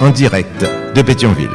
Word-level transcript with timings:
en 0.00 0.10
direct 0.10 0.66
de 0.94 1.02
Pétionville. 1.02 1.48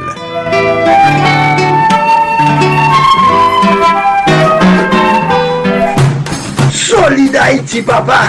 Solid 6.71 7.35
Haïti, 7.35 7.81
papa. 7.81 8.21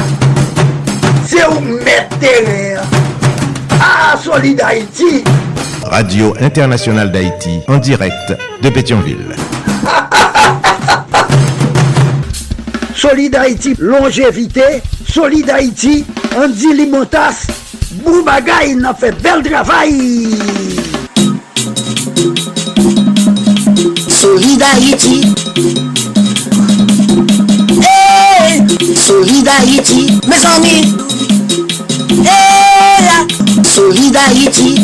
C'est 1.27 1.47
où 1.47 1.60
mettre 1.60 2.16
Ah, 3.80 4.16
Solid 4.22 4.60
Haïti. 4.60 5.24
Radio 5.84 6.34
Internationale 6.41 7.10
d'Haïti 7.12 7.60
en 7.69 7.78
direct 7.78 8.36
de 8.62 8.70
Pétionville. 8.70 9.34
Solid 12.94 13.34
Haïti, 13.36 13.75
longévité. 13.78 14.82
Solid 15.08 15.48
Haïti, 15.50 16.04
Andy 16.36 16.75
Limotas. 16.75 17.47
Boubagaï, 18.08 18.70
il 18.72 18.84
a 18.84 18.94
fait 18.94 19.12
bel 19.22 19.42
travail. 19.42 20.28
Solid 24.08 24.62
Haïti. 24.62 25.20
Hey, 27.82 28.64
Solid 28.96 29.48
Haïti, 29.48 30.06
mes 30.26 30.46
amis. 30.56 30.96
Hey, 32.24 33.08
Solid 33.62 34.16
Haïti, 34.16 34.80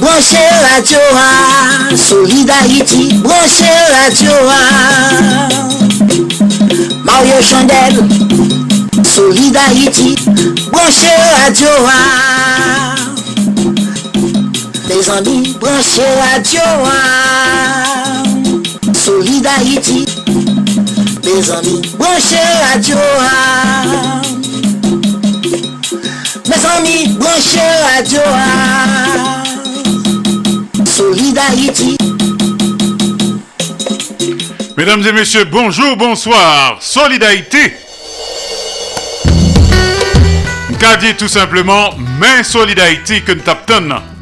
branchez 0.00 0.50
la 0.60 0.82
joie. 0.84 1.96
Solid 1.96 2.50
Haïti, 2.50 3.14
branchez 3.22 3.78
la 3.94 4.10
joie. 4.12 4.66
Mario 7.04 7.40
Chandel, 7.40 8.04
Solid 9.04 9.56
Haïti, 9.56 10.16
branchez 10.72 11.18
la 11.36 11.54
joie. 11.54 12.27
Les 14.98 15.10
amis, 15.10 15.56
branchez 15.60 16.02
la 16.18 16.42
joie. 16.42 16.90
Solid 18.92 19.46
Haïti, 19.46 20.04
les 21.22 21.50
amis, 21.52 21.82
branchez 21.96 22.48
la 22.58 22.82
joie. 22.82 23.00
Mes 26.48 26.66
amis, 26.76 27.08
branchez 27.16 27.60
la 27.86 28.02
joie. 28.04 29.44
Solid 30.84 31.38
Haïti. 31.38 31.96
Mesdames 34.76 35.06
et 35.06 35.12
messieurs, 35.12 35.44
bonjour, 35.44 35.96
bonsoir. 35.96 36.78
Solidarité. 36.80 37.76
dit 41.00 41.14
tout 41.16 41.28
simplement, 41.28 41.90
main 42.18 42.42
Solidarité 42.42 43.20
que 43.20 43.32
nous 43.32 43.42
tapons. 43.42 44.17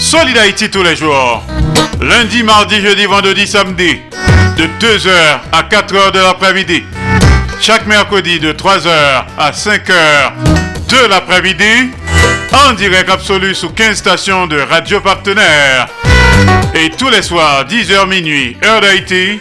Solidarité 0.00 0.70
tous 0.70 0.82
les 0.82 0.96
jours. 0.96 1.42
Lundi, 2.00 2.42
mardi, 2.42 2.80
jeudi, 2.80 3.04
vendredi, 3.04 3.46
samedi. 3.46 3.98
De 4.56 4.64
2h 4.80 5.10
à 5.52 5.62
4h 5.62 6.12
de 6.12 6.18
l'après-midi. 6.18 6.84
Chaque 7.60 7.86
mercredi 7.86 8.40
de 8.40 8.50
3h 8.52 8.88
à 9.38 9.50
5h 9.50 10.32
de 10.88 11.06
l'après-midi. 11.06 11.90
En 12.50 12.72
direct 12.72 13.10
absolu 13.10 13.54
sous 13.54 13.68
15 13.68 13.98
stations 13.98 14.46
de 14.46 14.58
radio 14.58 15.00
partenaires. 15.00 15.86
Et 16.74 16.88
tous 16.96 17.10
les 17.10 17.22
soirs, 17.22 17.66
10h 17.66 18.08
minuit, 18.08 18.56
heure 18.64 18.80
d'Haïti. 18.80 19.38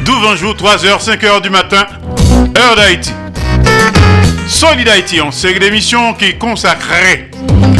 12 0.00 0.38
jour, 0.38 0.54
3h, 0.54 1.04
5h 1.04 1.42
du 1.42 1.50
matin, 1.50 1.86
heure 2.56 2.74
d'Haïti. 2.74 3.12
Solid 4.48 4.88
Haïti, 4.88 5.20
une 5.20 5.30
série 5.30 5.60
d'émissions 5.60 6.14
qui 6.14 6.38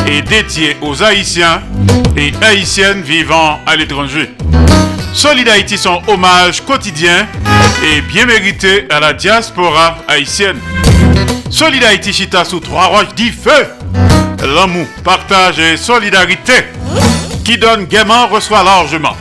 et 0.06 0.22
dédiée 0.22 0.76
aux 0.80 1.02
Haïtiens 1.02 1.62
et 2.16 2.32
Haïtiennes 2.42 3.02
vivant 3.02 3.60
à 3.66 3.76
l'étranger. 3.76 4.34
Solid 5.12 5.48
Haïti, 5.48 5.78
son 5.78 6.00
hommage 6.06 6.64
quotidien 6.64 7.26
et 7.84 8.00
bien 8.02 8.26
mérité 8.26 8.86
à 8.90 9.00
la 9.00 9.12
diaspora 9.12 9.98
haïtienne. 10.06 10.58
Solid 11.50 11.82
Haïti, 11.82 12.12
chita 12.12 12.44
sous 12.44 12.60
trois 12.60 12.86
roches 12.86 13.14
dit 13.16 13.30
feu. 13.30 13.66
L'amour, 14.54 14.86
partage 15.02 15.58
et 15.58 15.76
solidarité 15.76 16.64
qui 17.44 17.58
donne 17.58 17.86
gaiement 17.86 18.28
reçoit 18.28 18.62
largement. 18.62 19.16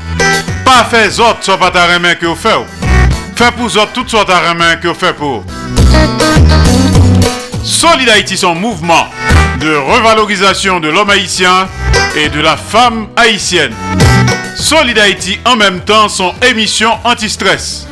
Pas 0.65 0.83
fait 0.83 1.19
autres 1.19 1.39
soit 1.41 1.57
pas 1.57 1.71
ta 1.71 1.97
main 1.99 2.15
que 2.15 2.25
vous 2.25 2.35
faites. 2.35 2.65
Fait 3.35 3.51
pour 3.51 3.65
autres 3.65 3.93
toutes 3.93 4.09
sortes 4.09 4.29
de 4.29 4.57
main 4.57 4.75
que 4.75 4.89
vous 4.89 4.93
faites 4.93 5.15
pour. 5.15 5.43
Solid 7.63 8.09
Haïti, 8.09 8.37
son 8.37 8.53
mouvement 8.55 9.07
de 9.59 9.75
revalorisation 9.75 10.79
de 10.79 10.89
l'homme 10.89 11.09
haïtien 11.09 11.67
et 12.15 12.29
de 12.29 12.39
la 12.39 12.57
femme 12.57 13.07
haïtienne. 13.15 13.73
Solid 14.55 14.97
Haïti, 14.97 15.39
en 15.45 15.55
même 15.55 15.81
temps, 15.81 16.09
son 16.09 16.33
émission 16.47 16.91
anti-stress. 17.03 17.87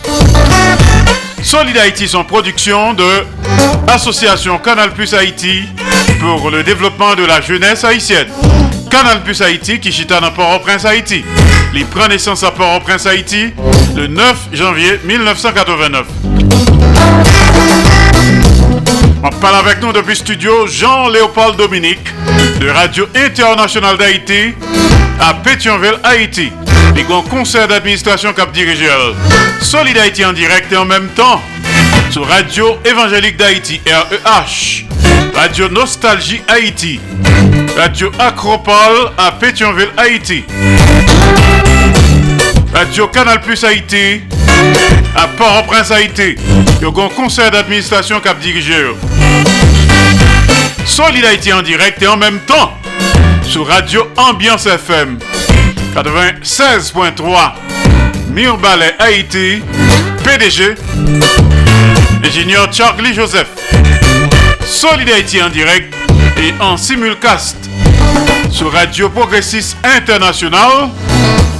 Solid 1.43 1.77
Haïti, 1.77 2.07
son 2.07 2.23
production 2.23 2.93
de 2.93 3.25
Association 3.87 4.57
Canal 4.57 4.93
Plus 4.93 5.13
Haïti 5.13 5.63
pour 6.19 6.49
le 6.49 6.63
développement 6.63 7.15
de 7.15 7.23
la 7.25 7.41
jeunesse 7.41 7.83
haïtienne. 7.83 8.27
Canal 8.89 9.23
Plus 9.23 9.41
Haïti 9.41 9.79
qui 9.79 9.91
chita 9.91 10.19
dans 10.19 10.31
Port-au-Prince 10.31 10.85
Haïti. 10.85 11.23
Il 11.73 11.85
prend 11.85 12.07
naissance 12.07 12.43
à 12.43 12.51
Port-au-Prince 12.51 13.05
Haïti 13.05 13.53
le 13.95 14.07
9 14.07 14.49
janvier 14.53 14.99
1989. 15.03 16.05
On 19.25 19.29
parle 19.39 19.55
avec 19.55 19.81
nous 19.81 19.91
depuis 19.91 20.15
studio 20.15 20.67
Jean-Léopold 20.67 21.55
Dominique 21.57 22.13
de 22.59 22.69
Radio 22.69 23.07
Internationale 23.15 23.97
d'Haïti 23.97 24.53
à 25.19 25.33
Pétionville, 25.33 25.97
Haïti. 26.03 26.51
Les 26.95 27.01
grands 27.01 27.23
conseils 27.23 27.67
d'administration 27.67 28.33
cap 28.33 28.51
dirigeur. 28.51 29.15
Solid 29.61 29.97
Haïti 29.97 30.23
en 30.23 30.31
direct 30.31 30.71
et 30.71 30.77
en 30.77 30.85
même 30.85 31.07
temps 31.15 31.41
sur 32.11 32.27
Radio 32.27 32.77
Évangélique 32.85 33.37
d'Haïti, 33.37 33.81
REH. 33.87 34.85
Radio 35.33 35.69
Nostalgie 35.69 36.43
Haïti. 36.47 36.99
Radio 37.75 38.11
Acropole 38.19 39.09
à 39.17 39.31
Pétionville, 39.31 39.89
Haïti. 39.97 40.43
Radio 42.75 43.07
Canal 43.07 43.41
Plus 43.41 43.63
Haïti 43.63 44.21
à 45.15 45.27
Port-au-Prince, 45.37 45.91
Haïti. 45.91 46.35
Le 46.81 46.91
grand 46.91 47.09
conseil 47.09 47.49
d'administration 47.51 48.19
cap 48.19 48.39
dirigeur. 48.39 48.95
Solid 50.85 51.25
Haïti 51.25 51.51
en 51.51 51.61
direct 51.61 52.01
et 52.01 52.07
en 52.07 52.17
même 52.17 52.39
temps 52.39 52.71
sur 53.43 53.67
Radio 53.67 54.07
Ambiance 54.17 54.65
FM 54.65 55.17
96.3 55.95 57.53
Mirbalet 58.29 58.93
Haïti 58.99 59.61
PDG 60.23 60.75
Ingénieur 62.23 62.71
Charlie 62.71 63.13
Joseph 63.13 63.47
Solid 64.65 65.09
Haïti 65.09 65.41
en 65.41 65.49
direct 65.49 65.93
et 66.37 66.53
en 66.61 66.77
simulcast 66.77 67.57
sur 68.51 68.71
Radio 68.71 69.09
Progressiste 69.09 69.77
International 69.83 70.89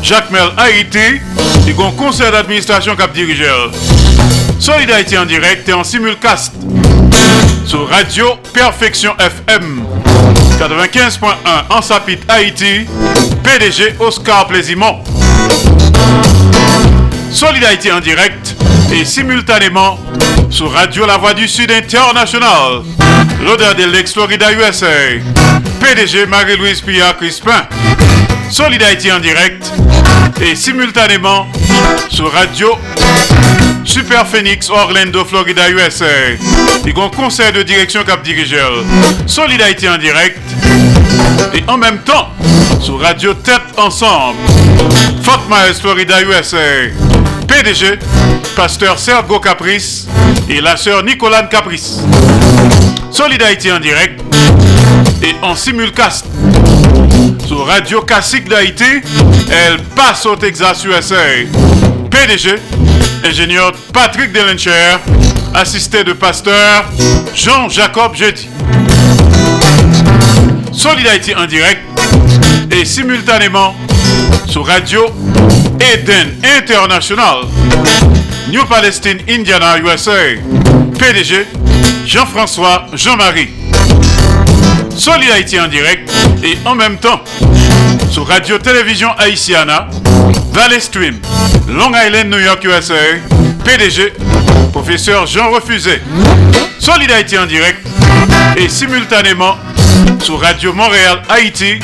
Jacques 0.02 0.32
Mel 0.32 0.50
Haïti 0.58 1.20
et 1.68 1.74
grand 1.74 1.92
conseil 1.92 2.32
d'administration 2.32 2.96
cap 2.96 3.14
dirigeur 3.14 3.72
Solid 4.60 4.90
Haïti 4.92 5.18
en 5.18 5.26
direct 5.26 5.68
et 5.70 5.74
en 5.74 5.84
simulcast 5.84 6.54
sur 7.66 7.90
Radio 7.90 8.36
Perfection 8.54 9.14
FM 9.18 9.84
95.1 10.60 11.28
en 11.70 11.82
Sapit 11.82 12.20
Haïti, 12.30 12.86
PDG 13.44 13.96
Oscar 14.00 14.48
Plaisimont. 14.48 15.04
Solid 17.32 17.64
Haïti 17.64 17.92
en 17.92 18.00
direct 18.00 18.56
et 18.94 19.04
simultanément 19.04 20.00
sur 20.50 20.72
Radio 20.72 21.06
La 21.06 21.18
Voix 21.18 21.34
du 21.34 21.48
Sud 21.48 21.72
International, 21.72 22.84
l'odeur 23.44 23.76
de 23.76 23.84
l'ex-Florida 23.84 24.54
USA, 24.54 24.86
PDG 25.82 26.26
Marie-Louise 26.28 26.82
Pia 26.82 27.14
Crispin. 27.14 27.68
Solid 28.50 28.82
Haïti 28.82 29.12
en 29.12 29.20
direct 29.20 29.70
et 30.42 30.56
simultanément 30.56 31.48
sur 32.10 32.32
Radio 32.32 32.78
Super 33.84 34.28
Phoenix 34.28 34.70
Orlando 34.70 35.24
Florida 35.24 35.70
USA. 35.70 36.06
A 36.06 37.02
un 37.02 37.10
conseil 37.10 37.52
de 37.52 37.64
direction 37.64 38.04
cap 38.04 38.24
dirigeur. 38.24 38.72
Solid 39.28 39.62
Haïti 39.62 39.88
en 39.88 39.98
direct 39.98 40.40
et 41.54 41.64
en 41.68 41.78
même 41.78 42.00
temps 42.00 42.30
sur 42.82 43.00
Radio 43.00 43.34
Tête 43.34 43.62
Ensemble. 43.78 44.38
Fort 45.22 45.46
Myers, 45.50 45.80
Florida, 45.80 46.22
USA. 46.22 46.58
PDG, 47.48 48.00
pasteur 48.56 49.00
Sergo 49.00 49.40
Caprice 49.40 50.08
et 50.50 50.62
la 50.62 50.78
sœur 50.78 51.04
Nicolane 51.04 51.48
Caprice. 51.50 52.02
Solid 53.12 53.42
Haïti 53.42 53.72
en 53.72 53.80
direct 53.80 54.22
et 55.24 55.36
en 55.42 55.56
simulcast 55.56 56.26
sur 57.46 57.66
Radio 57.66 58.02
Classique 58.02 58.48
d'Haïti. 58.50 59.02
Elle 59.50 59.82
passe 59.96 60.26
au 60.26 60.36
Texas, 60.36 60.84
USA. 60.86 61.16
PDG, 62.10 62.56
ingénieur 63.24 63.72
Patrick 63.94 64.32
Delencher, 64.32 64.98
assisté 65.54 66.04
de 66.04 66.14
pasteur 66.14 66.86
Jean-Jacob 67.36 68.16
Jeudi. 68.16 68.48
Solid 70.72 71.08
Haïti 71.08 71.36
en 71.36 71.46
direct 71.46 71.82
et 72.72 72.86
simultanément 72.86 73.76
sur 74.48 74.66
Radio 74.66 75.06
Eden 75.80 76.36
International, 76.60 77.46
New 78.50 78.66
Palestine, 78.66 79.20
Indiana, 79.30 79.78
USA. 79.80 80.12
PDG 80.98 81.46
Jean-François 82.06 82.88
Jean-Marie. 82.94 83.65
Solid 84.98 85.30
Haïti 85.32 85.60
en 85.60 85.68
direct 85.68 86.10
et 86.44 86.58
en 86.66 86.76
même 86.76 86.98
temps 86.98 87.22
sur 88.10 88.28
Radio 88.28 88.58
Télévision 88.58 89.10
Haïtiana, 89.18 89.88
Valley 90.54 90.80
Stream, 90.80 91.20
Long 91.68 91.92
Island, 91.94 92.30
New 92.30 92.40
York, 92.40 92.64
USA. 92.64 92.94
PDG 93.64 94.14
Professeur 94.72 95.26
Jean 95.26 95.52
Refusé. 95.52 96.02
Solid 96.80 97.10
Haïti 97.12 97.38
en 97.38 97.46
direct 97.46 97.86
et 98.58 98.70
simultanément 98.70 99.56
sur 100.22 100.40
Radio 100.40 100.72
Montréal 100.74 101.22
Haïti 101.30 101.80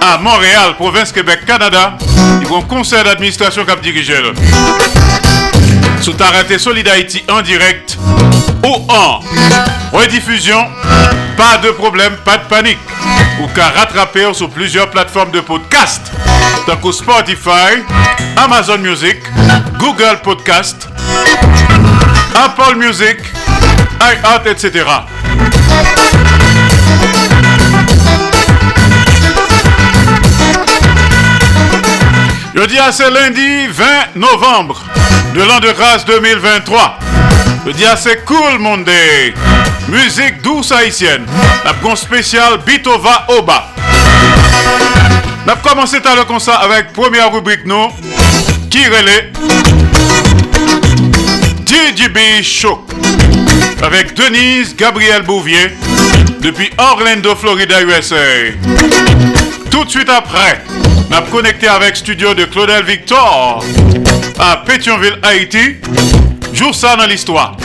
à 0.00 0.18
Montréal, 0.18 0.74
province 0.76 1.12
Québec, 1.12 1.40
Canada. 1.46 1.98
Ils 2.40 2.46
vont 2.46 2.62
conseil 2.62 3.02
d'administration 3.04 3.64
cap 3.64 3.80
dirigé. 3.80 4.14
Sous 6.00 6.14
raté 6.18 6.58
Solid 6.58 6.86
Haïti 6.86 7.24
en 7.28 7.42
direct 7.42 7.98
ou 8.64 8.86
en 8.88 9.20
rediffusion, 9.92 10.66
pas 11.36 11.58
de 11.58 11.70
problème, 11.70 12.16
pas 12.24 12.38
de 12.38 12.44
panique. 12.44 12.78
Ou 13.40 13.46
qu'à 13.48 13.68
rattraper 13.68 14.32
sur 14.34 14.50
plusieurs 14.50 14.90
plateformes 14.90 15.30
de 15.30 15.40
podcast, 15.40 16.10
donc 16.66 16.92
Spotify, 16.92 17.82
Amazon 18.36 18.78
Music, 18.78 19.16
Google 19.78 20.18
Podcast, 20.24 20.88
Apple 22.34 22.76
Music, 22.76 23.18
iHeart, 24.00 24.46
etc. 24.46 24.84
Je 32.54 32.64
dis 32.64 32.78
à 32.78 32.90
ce 32.90 33.08
lundi 33.08 33.68
20 33.68 33.84
novembre 34.16 34.82
de 35.34 35.42
l'an 35.42 35.60
de 35.60 35.70
grâce 35.72 36.04
2023. 36.06 36.98
Je 37.68 37.74
dis 37.74 37.84
à 37.84 37.96
ce 37.96 38.08
cool 38.24 38.58
monde. 38.60 38.88
Musique 39.88 40.40
douce 40.40 40.72
haïtienne. 40.72 41.26
La 41.66 41.74
bon 41.74 41.94
spécial 41.96 42.60
Bitova 42.66 43.26
Oba. 43.28 43.74
On 45.44 45.50
a 45.50 45.56
commencé 45.56 45.98
à 46.02 46.16
le 46.16 46.24
concert 46.24 46.58
avec 46.62 46.94
première 46.94 47.30
rubrique 47.30 47.66
nous 47.66 47.88
qui 48.70 48.86
relait 48.86 49.30
DJB 51.66 52.42
Show 52.42 52.86
avec 53.82 54.14
Denise 54.14 54.74
Gabriel 54.74 55.20
Bouvier 55.20 55.70
depuis 56.40 56.70
Orlando, 56.78 57.34
Florida, 57.36 57.82
USA. 57.82 58.16
Tout 59.70 59.84
de 59.84 59.90
suite 59.90 60.08
après, 60.08 60.62
on 61.10 61.14
a 61.14 61.20
connecté 61.20 61.68
avec 61.68 61.96
studio 61.96 62.32
de 62.32 62.44
Claudel 62.46 62.84
Victor 62.84 63.62
à 64.38 64.62
Pétionville, 64.64 65.18
Haïti. 65.22 65.76
Jour 66.58 66.74
ça 66.74 66.96
dans 66.96 67.06
l'histoire. 67.06 67.56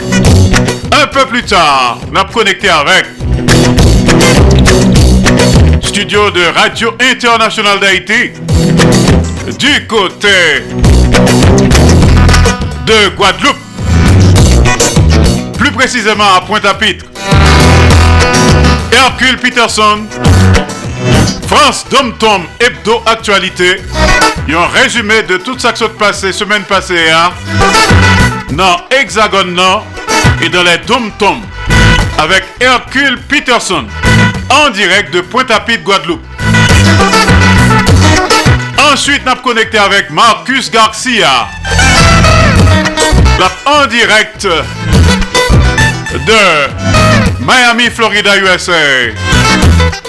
Un 0.92 1.08
peu 1.08 1.26
plus 1.26 1.42
tard, 1.42 1.98
on 2.12 2.14
a 2.14 2.24
connecté 2.26 2.68
avec 2.68 3.06
studio 5.82 6.30
de 6.30 6.42
Radio 6.54 6.94
Internationale 7.00 7.80
d'Haïti 7.80 8.30
du 9.58 9.86
côté 9.88 10.62
de 12.86 13.08
Guadeloupe. 13.16 13.56
Plus 15.58 15.72
précisément 15.72 16.32
à 16.36 16.42
Pointe-à-Pitre. 16.42 17.06
Hercule 18.92 19.38
Peterson 19.38 20.04
France 21.48 21.84
Dom 21.90 22.14
Tom 22.16 22.42
Hebdo 22.60 23.02
Actualité. 23.06 23.80
un 24.48 24.66
résumé 24.80 25.24
de 25.24 25.38
tout 25.38 25.58
ça 25.58 25.72
qui 25.72 25.80
s'est 25.80 25.88
passé 25.88 26.30
semaine 26.32 26.62
passée 26.62 27.10
hein? 27.12 27.32
Dans 28.56 28.76
Hexagone 28.90 29.54
Nord 29.54 29.84
et 30.42 30.48
dans 30.48 30.62
les 30.62 30.78
Dom 30.86 31.10
Tom 31.18 31.40
avec 32.18 32.44
Hercule 32.60 33.18
Peterson 33.28 33.84
en 34.48 34.70
direct 34.70 35.12
de 35.12 35.20
Pointe-à-Pitre, 35.20 35.82
Guadeloupe. 35.82 36.24
Ensuite, 38.92 39.26
a 39.26 39.36
connecté 39.36 39.78
avec 39.78 40.10
Marcus 40.10 40.70
Garcia 40.70 41.48
en 43.66 43.86
direct 43.86 44.44
de 44.44 44.60
Miami, 47.40 47.90
Florida, 47.90 48.36
USA. 48.38 48.72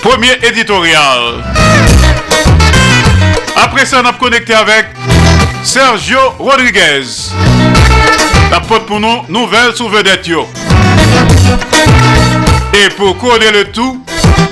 Premier 0.01 0.37
éditorial. 0.43 1.43
Après 3.55 3.85
ça, 3.85 4.01
on 4.03 4.07
a 4.07 4.13
connecté 4.13 4.53
avec 4.53 4.87
Sergio 5.63 6.19
Rodriguez. 6.37 7.31
La 8.51 8.59
porte 8.59 8.85
pour 8.85 8.99
nous, 8.99 9.23
nouvelle 9.29 9.75
sous 9.75 9.87
vedette. 9.89 10.27
Et 12.73 12.89
pour 12.97 13.17
coller 13.17 13.51
le 13.51 13.65
tout, 13.71 14.03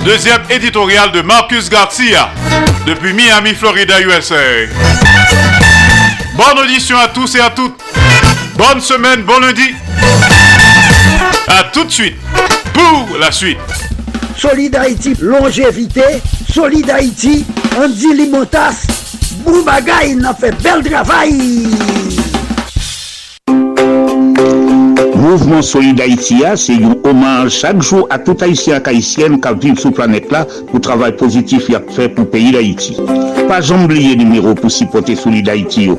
deuxième 0.04 0.42
éditorial 0.50 1.12
de 1.12 1.22
Marcus 1.22 1.68
Garcia 1.68 2.30
depuis 2.86 3.12
Miami, 3.12 3.54
Florida, 3.54 4.00
USA. 4.00 4.34
Bonne 6.36 6.64
audition 6.64 6.98
à 6.98 7.08
tous 7.08 7.34
et 7.36 7.40
à 7.40 7.50
toutes. 7.50 7.80
Bonne 8.56 8.80
semaine, 8.80 9.22
bon 9.22 9.38
lundi. 9.40 9.74
A 11.48 11.64
tout 11.72 11.84
de 11.84 11.90
suite 11.90 12.16
pour 12.72 13.18
la 13.18 13.30
suite. 13.30 13.58
Solid 14.36 14.76
longévité. 15.20 16.02
Solid 16.52 16.90
Haïti, 16.90 17.44
Andy 17.76 18.14
Limotas. 18.14 18.86
Boubagaï, 19.44 20.14
n'a 20.14 20.34
fait 20.34 20.54
bel 20.62 20.82
travail. 20.82 21.68
Mouvement 25.34 25.62
Solid 25.62 26.00
Haïti, 26.00 26.44
c'est 26.54 26.74
un 26.74 26.94
hommage 27.02 27.50
chaque 27.50 27.82
jour 27.82 28.06
à 28.08 28.20
tout 28.20 28.36
Haïtien 28.40 28.76
et 28.76 28.82
qui 29.00 29.00
vivent 29.60 29.78
sur 29.80 29.90
la 29.90 29.94
planète 29.96 30.30
là 30.30 30.44
pour 30.44 30.74
le 30.76 30.80
travail 30.80 31.16
positif 31.16 31.66
qu'il 31.66 31.74
a 31.74 31.80
fait 31.90 32.08
pour 32.08 32.22
le 32.22 32.30
pays 32.30 32.52
d'Haïti. 32.52 32.96
Pas 33.48 33.60
oublier 33.72 34.14
le 34.14 34.22
numéro 34.22 34.54
pour 34.54 34.70
supporter 34.70 35.16
Solid 35.16 35.48
Haïti. 35.48 35.90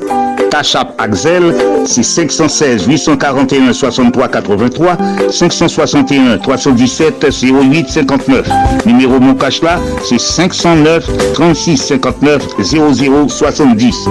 Tachap 0.48 0.94
Axel, 0.96 1.54
c'est 1.84 2.02
516 2.02 2.86
841 2.86 3.74
63 3.74 4.28
83 4.28 4.96
561 5.30 6.38
317 6.38 7.26
08 7.42 7.88
59. 7.90 8.48
Numéro 8.86 9.20
mon 9.20 9.34
cash 9.34 9.60
là, 9.60 9.78
c'est 10.02 10.18
509 10.18 11.34
36 11.34 11.76
59 11.76 12.42
00 12.62 13.28
70. 13.28 14.08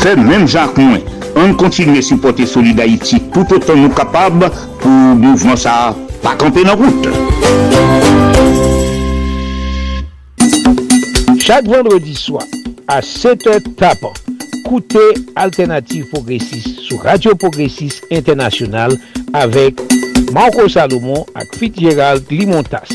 Fait 0.00 0.16
même 0.16 0.48
Jacques 0.48 0.76
Moins. 0.78 0.98
an 1.38 1.54
kontinue 1.54 2.02
supporte 2.02 2.46
soli 2.46 2.72
da 2.74 2.84
iti 2.88 3.20
tout 3.34 3.52
otan 3.54 3.78
nou 3.82 3.94
kapab 3.94 4.40
pou 4.80 4.90
mouvman 5.18 5.58
sa 5.60 5.94
pa 6.22 6.34
kampe 6.38 6.64
nan 6.66 6.78
route. 6.80 7.12
Chak 11.38 11.68
vendredi 11.70 12.16
swa, 12.18 12.42
a 12.90 12.98
7 13.04 13.46
et 13.54 13.68
tapan, 13.78 14.12
koute 14.66 15.04
Alternative 15.38 16.08
Progressive 16.10 16.74
sou 16.84 16.98
Radio 17.04 17.36
Progressive 17.38 18.02
Internationale 18.10 18.98
avek 19.38 19.80
Marco 20.34 20.66
Salomon 20.68 21.24
ak 21.38 21.54
Fitzgerald 21.56 22.26
Limontas. 22.34 22.90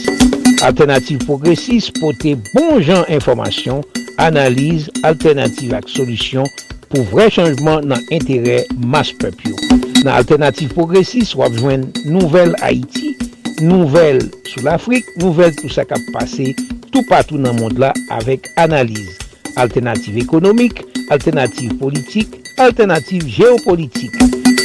Alternative 0.62 1.24
Progressive 1.26 1.96
pote 1.98 2.36
bon 2.52 2.78
jan 2.84 3.08
informasyon, 3.08 3.82
analize, 4.22 4.92
alternative 5.08 5.80
ak 5.80 5.90
solusyon 5.90 6.46
pou 6.94 7.02
vre 7.10 7.26
chanjman 7.34 7.88
nan 7.90 8.04
entere 8.14 8.62
mas 8.78 9.10
pep 9.18 9.42
yo. 9.48 9.58
Nan 10.04 10.14
alternatif 10.14 10.76
progresis 10.78 11.34
wap 11.40 11.56
jwen 11.58 11.88
nouvel 12.06 12.54
Haiti, 12.62 13.16
nouvel 13.66 14.22
sou 14.46 14.62
l'Afrik, 14.68 15.10
nouvel 15.18 15.56
tout 15.58 15.74
sa 15.74 15.88
kap 15.90 16.04
pase, 16.14 16.52
tout 16.92 17.02
patou 17.10 17.42
nan 17.42 17.58
mond 17.58 17.82
la 17.82 17.90
avek 18.14 18.52
analize. 18.62 19.18
Alternatif 19.58 20.22
ekonomik, 20.22 20.84
alternatif 21.14 21.74
politik, 21.82 22.38
alternatif 22.62 23.26
geopolitik. 23.26 24.14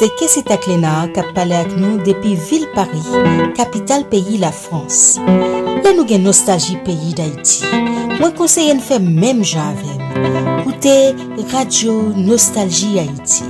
Se 0.01 0.07
Kessi 0.17 0.41
Taklena 0.41 1.05
kap 1.13 1.27
pale 1.35 1.53
ak 1.61 1.75
nou 1.77 1.99
depi 2.01 2.31
vil 2.49 2.63
Paris, 2.73 3.05
kapital 3.53 4.01
peyi 4.09 4.39
la 4.41 4.49
Frans. 4.49 5.19
La 5.85 5.91
nou 5.93 6.07
gen 6.09 6.23
nostalji 6.25 6.79
peyi 6.81 7.11
da 7.19 7.27
iti. 7.29 7.69
Mwen 8.15 8.33
konseyen 8.33 8.81
fe 8.81 8.97
mèm 8.97 9.43
jan 9.45 9.75
avem. 9.75 10.63
Koute 10.63 10.95
Radio 11.51 11.93
Nostalji 12.17 12.95
Haiti. 12.97 13.45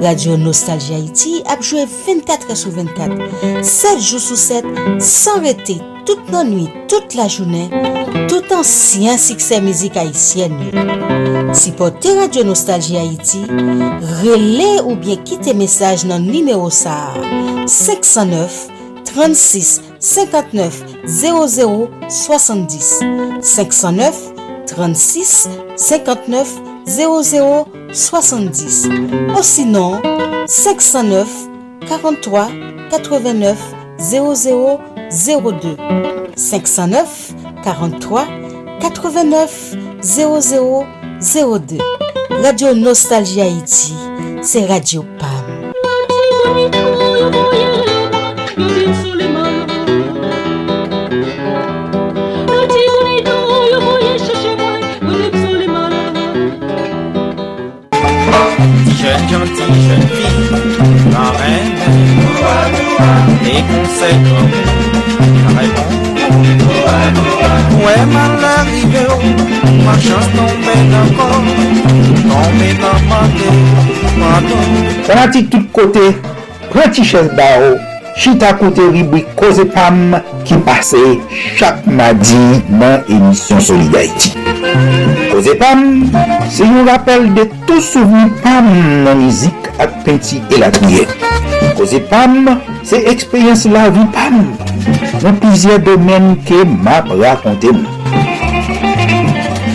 Radio 0.00 0.38
Nostalji 0.40 0.96
Haiti 0.96 1.34
ap 1.44 1.60
24 1.60 2.56
sou 2.56 2.72
24, 2.72 3.20
7 3.60 4.00
jou 4.00 4.22
sou 4.30 4.40
7, 4.46 4.72
san 5.04 5.44
rete 5.44 5.76
tout 6.06 6.30
nan 6.30 6.50
nwi, 6.50 6.68
tout 6.88 7.16
la 7.18 7.26
jounen, 7.28 7.68
tout 8.30 8.52
ansyen 8.54 9.18
sikse 9.18 9.58
mizik 9.62 9.96
Haitien 9.98 10.54
yo. 10.62 10.84
Si 11.56 11.72
po 11.76 11.90
te 11.90 12.14
Radio 12.18 12.44
Nostalji 12.46 12.96
Haiti, 12.96 13.42
rele 14.22 14.68
ou 14.84 14.94
bien 14.96 15.18
kite 15.26 15.54
mesaj 15.58 16.06
nan 16.08 16.26
nimeo 16.30 16.70
sa 16.70 17.12
509 17.66 18.68
36 19.10 19.80
59 20.00 20.82
00 21.06 21.88
70 22.08 22.92
509 23.42 24.22
36 24.70 25.48
59 25.76 26.56
00 26.86 27.66
70 27.92 28.88
ou 29.34 29.42
sinon 29.42 30.02
509 30.46 31.26
43 31.88 32.48
89 32.90 33.58
00 33.98 34.36
70 34.36 34.95
02 35.10 35.76
509 36.36 37.34
43 37.62 38.26
89 38.80 39.76
00 40.02 40.84
02 41.20 41.78
Radio 42.42 42.74
Nostalgie 42.74 43.40
Haïti, 43.40 43.94
c'est 44.42 44.66
Radio 44.66 45.04
PAM. 45.18 45.72
Jeune 58.98 59.50
reine, 61.32 61.76
les 63.44 64.75
Mwen 67.76 68.06
man 68.12 68.32
la 68.42 68.54
rive 68.68 69.02
ou, 69.14 69.22
man 69.84 69.98
chans 70.04 70.28
nan 70.36 70.52
men 70.64 70.94
akon, 71.00 71.44
nan 72.26 72.56
men 72.58 72.80
nan 72.82 73.04
mante, 73.08 73.48
mante. 74.20 74.58
Sanati 75.06 75.44
tout 75.48 75.68
kote, 75.72 76.06
preti 76.72 77.04
ches 77.06 77.30
ba 77.38 77.48
ou, 77.62 77.78
chita 78.16 78.52
kote 78.60 78.90
ribwi 78.92 79.24
koze 79.38 79.64
pam 79.72 80.18
ki 80.44 80.60
pase 80.68 81.02
chak 81.56 81.86
madi 81.86 82.42
nan 82.68 83.04
emisyon 83.08 83.60
Solidarity. 83.60 85.15
Koze 85.36 85.52
Pam, 85.60 86.06
se 86.48 86.64
yon 86.64 86.86
rappel 86.88 87.26
de 87.36 87.42
tout 87.66 87.82
souveni 87.84 88.30
Pam 88.40 88.70
nan 89.04 89.18
mizik 89.20 89.66
ak 89.76 89.98
penti 90.06 90.38
elakouye. 90.56 91.02
Koze 91.76 92.00
Pam, 92.08 92.54
se 92.80 93.02
ekspeyens 93.12 93.66
la 93.68 93.82
vi 93.92 94.06
Pam, 94.14 94.38
nan 95.20 95.36
pizye 95.42 95.76
domen 95.84 96.38
ke 96.48 96.62
map 96.64 97.12
rakonte 97.20 97.68
mou. 97.76 98.16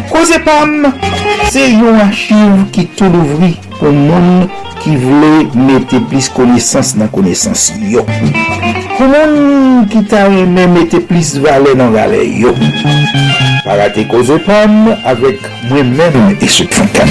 Koze 0.09 0.41
Pam, 0.47 0.89
se 1.53 1.67
yon 1.75 2.01
achiv 2.07 2.65
ki 2.73 2.87
tou 2.97 3.13
louvri 3.13 3.53
pou 3.75 3.93
moun 3.93 4.47
ki 4.81 4.95
vle 5.03 5.45
mette 5.67 6.01
plis 6.09 6.33
konesans 6.33 6.95
nan 6.97 7.13
konesans 7.13 7.69
yo. 7.85 8.07
Pou 8.97 9.13
moun 9.13 9.60
ki 9.89 10.03
ta 10.09 10.25
reme 10.29 10.67
mette 10.73 10.99
plis 11.07 11.35
vale 11.41 11.73
nan 11.77 11.93
vale 11.93 12.19
yo. 12.25 12.53
Parate 13.65 14.03
koze 14.11 14.37
pam, 14.45 14.91
avek 15.07 15.41
mwen 15.69 15.93
men 15.97 16.17
mette 16.27 16.49
souk 16.51 16.73
fankan. 16.75 17.09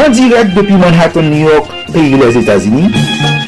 An 0.00 0.14
direk 0.16 0.54
depi 0.56 0.78
Manhattan, 0.80 1.30
New 1.30 1.48
York, 1.48 1.70
peyi 1.92 2.18
les 2.20 2.38
Etats-Unis, 2.40 2.94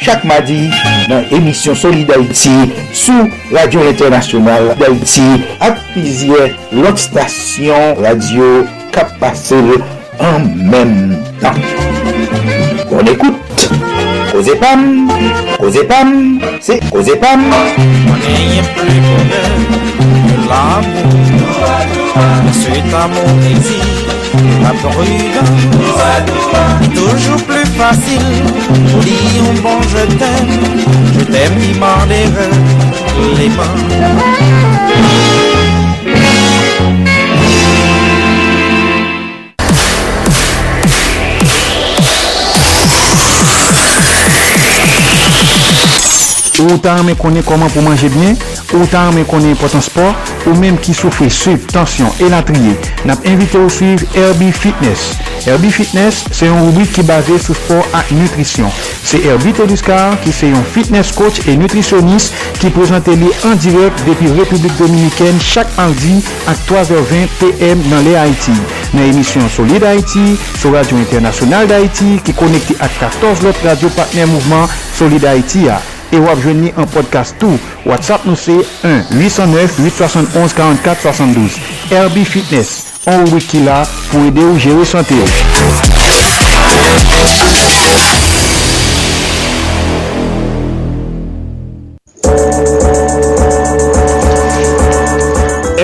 chak 0.03 0.25
madi 0.29 0.69
nan 1.11 1.27
emisyon 1.35 1.77
Soli 1.79 2.05
d'Haïti 2.09 2.55
sou 2.97 3.29
Radio 3.55 3.85
Internasyonal 3.91 4.73
d'Haïti 4.81 5.27
ak 5.63 5.81
pizye 5.95 6.53
lot 6.75 7.01
stasyon 7.01 8.01
radio 8.03 8.63
kap 8.95 9.15
pase 9.23 9.61
an 10.23 10.51
men 10.71 11.17
tan. 11.43 11.59
Kon 12.91 13.09
ekoute, 13.15 13.71
koze 14.33 14.59
pam, 14.61 14.87
Koze 15.63 15.87
Pam, 15.89 16.41
c'est 16.61 16.81
Koze 16.91 17.15
Pam. 17.21 17.41
On 18.09 18.17
n'est 18.17 18.63
plus 18.75 19.01
bonheur 19.07 19.55
que 20.27 20.35
l'amour. 20.49 21.07
Cet 22.53 22.93
amour 22.93 23.31
exige 23.49 24.03
la 24.61 24.71
prudence. 24.71 26.03
Toujours 26.93 27.43
plus 27.45 27.69
facile 27.79 28.29
dire 29.03 29.45
un 29.49 29.61
bon 29.63 29.79
je 29.83 30.05
t'aime. 30.17 30.55
Je 31.17 31.25
t'aime, 31.27 31.59
il 31.63 31.79
m'en 31.79 32.05
les. 32.09 32.27
Ou 46.63 46.79
ta 46.79 46.95
men 47.03 47.17
konen 47.19 47.43
koman 47.47 47.71
pou 47.73 47.83
manje 47.83 48.07
bien, 48.13 48.37
ou 48.77 48.87
ta 48.91 49.09
men 49.15 49.27
konen 49.27 49.57
potan 49.59 49.83
sport, 49.83 50.33
ou 50.47 50.55
menm 50.61 50.79
ki 50.83 50.95
soufri 50.95 51.27
suiv, 51.33 51.65
tansyon, 51.73 52.13
elatriye. 52.23 52.77
Nap 53.09 53.25
invite 53.27 53.59
ou 53.59 53.73
suiv 53.73 54.05
Herbie 54.15 54.53
Fitness. 54.55 55.17
Herbie 55.43 55.73
Fitness 55.75 56.23
se 56.31 56.47
yon 56.47 56.61
rubrik 56.69 56.93
ki 56.95 57.03
base 57.09 57.35
sou 57.43 57.57
sport 57.59 57.97
ak 57.99 58.13
nutrisyon. 58.15 58.71
Se 59.03 59.19
Herbie 59.25 59.55
Teduscar 59.57 60.15
ki 60.23 60.35
se 60.35 60.53
yon 60.53 60.63
fitness 60.75 61.11
coach 61.17 61.43
e 61.51 61.57
nutrisyonist 61.59 62.37
ki 62.63 62.71
prezante 62.77 63.17
li 63.19 63.31
an 63.49 63.59
direk 63.63 64.05
depi 64.07 64.31
Republik 64.37 64.77
Dominikene 64.79 65.43
chak 65.43 65.73
mardi 65.79 66.21
ak 66.51 66.63
3h20 66.69 67.35
pm 67.41 67.83
nan 67.91 68.07
le 68.07 68.15
Haiti. 68.21 68.55
Nan 68.95 69.09
emisyon 69.09 69.51
Solid 69.51 69.83
Haiti, 69.89 70.37
sou 70.61 70.77
Radio 70.77 71.01
Internasyonal 71.03 71.67
d'Haiti 71.71 72.21
ki 72.23 72.37
konekte 72.39 72.79
ak 72.79 73.01
14 73.03 73.43
lot 73.49 73.67
radio 73.67 73.91
partner 73.99 74.31
mouvment 74.31 74.71
Solid 74.95 75.27
Haiti 75.27 75.67
ya. 75.67 75.81
E 76.13 76.21
wap 76.21 76.37
jwen 76.45 76.61
ni 76.67 76.71
an 76.77 76.85
podcast 76.93 77.33
tou. 77.41 77.57
WhatsApp 77.89 78.29
nou 78.29 78.37
se 78.37 78.53
1-809-871-4472. 78.85 81.57
Herbie 81.91 82.29
Fitness, 82.29 82.93
an 83.09 83.25
wiki 83.33 83.65
la 83.65 83.81
pou 84.11 84.27
ede 84.29 84.45
ou 84.45 84.59
jere 84.61 84.85
sante 84.87 85.15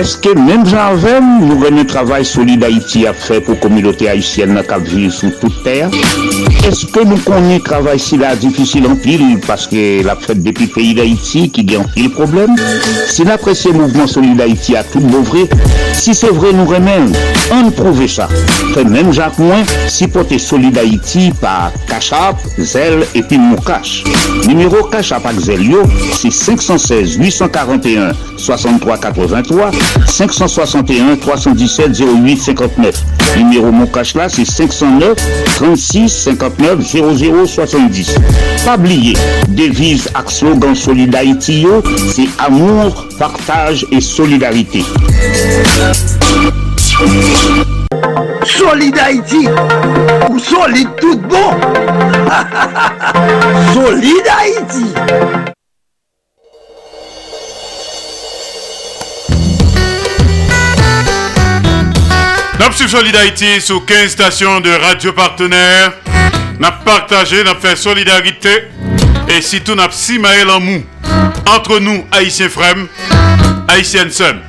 Eske 0.09 0.31
menm 0.33 0.63
janvem 0.65 1.25
nou 1.43 1.59
rene 1.61 1.83
travay 1.85 2.23
solide 2.25 2.65
Haiti 2.65 3.03
ap 3.05 3.19
fe 3.21 3.35
pou 3.45 3.53
komilote 3.61 4.07
Haitienne 4.09 4.55
na 4.55 4.63
kap 4.65 4.81
vive 4.87 5.11
sou 5.13 5.29
tout 5.37 5.59
ter? 5.61 5.93
Eske 6.65 7.03
nou 7.05 7.21
konen 7.27 7.61
travay 7.67 8.01
si 8.01 8.17
la 8.17 8.31
difisil 8.41 8.87
an 8.89 8.97
pil 9.03 9.21
paske 9.45 9.83
la 10.07 10.15
fet 10.17 10.41
depi 10.41 10.65
peyi 10.73 10.95
d'Haiti 10.97 11.43
ki 11.53 11.67
gen 11.69 11.85
an 11.85 11.93
pil 11.93 12.09
problem? 12.15 12.57
Si 13.13 13.27
la 13.27 13.37
presye 13.37 13.69
mouvment 13.75 14.09
solide 14.09 14.47
Haiti 14.47 14.79
a 14.79 14.81
tout 14.89 15.05
bouvre, 15.13 15.45
si 15.99 16.15
se 16.15 16.29
vre 16.31 16.53
nou 16.55 16.69
remen, 16.71 17.11
an 17.55 17.69
prouve 17.75 18.07
sa. 18.11 18.29
Fe 18.73 18.85
menm 18.87 19.11
jank 19.15 19.37
mwen, 19.41 19.67
si 19.91 20.07
pote 20.11 20.39
solide 20.41 20.81
Haiti 20.81 21.29
pa 21.41 21.69
Kachap, 21.89 22.39
Zel 22.57 23.03
epi 23.17 23.39
Moukache. 23.41 24.07
Numero 24.47 24.85
Kachap 24.93 25.27
ak 25.29 25.41
Zel 25.43 25.65
yo, 25.67 25.83
si 26.15 26.31
516 26.31 27.19
841 27.19 28.13
6383 28.39 29.71
561 30.07 31.17
317 31.25 31.99
08 31.99 32.45
59. 32.49 33.03
Numéro 33.37 33.71
mon 33.71 33.85
cache 33.85 34.15
là, 34.15 34.27
c'est 34.27 34.45
509 34.45 35.15
36 35.55 36.09
59 36.09 36.81
00 36.81 37.45
70. 37.45 38.15
Pas 38.65 38.75
oublier, 38.75 39.15
devise 39.49 40.09
ak 40.15 40.31
slogan 40.31 40.75
Solid 40.75 41.13
Haïti, 41.15 41.65
c'est 42.09 42.27
amour, 42.39 43.07
partage 43.17 43.85
et 43.91 44.01
solidarité. 44.01 44.83
Solid 48.45 48.97
Haïti, 48.99 49.47
ou 50.29 50.37
solide 50.39 50.89
tout 50.99 51.17
bon. 51.17 51.59
Solid 53.73 54.27
Haïti. 54.27 54.93
Sur 62.71 62.87
Solid 62.87 63.15
Haïti 63.15 63.59
sur 63.59 63.85
15 63.85 64.11
stations 64.11 64.61
de 64.61 64.69
radio 64.69 65.11
partenaires. 65.11 65.91
Nous 66.59 66.67
partagé, 66.85 67.43
nous 67.43 67.59
fait 67.59 67.75
solidarité. 67.75 68.69
Et 69.27 69.41
si 69.41 69.61
tout 69.61 69.75
n'a 69.75 69.89
si 69.91 70.17
mou. 70.17 70.83
Entre 71.47 71.79
nous, 71.79 72.05
Haïtiens 72.11 72.47
frères, 72.47 72.75
Haïtiennes 73.67 74.11
sœurs. 74.11 74.48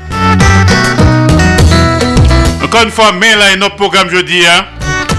Encore 2.70 2.84
une 2.84 2.92
fois, 2.92 3.10
mais 3.10 3.34
là, 3.34 3.56
notre 3.56 3.74
programme 3.74 4.08
jeudi. 4.08 4.44
Hein? 4.46 4.64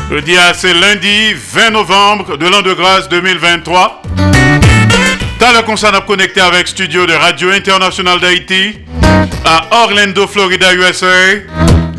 Jeudi, 0.09 0.37
hein, 0.37 0.53
c'est 0.55 0.73
lundi 0.73 1.33
20 1.33 1.71
novembre 1.71 2.37
de 2.37 2.47
l'an 2.47 2.61
de 2.61 2.71
grâce 2.73 3.09
2023. 3.09 4.03
T'as 5.37 5.51
le 5.51 5.61
concert 5.63 5.93
à 5.93 5.99
connecter 5.99 6.39
avec 6.39 6.69
studio 6.69 7.05
de 7.05 7.11
Radio 7.11 7.51
Internationale 7.51 8.21
d'Haïti 8.21 8.79
à 9.43 9.65
Orlando, 9.83 10.27
Florida, 10.27 10.73
USA. 10.73 11.07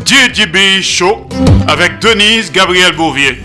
DJB 0.03 0.81
Show 0.81 1.29
avec 1.67 1.99
Denise 1.99 2.51
Gabriel 2.51 2.93
Bouvier. 2.93 3.43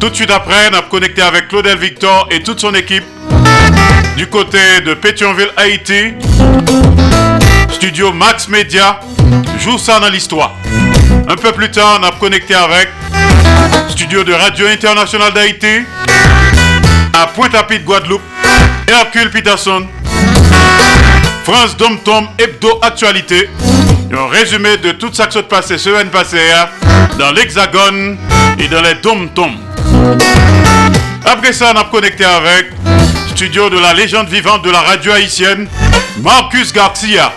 Tout 0.00 0.10
de 0.10 0.14
suite 0.14 0.30
après, 0.30 0.68
on 0.70 0.76
a 0.76 0.82
connecté 0.82 1.22
avec 1.22 1.48
Claudel 1.48 1.78
Victor 1.78 2.28
et 2.30 2.42
toute 2.42 2.60
son 2.60 2.74
équipe 2.74 3.04
du 4.18 4.26
côté 4.26 4.82
de 4.84 4.92
Pétionville, 4.92 5.48
Haïti. 5.56 6.12
Studio 7.70 8.12
Max 8.12 8.48
Media 8.48 9.00
joue 9.58 9.78
ça 9.78 9.98
dans 9.98 10.10
l'histoire. 10.10 10.54
Un 11.30 11.36
peu 11.36 11.52
plus 11.52 11.70
tard, 11.70 11.98
on 12.00 12.06
a 12.06 12.12
connecté 12.12 12.54
avec 12.54 12.88
studio 13.90 14.24
de 14.24 14.32
Radio 14.32 14.66
Internationale 14.66 15.30
d'Haïti 15.34 15.84
à 17.12 17.26
Pointe-à-Pitre, 17.26 17.84
Guadeloupe, 17.84 18.22
Hercule 18.86 19.30
Peterson, 19.30 19.86
France 21.44 21.76
Dom 21.76 21.98
Tom 22.02 22.28
Hebdo 22.38 22.78
Actualité. 22.80 23.50
Un 24.10 24.28
résumé 24.28 24.78
de 24.78 24.92
tout 24.92 25.10
ça 25.12 25.26
qui 25.26 25.34
s'est 25.34 25.42
passé 25.42 25.76
semaine 25.76 26.08
passée 26.08 26.50
hein, 26.50 26.68
dans 27.18 27.32
l'Hexagone 27.32 28.16
et 28.58 28.68
dans 28.68 28.80
les 28.80 28.94
dom 28.94 29.28
tom. 29.34 29.50
Après 31.26 31.52
ça, 31.52 31.72
on 31.74 31.78
a 31.78 31.84
connecté 31.84 32.24
avec 32.24 32.70
studio 33.34 33.68
de 33.68 33.78
la 33.78 33.92
légende 33.92 34.28
vivante 34.28 34.64
de 34.64 34.70
la 34.70 34.80
radio 34.80 35.12
haïtienne, 35.12 35.68
Marcus 36.22 36.72
Garcia, 36.72 37.32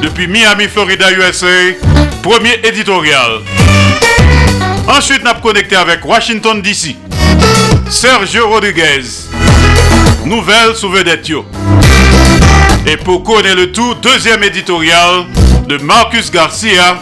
depuis 0.00 0.28
Miami, 0.28 0.68
Florida, 0.68 1.10
USA, 1.10 1.46
premier 2.24 2.58
éditorial. 2.66 3.42
Ensuite, 4.88 5.20
on 5.24 5.28
a 5.28 5.34
connecté 5.34 5.76
avec 5.76 6.02
Washington, 6.06 6.62
D.C., 6.62 6.96
Sergio 7.90 8.48
Rodriguez, 8.48 9.02
nouvelle 10.24 10.74
sous 10.74 10.88
vedette. 10.88 11.30
Et 12.86 12.96
pour 12.96 13.22
connaître 13.24 13.56
le 13.56 13.72
tout, 13.72 13.94
deuxième 14.02 14.42
éditorial 14.42 15.26
de 15.68 15.76
Marcus 15.76 16.30
Garcia, 16.30 16.98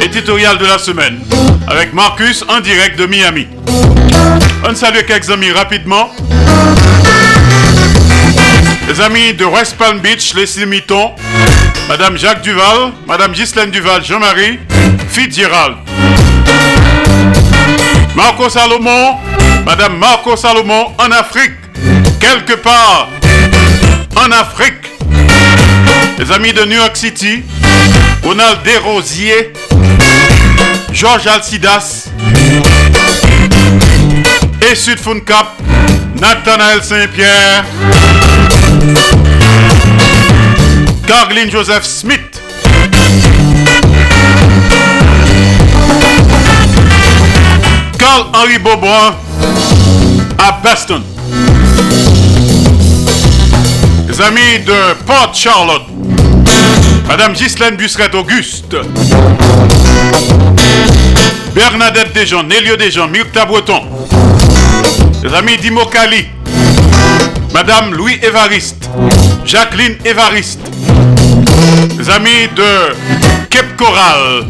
éditorial 0.00 0.58
de 0.58 0.66
la 0.66 0.78
semaine, 0.78 1.20
avec 1.68 1.92
Marcus 1.92 2.44
en 2.48 2.58
direct 2.58 2.98
de 2.98 3.06
Miami. 3.06 3.46
On 4.68 4.74
salue 4.74 5.06
quelques 5.06 5.30
amis 5.30 5.52
rapidement. 5.52 6.10
Les 8.88 9.00
amis 9.00 9.34
de 9.34 9.44
West 9.44 9.76
Palm 9.76 9.98
Beach, 10.00 10.34
les 10.34 10.46
Simitons, 10.46 11.14
Madame 11.88 12.16
Jacques 12.16 12.42
Duval, 12.42 12.92
Madame 13.06 13.32
Ghislaine 13.32 13.70
Duval, 13.70 14.04
Jean-Marie, 14.04 14.60
Fitzgerald. 15.08 15.76
Marco 18.14 18.48
Salomon, 18.48 19.16
Madame 19.64 19.98
Marco 19.98 20.36
Salomon 20.36 20.92
en 20.98 21.10
Afrique, 21.10 21.54
quelque 22.20 22.54
part 22.54 23.08
en 24.14 24.30
Afrique. 24.30 24.86
Les 26.18 26.32
amis 26.32 26.52
de 26.52 26.64
New 26.64 26.78
York 26.78 26.96
City, 26.96 27.42
Ronald 28.22 28.62
Desrosiers, 28.64 29.52
Georges 30.92 31.26
Alcidas 31.26 32.08
et 34.70 34.74
Sud 34.74 34.98
Cap, 35.26 35.48
Nathanaël 36.20 36.82
Saint-Pierre, 36.82 37.64
Carline 41.06 41.50
Joseph 41.50 41.84
Smith. 41.84 42.40
Carl-Henri 47.98 48.58
Beaubois 48.58 49.16
à 50.38 50.52
Boston. 50.62 51.02
Les 54.08 54.20
amis 54.20 54.64
de 54.64 54.94
Port 55.04 55.34
Charlotte, 55.34 55.86
Madame 57.08 57.32
Ghislaine 57.32 57.76
Busseret-Auguste, 57.76 58.76
Bernadette 61.54 62.14
Desjans, 62.14 62.44
Nélio 62.44 62.76
Desjans, 62.76 63.08
Mirta 63.08 63.44
Breton, 63.44 63.82
les 65.22 65.34
amis 65.34 65.56
d'Imokali, 65.58 66.26
Madame 67.56 67.94
Louis 67.94 68.20
Évariste, 68.22 68.86
Jacqueline 69.46 69.96
Évariste, 70.04 70.60
les 71.98 72.10
amis 72.10 72.48
de 72.54 72.92
Cape 73.48 73.74
Coral, 73.78 74.44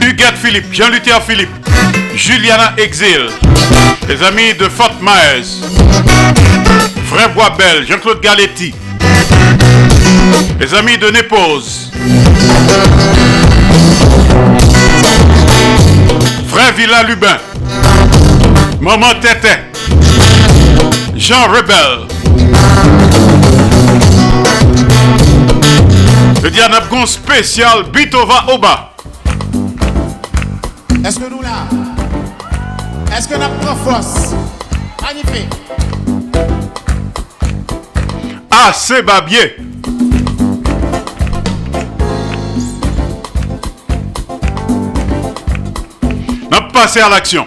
Huguette 0.00 0.38
Philippe, 0.42 0.72
Jean-Luther 0.72 1.20
Philippe, 1.22 1.50
Juliana 2.14 2.72
Exil, 2.78 3.28
les 4.08 4.22
amis 4.22 4.54
de 4.54 4.70
Fort 4.70 4.96
Myers, 5.02 5.60
Frère 7.10 7.34
Boisbel, 7.34 7.86
Jean-Claude 7.86 8.22
Galetti, 8.22 8.74
les 10.58 10.72
amis 10.72 10.96
de 10.96 11.10
Népose, 11.10 11.92
Frère 16.48 16.72
Villa 16.74 17.02
Lubin, 17.02 17.36
Maman 18.82 19.14
Tété, 19.20 19.48
Jean 21.14 21.46
Rebel, 21.46 22.08
le 26.42 26.50
Dianabgon 26.50 27.06
spécial 27.06 27.84
Bitova 27.92 28.42
Oba. 28.52 28.92
Est-ce 31.04 31.20
que 31.20 31.30
nous 31.30 31.42
là? 31.42 31.68
Est-ce 33.16 33.28
que 33.28 33.36
nous 33.36 33.42
avons 33.44 33.76
force? 33.84 34.34
Magnifique. 35.00 35.48
Ah, 38.50 38.72
c'est 38.74 39.02
Babier. 39.04 39.58
On 46.50 46.72
passé 46.72 47.00
à 47.00 47.08
l'action. 47.08 47.46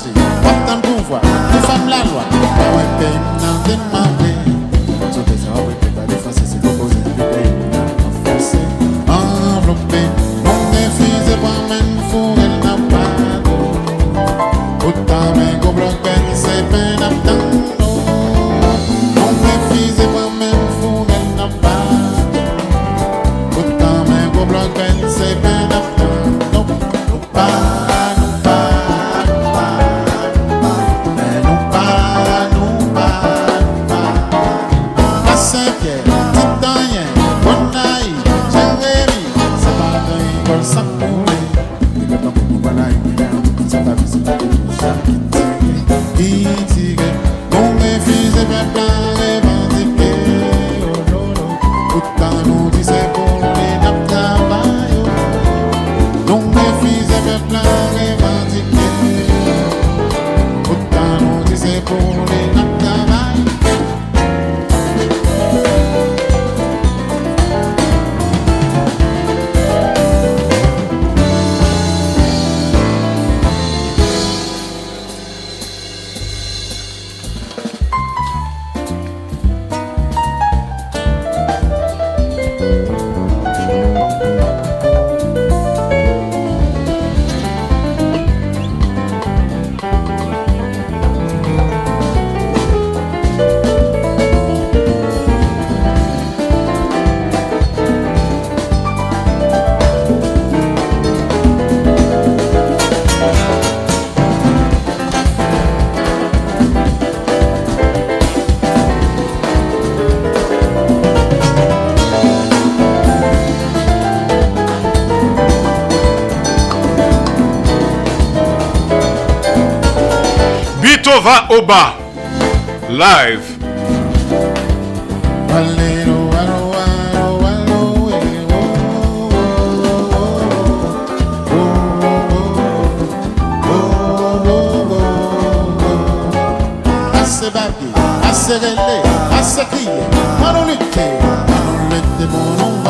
a 137.41 137.43
sebaglio, 137.43 137.91
a 138.21 138.33
serelle, 138.33 139.01
a 139.31 139.41
sefie, 139.41 140.07
ma 140.39 140.51
non 140.51 140.69
è 140.69 140.77
che, 140.77 141.17
ma 141.21 141.59
non 141.63 141.91
è 141.91 142.25
Monon. 142.25 142.80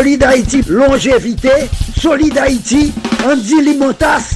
Solid 0.00 0.24
Haïti, 0.24 0.62
longévité. 0.66 1.50
Solid 2.00 2.38
Haïti, 2.38 2.90
Andy 3.22 3.60
Limotas. 3.60 4.32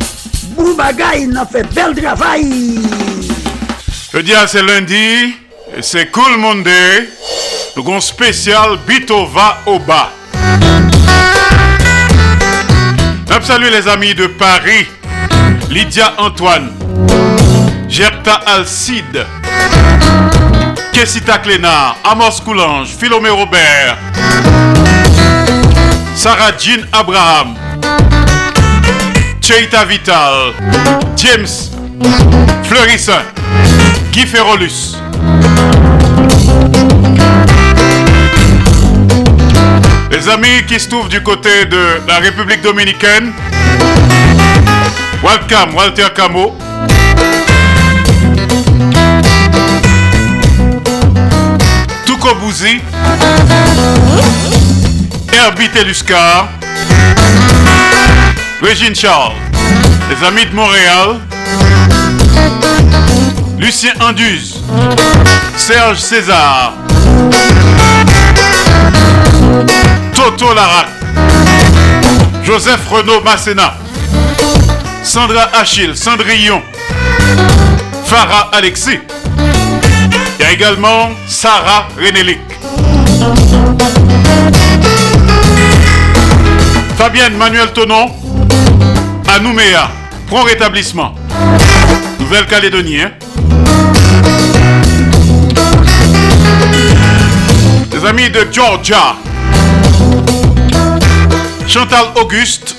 Boubagaï, 0.50 1.22
il 1.22 1.34
a 1.38 1.46
fait 1.46 1.66
bel 1.74 1.94
travail. 1.94 2.80
Je 4.12 4.18
dis 4.18 4.34
à 4.34 4.46
c'est 4.46 4.62
lundi, 4.62 5.34
c'est 5.80 6.10
Cool 6.10 6.36
Monday. 6.36 7.08
Nous 7.74 7.82
avons 7.82 7.98
spécial 8.02 8.76
Bitova 8.86 9.56
Oba. 9.64 10.10
Je 13.26 13.46
salue 13.46 13.70
les 13.72 13.88
amis 13.88 14.14
de 14.14 14.26
Paris, 14.26 14.86
Lydia 15.70 16.12
Antoine, 16.18 16.72
Gerta 17.88 18.34
Alcide, 18.46 19.24
Kessita 20.92 21.38
Clénard, 21.38 21.96
Amos 22.04 22.42
Coulange, 22.44 22.88
Philomé 22.88 23.30
Robert, 23.30 23.96
Sarah 26.24 26.56
Jean 26.56 26.86
Abraham, 26.90 27.54
Cheita 29.42 29.84
Vital, 29.84 30.54
James 31.16 31.68
Fleurissin, 32.62 33.20
Guy 34.10 34.24
Ferrolus. 34.24 34.96
Les 40.10 40.26
amis 40.30 40.64
qui 40.66 40.80
se 40.80 40.88
trouvent 40.88 41.10
du 41.10 41.22
côté 41.22 41.66
de 41.66 42.00
la 42.08 42.20
République 42.20 42.62
dominicaine, 42.62 43.30
welcome 45.22 45.74
Walter 45.74 46.08
Camo. 46.14 46.56
Touko 52.06 52.34
Bouzi, 52.36 52.80
Herbie 55.44 55.68
Teluscar, 55.68 56.48
Régine 58.62 58.94
Charles, 58.94 59.34
les 60.08 60.26
amis 60.26 60.46
de 60.46 60.54
Montréal, 60.54 61.20
Lucien 63.58 63.92
Anduze, 64.00 64.62
Serge 65.58 65.98
César, 65.98 66.72
Toto 70.14 70.54
Larac, 70.54 70.88
Joseph 72.42 72.88
Renaud 72.88 73.20
Masséna, 73.20 73.74
Sandra 75.02 75.50
Achille, 75.60 75.94
Cendrillon, 75.94 76.62
Farah 78.06 78.48
Alexis. 78.52 79.00
Il 80.38 80.42
y 80.42 80.48
a 80.48 80.52
également 80.52 81.10
Sarah 81.28 81.88
Renélic. 81.98 82.53
Fabienne 87.04 87.36
Manuel 87.36 87.70
Tonon, 87.74 88.10
à 89.28 89.38
Nouméa, 89.38 89.90
prompt 90.26 90.44
rétablissement. 90.44 91.14
Nouvelle-Calédonie. 92.18 93.02
hein. 93.02 93.10
Les 97.92 98.06
amis 98.06 98.30
de 98.30 98.48
Georgia. 98.50 99.16
Chantal 101.68 102.06
Auguste. 102.14 102.74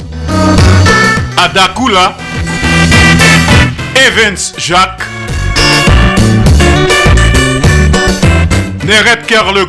Ada 1.38 1.68
Kula. 1.76 2.18
Evans 4.08 4.54
Jacques. 4.58 5.04
Nérette 8.86 9.28
Kerr 9.28 9.54
le 9.54 9.66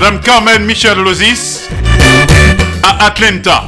Madame 0.00 0.20
Carmen 0.22 0.64
Michel 0.64 0.96
Lozis 0.98 1.68
à 2.82 3.04
Atlanta. 3.04 3.64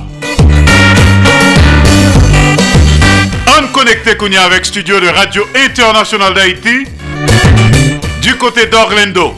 On 3.58 3.66
connecté 3.66 4.16
qu'on 4.16 4.28
y 4.28 4.36
a 4.38 4.44
avec 4.44 4.64
studio 4.64 4.98
de 4.98 5.08
Radio 5.08 5.46
International 5.54 6.32
d'Haïti 6.32 6.86
du 8.22 8.34
côté 8.36 8.64
d'Orlando. 8.64 9.34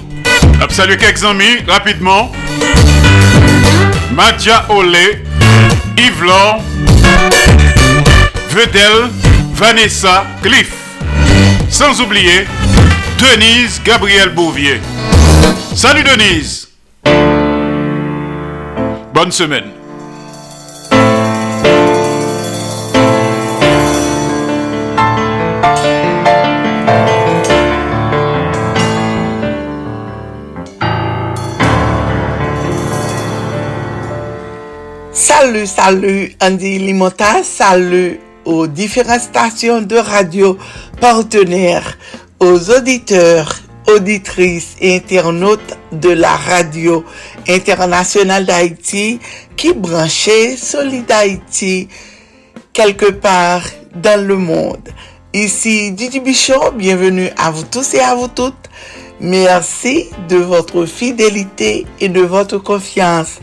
Je 0.71 0.73
salue 0.73 0.97
quelques 0.97 1.25
amis 1.25 1.65
rapidement. 1.67 2.31
Madia 4.13 4.65
Olé, 4.69 5.25
Yves 5.99 6.23
Laure, 6.23 6.63
Vedel, 8.51 9.11
Vanessa, 9.53 10.27
Cliff. 10.45 10.71
Sans 11.69 12.01
oublier 12.01 12.47
Denise 13.19 13.83
Gabriel 13.85 14.29
Bouvier. 14.29 14.81
Salut 15.75 16.05
Denise. 16.05 16.64
Bonne 19.15 19.31
semaine. 19.31 19.71
Salut, 35.13 35.67
salut 35.67 36.35
Andy 36.41 36.79
Limota, 36.79 37.43
salut 37.45 38.19
aux 38.45 38.67
différentes 38.67 39.21
stations 39.21 39.81
de 39.81 39.97
radio 39.97 40.59
partenaires, 41.01 41.97
aux 42.41 42.71
auditeurs, 42.71 43.55
auditrices 43.87 44.77
et 44.81 44.97
internautes 44.97 45.77
de 45.93 46.11
la 46.11 46.35
radio 46.37 47.05
internationale 47.49 48.47
d'Haïti 48.47 49.21
qui 49.57 49.73
branchait 49.73 50.57
Solid 50.57 51.11
Haïti 51.11 51.89
quelque 52.73 53.11
part 53.11 53.63
dans 53.95 54.25
le 54.27 54.37
monde. 54.37 54.89
Ici 55.33 55.93
Didi 55.93 56.21
Bichot, 56.21 56.73
bienvenue 56.75 57.29
à 57.37 57.51
vous 57.51 57.65
tous 57.65 57.95
et 57.95 58.01
à 58.01 58.15
vous 58.15 58.29
toutes. 58.29 58.55
Merci 59.21 60.11
de 60.29 60.37
votre 60.37 60.87
fidélité 60.87 61.87
et 62.01 62.09
de 62.09 62.21
votre 62.21 62.59
confiance. 62.59 63.39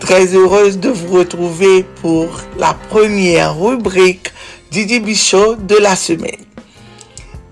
Très 0.00 0.34
heureuse 0.34 0.78
de 0.78 0.88
vous 0.88 1.14
retrouver 1.16 1.84
pour 2.00 2.28
la 2.58 2.74
première 2.88 3.58
rubrique 3.58 4.32
Didi 4.70 5.00
Bichot 5.00 5.56
de 5.56 5.76
la 5.76 5.96
semaine. 5.96 6.51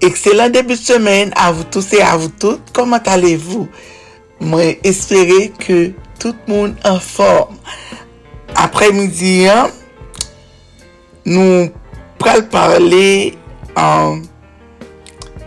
Excellent 0.03 0.49
début 0.49 0.77
de 0.77 0.79
semaine 0.79 1.31
à 1.37 1.53
vous 1.53 1.65
tous 1.65 1.93
et 1.93 2.01
à 2.01 2.17
vous 2.17 2.31
toutes. 2.31 2.73
Comment 2.73 3.01
allez-vous? 3.05 3.69
Moi, 4.41 4.79
espérer 4.83 5.53
que 5.59 5.93
tout 6.19 6.35
le 6.47 6.55
monde 6.55 6.75
en 6.85 6.99
forme. 6.99 7.57
Après-midi, 8.55 9.47
hein, 9.47 9.69
nous 11.27 11.71
pral 12.19 12.49
parler 12.49 13.37
en 13.77 14.23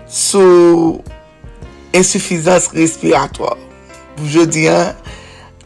sous 0.07 1.01
insuffisance 1.95 2.67
respiratoire. 2.67 3.57
Jeudi, 4.23 4.67
hein, 4.67 4.95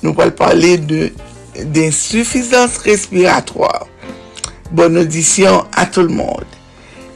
nous 0.01 0.15
allons 0.17 0.31
parler 0.31 0.77
de 0.77 1.11
d'insuffisance 1.65 2.77
respiratoire. 2.77 3.87
Bonne 4.71 4.97
audition 4.97 5.65
à 5.75 5.85
tout 5.87 6.03
le 6.03 6.09
monde. 6.09 6.45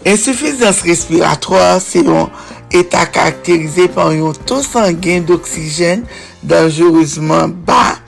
Insufizans 0.02 0.82
respiratoir 0.88 1.78
se 1.84 2.02
yon 2.02 2.32
eta 2.74 3.04
karakterize 3.06 3.86
pan 3.94 4.16
yon 4.16 4.38
to 4.50 4.62
sangyen 4.66 5.28
d'oksijen 5.28 6.08
danjoureusement 6.42 7.54
ba 7.68 8.00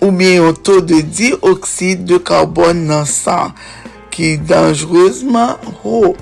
ou 0.00 0.10
bien 0.10 0.40
yon 0.40 0.58
to 0.66 0.80
de 0.82 0.98
dioksid 1.02 2.02
de 2.10 2.18
karbon 2.18 2.82
nan 2.90 3.06
san 3.06 3.54
ki 4.14 4.34
danjoureusement 4.50 5.62
ho. 5.84 6.16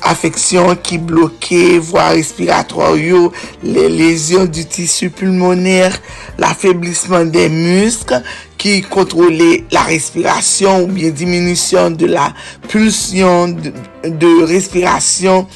Afeksyon 0.00 0.78
ki 0.80 0.96
bloke, 1.04 1.76
vwa 1.84 2.06
respiratorio, 2.14 3.26
le 3.60 3.84
lezyon 3.92 4.46
du 4.48 4.64
tisu 4.64 5.10
pulmoner, 5.12 5.92
la 6.40 6.54
feblisman 6.56 7.28
de 7.32 7.44
musk, 7.52 8.14
ki 8.60 8.80
kontrole 8.92 9.64
la 9.72 9.86
respirasyon 9.88 10.84
ou 10.84 10.92
bien 10.92 11.14
diminisyon 11.16 11.96
de 11.96 12.10
la 12.12 12.30
pulsyon 12.68 13.56
de, 13.56 13.72
de 14.04 14.32
respirasyon 14.50 15.46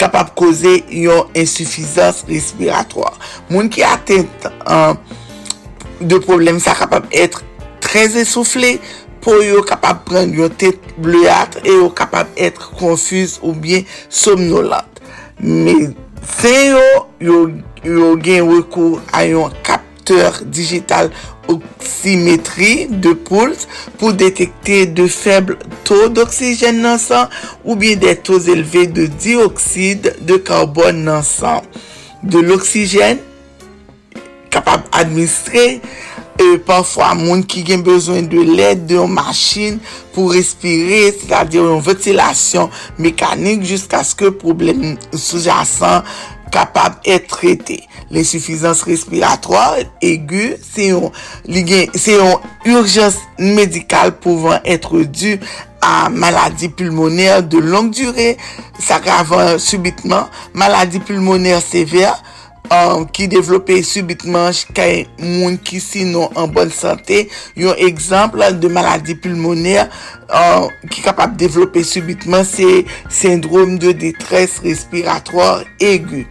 kapap 0.00 0.32
koze 0.38 0.80
yon 0.90 1.30
insufizans 1.38 2.24
respiratoir. 2.28 3.14
Moun 3.50 3.70
ki 3.72 3.84
atente 3.86 4.50
an 4.66 4.98
de 6.00 6.18
problem 6.22 6.60
sa 6.62 6.74
kapap 6.78 7.06
etre 7.14 7.44
trez 7.84 8.16
esoufle 8.24 8.76
pou 9.24 9.44
yo 9.44 9.62
kapap 9.66 10.02
pren 10.08 10.32
yon 10.36 10.52
tet 10.60 10.80
bleuatre 11.00 11.62
e 11.64 11.76
yo 11.78 11.90
kapap 11.96 12.32
etre 12.36 12.72
konfuse 12.80 13.40
ou 13.42 13.54
bien 13.56 13.86
somnolante. 14.08 15.04
Me 15.40 15.92
se 16.24 16.54
yo, 16.70 16.84
yo, 17.20 17.38
yo 17.84 18.14
gen 18.24 18.48
wekou 18.50 19.00
a 19.14 19.24
yon 19.28 19.54
kapteur 19.64 20.42
digital 20.44 21.10
oxymétrie 21.48 22.86
de 22.88 23.12
pulse 23.12 23.68
pour 23.98 24.12
détecter 24.12 24.86
de 24.86 25.06
faibles 25.06 25.58
taux 25.84 26.08
d'oxygène 26.08 26.82
dans 26.82 26.94
le 26.94 26.98
sang 26.98 27.28
ou 27.64 27.76
bien 27.76 27.96
des 27.96 28.16
taux 28.16 28.40
élevés 28.40 28.86
de 28.86 29.06
dioxyde 29.06 30.16
de 30.20 30.36
carbone 30.36 31.04
dans 31.04 31.18
le 31.18 31.22
sang. 31.22 31.62
De 32.22 32.38
l'oxygène 32.38 33.18
capable 34.50 34.84
d'administrer 34.92 35.80
et 36.38 36.58
parfois 36.58 37.14
moun 37.14 37.44
qui 37.44 37.64
gen 37.64 37.82
besoin 37.82 38.22
de 38.22 38.40
l'aide 38.40 38.86
d'une 38.86 39.06
machine 39.06 39.78
pour 40.12 40.32
respirer, 40.32 41.12
c'est-à-dire 41.12 41.62
une 41.62 41.80
ventilation 41.80 42.70
mécanique 42.98 43.64
jusqu'à 43.64 44.02
ce 44.02 44.14
que 44.14 44.28
problème 44.30 44.96
sous-jacent 45.12 46.02
capable 46.54 46.96
d'être 47.04 47.26
traité. 47.26 47.82
L'insuffisance 48.12 48.82
respiratoire 48.82 49.74
aiguë, 50.00 50.54
c'est 50.62 50.86
une, 50.86 51.10
c'est 51.94 52.14
une 52.14 52.36
urgence 52.64 53.16
médicale 53.40 54.16
pouvant 54.18 54.60
être 54.64 55.00
due 55.00 55.40
à 55.80 56.08
maladie 56.08 56.68
pulmonaire 56.68 57.42
de 57.42 57.58
longue 57.58 57.90
durée, 57.90 58.36
s'aggravant 58.78 59.58
subitement, 59.58 60.28
maladie 60.54 61.00
pulmonaire 61.00 61.60
sévère, 61.60 62.22
um, 62.70 63.06
ki 63.08 63.28
devlope 63.32 63.82
subitman 63.86 64.52
kay 64.76 65.06
moun 65.20 65.58
ki 65.60 65.80
sinon 65.82 66.28
an 66.38 66.52
bon 66.54 66.70
sante. 66.72 67.28
Yon 67.58 67.74
ekzample 67.86 68.52
de 68.60 68.68
maladi 68.72 69.14
pulmoner 69.18 69.88
um, 70.28 70.68
ki 70.90 71.02
kapap 71.04 71.36
devlope 71.40 71.84
subitman 71.86 72.44
se 72.48 72.84
sindrom 73.12 73.78
de 73.82 73.90
detres 74.06 74.52
respirator 74.64 75.64
egu. 75.82 76.24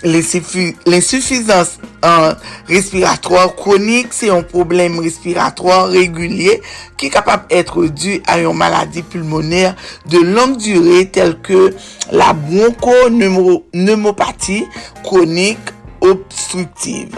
L'insuffisans 0.00 1.76
uh, 2.00 2.32
respirator 2.70 3.50
kronik 3.58 4.14
se 4.16 4.30
yon 4.30 4.46
problem 4.48 4.96
respirator 5.04 5.92
regulye 5.92 6.54
ki 7.00 7.10
kapap 7.12 7.52
etre 7.52 7.84
du 7.92 8.16
a 8.24 8.40
yon 8.40 8.56
maladi 8.56 9.04
pulmoner 9.04 9.76
de 10.08 10.16
long 10.24 10.56
dure 10.56 11.04
tel 11.12 11.36
ke 11.44 11.76
la 12.16 12.32
bronko-neumopati 12.32 14.64
kronik 15.04 15.60
obstructive. 16.00 17.16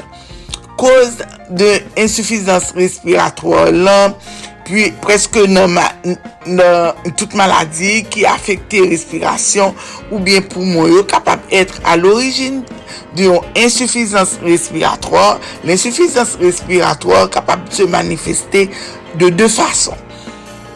Cause 0.76 1.18
de 1.50 1.80
insuffisance 1.96 2.72
respiratoire 2.74 3.70
lan, 3.70 4.16
puis 4.64 4.92
presque 5.02 5.40
nan 5.50 5.76
tout 7.18 7.34
maladie 7.38 8.02
ki 8.10 8.24
affecte 8.26 8.78
respiration 8.88 9.74
ou 10.10 10.20
bien 10.22 10.42
poumon 10.52 10.90
yo 10.90 11.02
kapap 11.08 11.44
etre 11.54 11.80
a 11.84 11.96
l'origine 11.98 12.62
de 13.16 13.28
yon 13.28 13.42
insuffisance 13.58 14.38
respiratoire. 14.42 15.40
L'insuffisance 15.64 16.36
respiratoire 16.40 17.28
kapap 17.30 17.68
se 17.70 17.82
manifeste 17.82 18.56
de 19.18 19.28
deux 19.28 19.48
façons. 19.48 19.98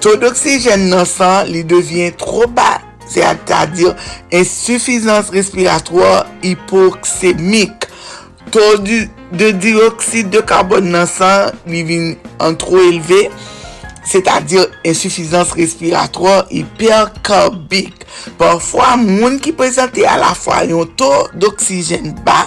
Taux 0.01 0.17
d'oxygène 0.21 0.91
nan 0.91 1.07
san 1.09 1.49
li 1.49 1.65
devient 1.65 2.13
trop 2.19 2.47
bas, 2.47 2.83
c'est-à-dire 3.09 3.97
insuffisance 4.33 5.31
respiratoire 5.31 6.27
hypoxémique. 6.43 7.87
Taux 8.51 8.79
de 8.79 9.51
dioxyde 9.51 10.31
de 10.31 10.41
carbone 10.41 10.91
nan 10.95 11.07
san 11.11 11.53
li 11.67 11.83
vin 11.87 12.15
an 12.41 12.55
tro 12.59 12.79
eleve, 12.79 13.29
c'est-à-dire 14.05 14.67
insuffisance 14.87 15.53
respiratoire 15.53 16.47
hypercarbique. 16.51 18.07
Parfois, 18.39 18.97
moun 18.97 19.41
ki 19.43 19.53
prezante 19.53 19.99
à 20.07 20.17
la 20.17 20.33
fois 20.35 20.65
yon 20.65 20.87
taux 20.87 21.29
d'oxygène 21.35 22.15
bas 22.25 22.47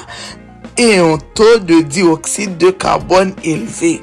et 0.78 0.98
un 0.98 1.18
taux 1.36 1.60
de 1.60 1.82
dioxyde 1.82 2.58
de 2.58 2.72
carbone 2.72 3.34
élevé. 3.44 4.02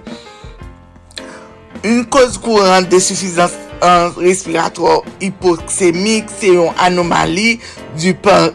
Une 1.82 2.04
cause 2.06 2.36
courante 2.38 2.88
d'insuffisance 2.88 3.52
euh, 3.82 4.10
respiratoire 4.16 5.02
hypoxémique, 5.20 6.26
c'est 6.38 6.48
une 6.48 6.70
anomalie 6.78 7.58
du 7.98 8.14
par- 8.14 8.50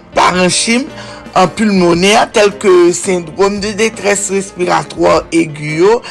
an 1.37 1.49
pulmonea 1.55 2.25
tel 2.35 2.51
ke 2.59 2.71
sindrom 2.95 3.59
de 3.63 3.71
detres 3.77 4.27
respiratoir 4.33 5.23
eguyo, 5.35 6.01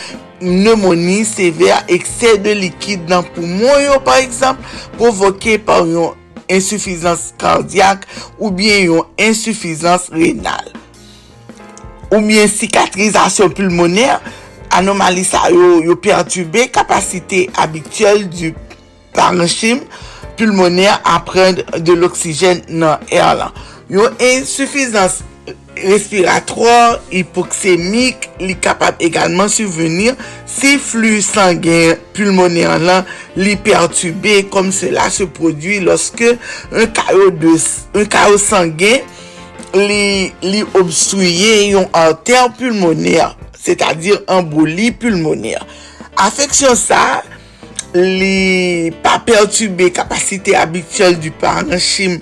pneumoni 0.40 1.20
sever, 1.28 1.82
ekse 1.92 2.36
de 2.44 2.54
likid 2.56 3.10
nan 3.10 3.26
poumon 3.34 3.82
yo 3.84 3.98
par 4.06 4.22
eksemp, 4.22 4.60
provoke 4.96 5.58
par 5.66 5.84
yon 5.88 6.16
insuffisans 6.50 7.30
kardyak 7.40 8.06
ou 8.38 8.50
bien 8.54 8.86
yon 8.86 9.08
insuffisans 9.20 10.08
renal. 10.14 10.72
Ou 12.10 12.22
bien 12.24 12.48
sikatrizasyon 12.50 13.52
pulmonea, 13.54 14.18
anomalisa 14.72 15.44
yo, 15.52 15.76
yo 15.84 15.98
pertube 16.00 16.68
kapasite 16.72 17.46
abituel 17.60 18.24
du 18.32 18.54
parenchim 19.14 19.84
pulmonea 20.40 20.96
apren 21.04 21.60
de 21.76 21.92
l'oksijen 21.92 22.64
nan 22.72 23.04
air 23.12 23.36
lan. 23.36 23.60
yon 23.90 24.14
insufizans 24.22 25.20
respirator, 25.80 26.98
hipoksemik, 27.10 28.26
li 28.42 28.54
kapab 28.60 29.00
egalman 29.02 29.50
suvenir 29.52 30.18
se 30.48 30.76
flu 30.82 31.20
sangyen 31.24 31.98
pulmoner 32.16 32.80
lan 32.82 33.08
li 33.38 33.56
pertube 33.64 34.40
kom 34.52 34.70
cela 34.74 35.08
se 35.12 35.26
prodwi 35.30 35.80
loske 35.84 36.34
un 36.70 36.90
kao, 36.96 37.30
kao 38.12 38.38
sangyen 38.40 39.06
li, 39.74 40.30
li 40.42 40.62
obstruye 40.74 41.70
yon 41.70 41.88
anter 41.96 42.50
pulmoner, 42.58 43.34
se 43.56 43.76
ta 43.78 43.92
dir 43.94 44.20
emboli 44.30 44.90
pulmoner. 44.96 45.62
Afeksyon 46.20 46.76
sa, 46.76 47.22
li 47.94 48.90
pa 49.02 49.16
pertube 49.26 49.90
kapasite 49.94 50.54
abityol 50.58 51.16
du 51.22 51.32
paranchim 51.40 52.18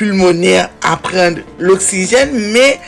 pulmonaire 0.00 0.70
à 0.82 0.96
prendre 0.96 1.40
l'oxygène, 1.58 2.30
mais 2.32 2.80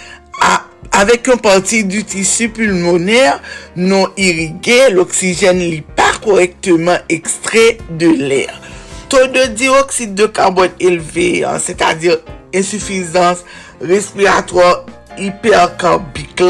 avec 0.92 1.26
une 1.28 1.38
partie 1.38 1.84
du 1.84 2.04
tissu 2.04 2.48
pulmonaire 2.48 3.38
non 3.76 4.08
irrigué, 4.16 4.88
l'oxygène 4.90 5.58
li 5.58 5.82
pas 5.82 6.12
correctement 6.24 6.96
extrait 7.10 7.76
de 7.90 8.08
l'air. 8.08 8.58
Taux 9.10 9.26
de 9.26 9.44
dioxyde 9.48 10.14
de 10.14 10.24
carbone 10.24 10.70
élevé, 10.80 11.44
hein, 11.44 11.58
c'est-à-dire 11.62 12.16
insuffisance 12.54 13.44
respiratoire 13.78 14.86
hypercarbique 15.18 16.42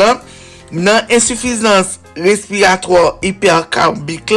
nan 0.70 1.02
insuffisance 1.10 1.98
respiratoire 2.16 3.18
hypercarbique 3.20 4.32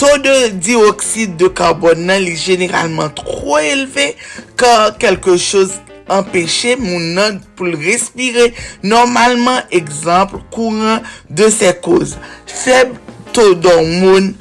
to 0.00 0.08
de 0.24 0.36
dioksid 0.60 1.36
de 1.40 1.48
karbon 1.56 2.06
nan 2.08 2.22
li 2.24 2.36
generalman 2.36 3.12
tro 3.16 3.58
eleve 3.60 4.12
ka 4.60 4.92
kelke 5.00 5.36
chos 5.40 5.78
empèche 6.12 6.76
moun 6.78 7.14
nan 7.16 7.40
pou 7.56 7.66
l 7.68 7.76
respire 7.80 8.50
normalman 8.84 9.64
ekzamp 9.74 10.36
kouran 10.54 11.02
de 11.28 11.48
se 11.52 11.72
koz. 11.82 12.14
Feb 12.46 12.94
to 13.36 13.54
don 13.58 13.88
moun 14.02 14.34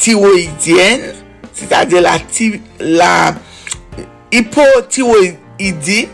tiroidyen, 0.00 1.02
se 1.54 1.68
ta 1.70 1.84
de 1.88 2.02
la, 2.02 2.18
la 2.80 3.14
hipotiroidi 4.34 6.04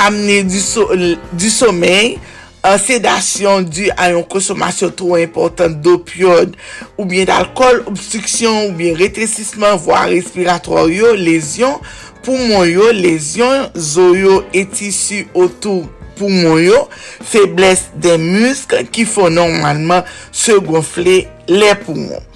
amne 0.00 0.42
du, 0.48 0.60
so, 0.62 0.88
du 1.32 1.50
somey 1.50 2.18
Euh, 2.60 2.74
an 2.74 2.80
sedasyon 2.80 3.64
di 3.72 3.86
an 3.96 4.12
yon 4.12 4.24
konsomasyon 4.28 4.92
tro 4.96 5.14
important 5.16 5.72
d'opiod 5.80 6.52
ou 6.98 7.06
bien 7.08 7.24
d'alkol, 7.28 7.82
obstriksyon 7.88 8.66
ou 8.66 8.74
bien 8.76 8.98
retresisman, 8.98 9.78
vwa 9.80 10.02
respiratoryo, 10.10 11.14
lesyon, 11.16 11.78
poumon 12.26 12.66
yo, 12.68 12.90
lesyon, 12.92 13.70
zoyo 13.72 14.42
et 14.52 14.68
tissu 14.76 15.24
otou 15.32 15.88
poumon 16.18 16.60
yo, 16.60 16.82
febles 17.24 17.86
den 17.96 18.26
musk 18.28 18.76
ki 18.92 19.06
fò 19.08 19.30
normalman 19.32 20.04
se 20.28 20.58
gonfle 20.60 21.22
le 21.48 21.72
poumon. 21.86 22.26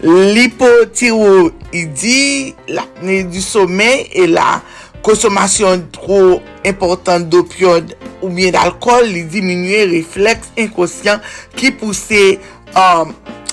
L'hypotiro 0.00 1.50
idi, 1.76 2.54
l'apne 2.72 3.26
du 3.28 3.44
somè 3.44 4.06
e 4.16 4.24
la 4.30 4.62
consommation 5.02 5.82
trop 5.92 6.40
importante 6.64 7.28
d'opioïdes 7.28 7.96
ou 8.22 8.28
bien 8.28 8.50
d'alcool, 8.50 9.06
les 9.06 9.22
diminuer 9.22 9.84
réflexes 9.84 10.50
inconscients 10.58 11.20
qui 11.56 11.70
poussaient 11.70 12.38
euh, 12.76 13.04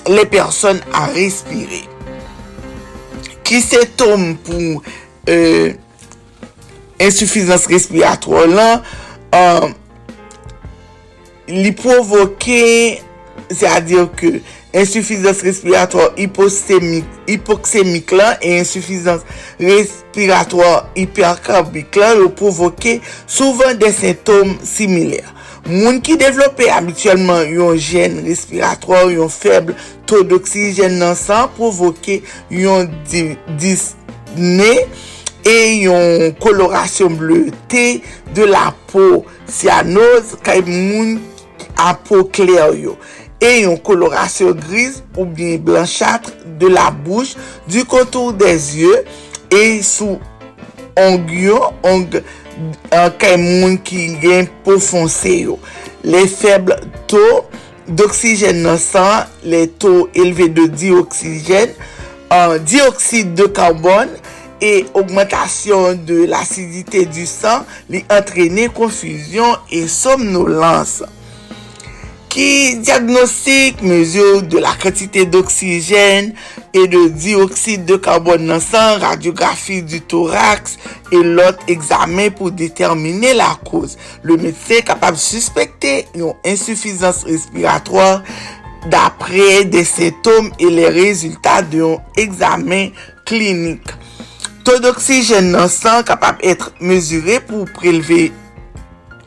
les 0.08 0.26
personnes 0.26 0.80
à 0.92 1.06
respirer. 1.06 1.84
Qui 3.44 3.60
symptômes 3.60 4.36
pour 4.36 4.82
euh, 5.28 5.72
insuffisance 7.00 7.66
respiratoire 7.66 8.46
là, 8.46 8.82
euh, 9.34 9.68
li 11.48 11.72
que 11.72 13.06
insuffisance 13.50 14.40
Insufizans 14.78 15.42
respirator 15.42 16.12
hipoksemik 17.26 18.12
lan 18.14 18.36
e 18.40 18.58
insufizans 18.60 19.24
respirator 19.58 20.86
hiperkarbik 20.94 21.96
lan 21.98 22.20
yo 22.22 22.28
provoke 22.38 23.00
souvan 23.26 23.74
de 23.80 23.90
sintom 23.92 24.54
similè. 24.62 25.24
Moun 25.68 25.98
ki 26.04 26.14
devlopè 26.20 26.70
abituelman 26.72 27.50
yon 27.50 27.74
jen 27.76 28.22
respirator, 28.24 29.10
yon 29.12 29.28
feble 29.28 29.74
to 30.08 30.22
d'oksijen 30.24 30.94
nan 31.02 31.16
san 31.18 31.50
provoke 31.58 32.20
yon 32.54 32.88
disne 33.10 34.72
e 35.42 35.58
yon 35.82 36.32
kolorasyon 36.40 37.18
bleutè 37.18 37.86
de 38.36 38.46
la 38.48 38.70
po 38.92 39.24
cyanoz 39.44 40.38
kay 40.46 40.62
moun 40.64 41.18
apo 41.78 42.24
kler 42.32 42.78
yo. 42.78 42.94
e 43.42 43.52
yon 43.62 43.78
kolorasyon 43.86 44.56
griz 44.58 45.02
ou 45.16 45.24
bien 45.24 45.58
blanchatre 45.62 46.32
de 46.58 46.66
la 46.66 46.90
bouche, 46.90 47.36
du 47.68 47.84
kontour 47.84 48.32
des 48.32 48.74
ye, 48.80 49.02
e 49.54 49.62
sou 49.86 50.18
ongyo, 50.98 51.60
ong, 51.86 52.18
anke 52.90 53.32
euh, 53.34 53.38
moun 53.38 53.78
ki 53.86 54.08
gen 54.22 54.48
pou 54.64 54.82
fonse 54.82 55.36
yo. 55.44 55.58
Le 56.02 56.24
feble 56.30 56.78
to 57.10 57.22
d'oksijen 57.88 58.64
nan 58.66 58.80
san, 58.82 59.28
le 59.46 59.66
to 59.80 60.08
eleve 60.18 60.50
de 60.56 60.66
dioksijen, 60.72 61.76
an 62.34 62.56
euh, 62.56 62.58
dioksid 62.58 63.36
de 63.38 63.46
karbon, 63.54 64.10
e 64.58 64.86
augmentation 64.94 65.94
de 65.94 66.24
l'acidite 66.26 67.04
du 67.14 67.26
san, 67.30 67.62
li 67.90 68.02
antrene 68.10 68.66
konfuzyon 68.74 69.54
e 69.70 69.84
somnolans. 69.92 70.98
Qui 72.38 72.76
diagnostique 72.76 73.82
mesure 73.82 74.42
de 74.42 74.58
la 74.58 74.72
quantité 74.80 75.26
d'oxygène 75.26 76.34
et 76.72 76.86
de 76.86 77.08
dioxyde 77.08 77.84
de 77.84 77.96
carbone 77.96 78.46
dans 78.46 78.54
le 78.54 78.60
sang, 78.60 78.96
radiographie 79.00 79.82
du 79.82 80.00
thorax 80.02 80.78
et 81.10 81.20
l'autre 81.20 81.58
examen 81.66 82.30
pour 82.30 82.52
déterminer 82.52 83.34
la 83.34 83.58
cause. 83.68 83.98
Le 84.22 84.36
médecin 84.36 84.76
est 84.76 84.82
capable 84.82 85.16
de 85.16 85.20
suspecter 85.20 86.06
une 86.14 86.32
insuffisance 86.46 87.24
respiratoire 87.24 88.22
d'après 88.88 89.64
des 89.64 89.82
symptômes 89.82 90.52
et 90.60 90.70
les 90.70 90.90
résultats 90.90 91.62
d'un 91.62 91.96
examen 92.16 92.90
clinique. 93.26 93.90
Taux 94.62 94.78
d'oxygène 94.78 95.50
dans 95.50 95.64
le 95.64 95.68
sang 95.68 96.04
capable 96.04 96.40
d'être 96.42 96.72
mesuré 96.78 97.40
pour 97.40 97.64
prélever 97.64 98.30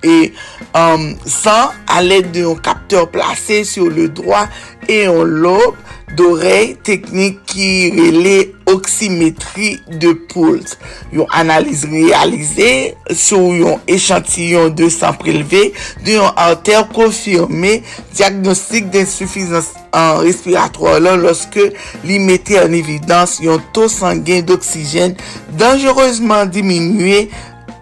et 0.04 0.34
um, 0.74 1.16
sans 1.26 1.72
à 1.88 2.02
l'aide 2.02 2.32
d'un 2.32 2.56
capteur 2.56 3.10
placé 3.10 3.64
sur 3.64 3.90
le 3.90 4.10
doigt 4.10 4.48
et 4.88 5.06
un 5.06 5.24
lobe 5.24 5.76
d'oreille 6.16 6.76
technique 6.76 7.40
qui 7.46 7.90
relaie 7.92 8.54
oxymétrie 8.66 9.80
de 9.88 10.14
pulse. 10.14 10.78
Yon 11.14 11.26
analyse 11.32 11.86
réalisée 11.86 12.96
sur 13.12 13.40
yon 13.40 13.80
échantillon 13.88 14.70
de 14.70 14.90
sang 14.90 15.14
prélevé 15.14 15.74
de 16.06 16.12
yon 16.12 16.32
artère 16.36 16.88
confirmée 16.90 17.84
diagnostic 18.14 18.90
d'insuffisance 18.90 19.74
en 19.94 20.18
respiratoire 20.18 21.00
là, 21.00 21.18
lorsque 21.18 21.60
l'y 22.04 22.20
mettait 22.20 22.60
en 22.62 22.72
évidence 22.72 23.40
yon 23.42 23.62
taux 23.74 23.90
sanguin 23.90 24.42
d'oxygène 24.42 25.16
dangereusement 25.58 26.46
diminué 26.46 27.30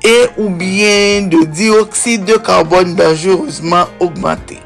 et 0.04 0.32
ou 0.38 0.50
bien 0.50 1.28
de 1.28 1.44
dioxyde 1.46 2.26
de 2.26 2.38
carbone 2.38 2.96
dangereusement 2.96 3.88
augmenté. 4.00 4.60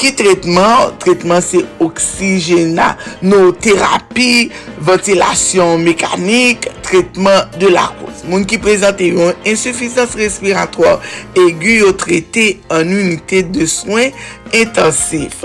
Ki 0.00 0.10
tretman, 0.18 0.96
tretman 1.00 1.42
se 1.44 1.62
oksijena, 1.82 2.90
nou 3.22 3.52
terapi, 3.62 4.50
ventilasyon 4.84 5.84
mekanik, 5.86 6.66
tretman 6.84 7.54
de 7.60 7.70
la 7.72 7.86
kouz. 8.00 8.24
Moun 8.28 8.44
ki 8.48 8.58
prezante 8.62 9.06
yon 9.12 9.38
insufisans 9.48 10.16
respiratoire 10.18 10.98
egu 11.38 11.78
yo 11.84 11.92
trete 12.00 12.56
unité 12.74 13.44
de 13.46 13.68
soin 13.70 14.10
intensif. 14.52 15.44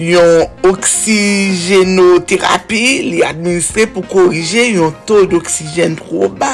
yon 0.00 0.48
oksijenoterapi 0.68 2.84
li 3.10 3.20
administre 3.26 3.86
pou 3.92 4.02
korije 4.08 4.62
yon 4.76 4.92
to 5.08 5.16
d'oksijen 5.30 5.96
proba 6.00 6.52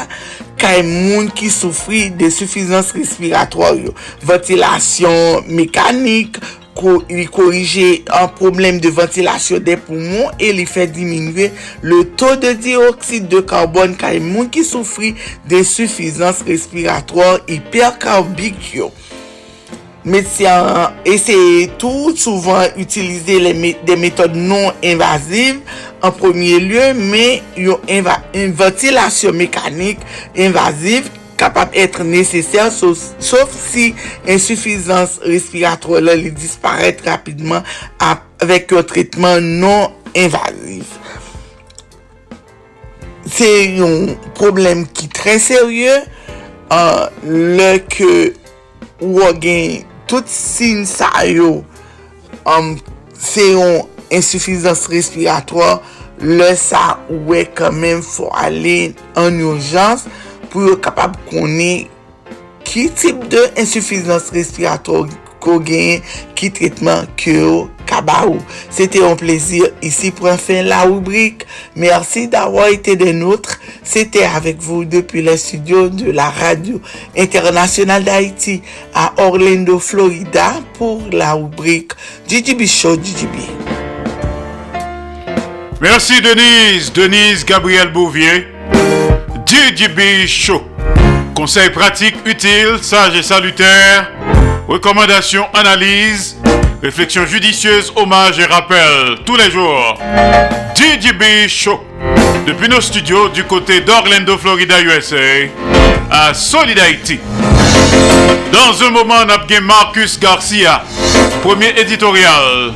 kay 0.59 0.83
moun 0.83 1.31
ki 1.31 1.51
soufri 1.53 2.11
de 2.11 2.31
sufizans 2.35 2.93
yo. 2.93 3.93
ventilasyon 4.23 5.45
mekanik, 5.47 6.39
ko, 6.79 7.03
li 7.11 7.27
korije 7.27 8.03
an 8.15 8.29
problem 8.39 8.79
de 8.83 8.91
ventilasyon 8.91 9.65
de 9.67 9.77
poumon 9.77 10.31
e 10.39 10.53
li 10.53 10.67
fe 10.67 10.87
diminwe 10.87 11.51
le 11.83 12.05
to 12.17 12.37
de 12.37 12.55
dioksid 12.55 13.29
de 13.31 13.43
karbon 13.43 13.95
kay 13.99 14.21
moun 14.23 14.51
ki 14.51 14.65
soufri 14.65 15.15
de 15.49 15.63
sufizans 15.65 16.43
respiratorio 16.47 17.39
hiperkarbik 17.47 18.75
yo. 18.75 18.91
Metisyan 20.07 20.95
eseye 21.09 21.67
tou, 21.81 22.13
souvan 22.17 22.71
utilize 22.79 23.39
me, 23.59 23.75
de 23.85 23.97
metode 23.99 24.39
non-invasive 24.39 25.59
en 26.03 26.13
premier 26.15 26.61
lieu, 26.63 26.93
men 26.95 27.43
yon 27.59 27.83
inventilasyon 27.91 29.35
mekanik 29.41 30.05
invasive 30.39 31.11
kapap 31.39 31.75
etre 31.79 32.07
neseser 32.07 32.71
sof 32.71 33.53
si 33.59 33.91
insufizans 34.31 35.19
respirator 35.27 36.03
la 36.03 36.15
li 36.19 36.31
disparet 36.35 37.03
rapidman 37.07 37.67
avek 37.99 38.75
yon 38.75 38.87
tritman 38.87 39.53
non-invasive. 39.63 40.95
Se 43.29 43.51
yon 43.77 44.15
problem 44.39 44.87
ki 44.95 45.11
tre 45.13 45.37
serye, 45.43 45.99
uh, 46.71 47.09
le 47.27 47.75
ke 47.91 48.13
wò 49.03 49.31
gen 49.43 49.85
tout 50.09 50.27
sin 50.31 50.85
sa 50.89 51.11
yo 51.29 51.61
um, 52.49 52.75
se 53.19 53.45
yon 53.53 53.85
insufizans 54.15 54.87
respirator 54.91 55.83
le 56.25 56.51
sa 56.59 56.99
wè 57.29 57.45
kèmèm 57.59 58.03
fò 58.03 58.31
alè 58.43 58.79
an 59.21 59.39
urjans 59.51 60.07
pou 60.49 60.67
yo 60.67 60.79
kapab 60.83 61.15
konè 61.29 61.87
ki 62.69 62.89
tip 62.99 63.29
de 63.33 63.45
insufizans 63.61 64.33
respirator 64.35 65.07
ko 65.49 65.59
gen 65.65 66.05
ki 66.37 66.53
kyo 67.17 67.69
Kabaou. 67.89 68.37
C'était 68.71 69.03
un 69.03 69.17
plaisir 69.17 69.65
ici 69.83 70.11
pour 70.11 70.29
enfin 70.29 70.63
la 70.63 70.83
rubrique. 70.83 71.47
Merci 71.75 72.29
d'avoir 72.29 72.69
été 72.69 72.97
des 72.97 73.15
nôtres. 73.15 73.59
C'était 73.83 74.25
avec 74.25 74.61
vous 74.61 74.85
depuis 74.85 75.23
le 75.23 75.37
studio 75.39 75.89
de 75.89 76.11
la 76.11 76.29
radio 76.29 76.81
internationale 77.17 78.05
d'Haïti 78.05 78.61
à 78.95 79.15
Orlando, 79.17 79.79
Florida 79.79 80.53
pour 80.75 81.03
la 81.11 81.33
rubrique 81.33 81.93
DJB 82.29 82.67
Show 82.67 82.97
DJB. 82.97 83.37
Merci 85.81 86.21
Denise, 86.21 86.93
Denise 86.93 87.45
Gabriel 87.45 87.91
Bouvier, 87.93 88.49
DJB 89.47 90.27
Show. 90.27 90.63
Conseils 91.35 91.71
pratiques, 91.71 92.17
utiles, 92.27 92.79
sages 92.83 93.17
et 93.17 93.23
salutaires, 93.23 94.11
recommandations, 94.69 95.47
analyses, 95.55 96.37
réflexions 96.83 97.27
judicieuses, 97.27 97.91
hommages 97.97 98.39
et 98.39 98.45
rappels 98.45 99.19
tous 99.25 99.37
les 99.37 99.51
jours. 99.51 99.99
DJB 100.77 101.49
Show. 101.49 101.83
Depuis 102.47 102.69
nos 102.69 102.81
studios 102.81 103.31
du 103.31 103.45
côté 103.45 103.81
d'Orlando, 103.81 104.37
Florida, 104.39 104.81
USA, 104.81 105.17
à 106.11 106.35
Solid 106.35 106.79
Haïti. 106.79 107.19
Dans 108.53 108.87
un 108.87 108.91
moment, 108.91 109.17
on 109.25 109.29
a 109.29 109.61
Marcus 109.61 110.21
Garcia, 110.21 110.83
premier 111.43 111.71
éditorial. 111.79 112.75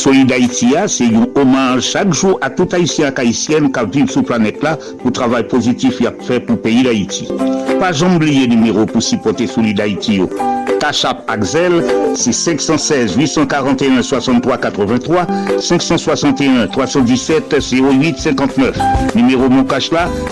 Solid 0.00 0.32
Haïti, 0.32 0.72
c'est 0.86 1.14
un 1.14 1.26
hommage 1.34 1.82
chaque 1.82 2.14
jour 2.14 2.38
à 2.40 2.48
tout 2.48 2.66
Haïtien 2.72 3.12
et 3.14 3.20
Haïtienne 3.20 3.70
qui 3.70 3.98
vivent 3.98 4.10
sur 4.10 4.22
la 4.22 4.26
planète 4.28 4.62
là 4.62 4.78
pour 4.96 5.08
le 5.08 5.12
travail 5.12 5.46
positif 5.46 5.98
qu'il 5.98 6.06
a 6.06 6.12
fait 6.22 6.40
pour 6.40 6.56
le 6.56 6.62
pays 6.62 6.82
d'Haïti. 6.82 7.28
Pas 7.78 8.02
oublier 8.02 8.46
le 8.46 8.54
numéro 8.54 8.86
pour 8.86 9.02
supporter 9.02 9.46
Solid 9.46 9.78
Haïti. 9.78 10.22
Tachap 10.80 11.24
Axel, 11.28 11.84
c'est 12.14 12.32
516 12.32 13.16
841 13.16 14.02
63 14.02 14.58
83 14.58 15.26
561 15.60 16.66
317 16.68 17.54
08 17.72 18.18
59. 18.18 18.76
Numéro 19.14 19.48
mon 19.48 19.66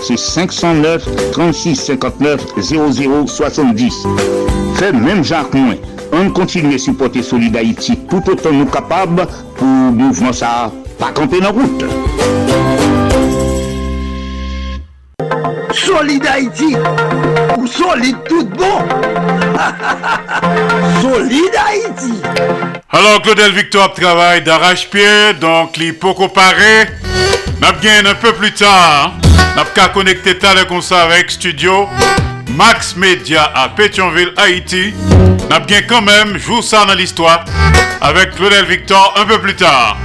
c'est 0.01 0.17
509 0.17 1.07
36 1.31 1.75
59 1.75 2.41
00 2.59 3.27
70. 3.27 4.07
Fait 4.75 4.91
même 4.91 5.23
Jacques 5.23 5.53
Moins. 5.53 5.75
On 6.11 6.31
continue 6.31 6.75
à 6.75 6.77
supporter 6.79 7.21
Solid 7.21 7.55
Haïti 7.55 7.97
tout 8.09 8.23
autant 8.27 8.51
nous 8.51 8.65
capables 8.65 9.27
pour 9.55 9.67
mouvement 9.67 10.33
ça 10.33 10.71
pas 10.97 11.11
camper 11.11 11.39
dans 11.39 11.51
route. 11.51 11.85
Solid 15.73 16.25
Haïti 16.25 16.75
ou 17.57 17.67
solide 17.67 18.17
tout 18.27 18.45
bon. 18.45 18.79
solide 21.01 21.55
Haïti. 21.67 22.21
Alors 22.91 23.21
Claudel 23.21 23.51
Victor 23.51 23.93
travaille 23.93 24.41
d'arrache-pied, 24.41 25.33
donc 25.39 25.77
il 25.77 25.95
peut 25.95 26.13
comparer. 26.13 26.87
N'a 27.61 27.73
bien 27.73 28.05
un 28.05 28.15
peu 28.15 28.33
plus 28.33 28.53
tard, 28.53 29.13
n'a 29.55 29.63
qu'à 29.75 29.89
connecter 29.89 30.37
tal 30.37 30.65
comme 30.67 30.81
ça 30.81 31.03
avec 31.03 31.29
studio 31.29 31.87
Max 32.55 32.95
Media 32.95 33.51
à 33.53 33.69
Pétionville, 33.69 34.33
Haïti. 34.37 34.93
N'a 35.49 35.59
bien 35.59 35.81
quand 35.83 36.01
même 36.01 36.37
joué 36.37 36.61
ça 36.61 36.85
dans 36.85 36.93
l'histoire 36.93 37.43
avec 38.01 38.35
Claudel 38.35 38.65
Victor 38.65 39.13
un 39.17 39.25
peu 39.25 39.39
plus 39.39 39.55
tard. 39.55 39.97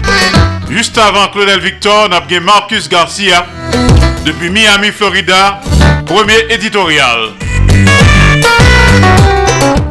Juste 0.68 0.98
avant 0.98 1.28
Claudel 1.28 1.60
Victor, 1.60 2.08
n'a 2.08 2.20
bien 2.20 2.40
Marcus 2.40 2.88
Garcia 2.88 3.46
depuis 4.25 4.51
Miami, 4.51 4.91
Florida, 4.91 5.61
premier 6.07 6.47
éditorial. 6.51 7.31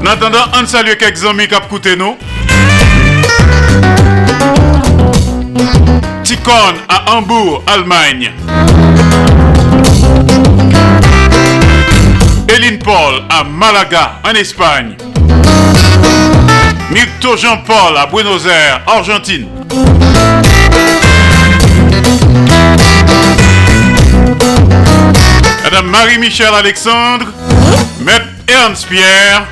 En 0.02 0.06
attendant, 0.06 0.46
on 0.60 0.66
salue 0.66 0.94
quelques 1.00 1.24
amis 1.26 1.48
qui 1.48 1.56
ont 1.56 1.96
nous. 1.98 2.18
Ticon 6.24 6.52
à 6.90 7.14
Hambourg, 7.14 7.64
Allemagne. 7.68 8.32
Eline 12.48 12.80
Paul 12.80 13.24
à 13.30 13.44
Malaga, 13.44 14.20
en 14.24 14.34
Espagne. 14.34 14.96
Mirto 16.92 17.38
Jean-Paul 17.38 17.98
à 17.98 18.06
Buenos 18.08 18.46
Aires, 18.46 18.82
Argentine. 18.88 19.48
Madame 25.74 25.90
Marie-Michel 25.90 26.54
Alexandre, 26.54 27.26
Maître 28.02 28.28
Ernst 28.48 28.88
Pierre 28.88 29.48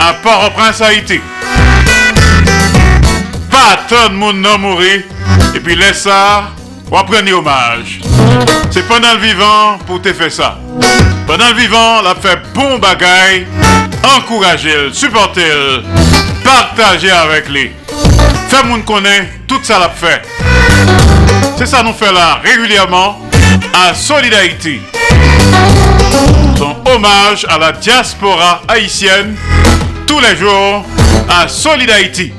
à 0.00 0.14
Port-au-Prince, 0.14 0.80
Haïti. 0.80 1.20
Pas 3.50 3.78
tant 3.86 4.08
de 4.08 4.14
monde 4.14 4.38
non 4.38 4.56
mourir 4.56 5.02
et 5.54 5.60
puis 5.60 5.76
laisse 5.76 6.04
ça, 6.04 6.44
on 6.90 7.04
prendre 7.04 7.36
hommage. 7.36 8.00
C'est 8.70 8.88
pendant 8.88 9.12
le 9.12 9.18
vivant 9.18 9.76
pour 9.86 10.00
te 10.00 10.10
faire 10.14 10.32
ça. 10.32 10.58
Pendant 11.26 11.48
le 11.48 11.54
vivant, 11.56 12.00
la 12.00 12.14
fait 12.14 12.38
bon 12.54 12.78
bagaille, 12.78 13.46
encourager, 14.16 14.90
supporter, 14.94 15.82
partager 16.44 17.10
avec 17.10 17.46
lui. 17.50 17.72
Faire 18.48 18.64
moun 18.64 18.82
connaît 18.84 19.28
tout 19.46 19.60
ça 19.62 19.78
l'a 19.78 19.90
fait. 19.90 20.22
C'est 21.58 21.66
ça 21.66 21.82
nous 21.82 21.92
fait 21.92 22.10
là 22.10 22.40
régulièrement 22.42 23.20
à 23.74 23.92
Solid 23.92 24.32
Haïti. 24.32 24.80
Son 26.56 26.76
hommage 26.86 27.46
à 27.48 27.58
la 27.58 27.72
diaspora 27.72 28.62
haïtienne 28.68 29.36
tous 30.06 30.20
les 30.20 30.36
jours 30.36 30.84
à 31.28 31.46
Solid 31.48 31.90
Haïti. 31.90 32.32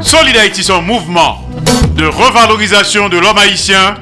Solid 0.00 0.36
Haïti, 0.36 0.62
son 0.62 0.82
mouvement 0.82 1.48
de 1.96 2.06
revalorisation 2.06 3.08
de 3.08 3.18
l'homme 3.18 3.38
haïtien 3.38 3.94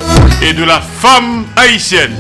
et 0.43 0.53
de 0.53 0.65
la 0.65 0.81
femme 0.81 1.45
haïtienne. 1.57 2.15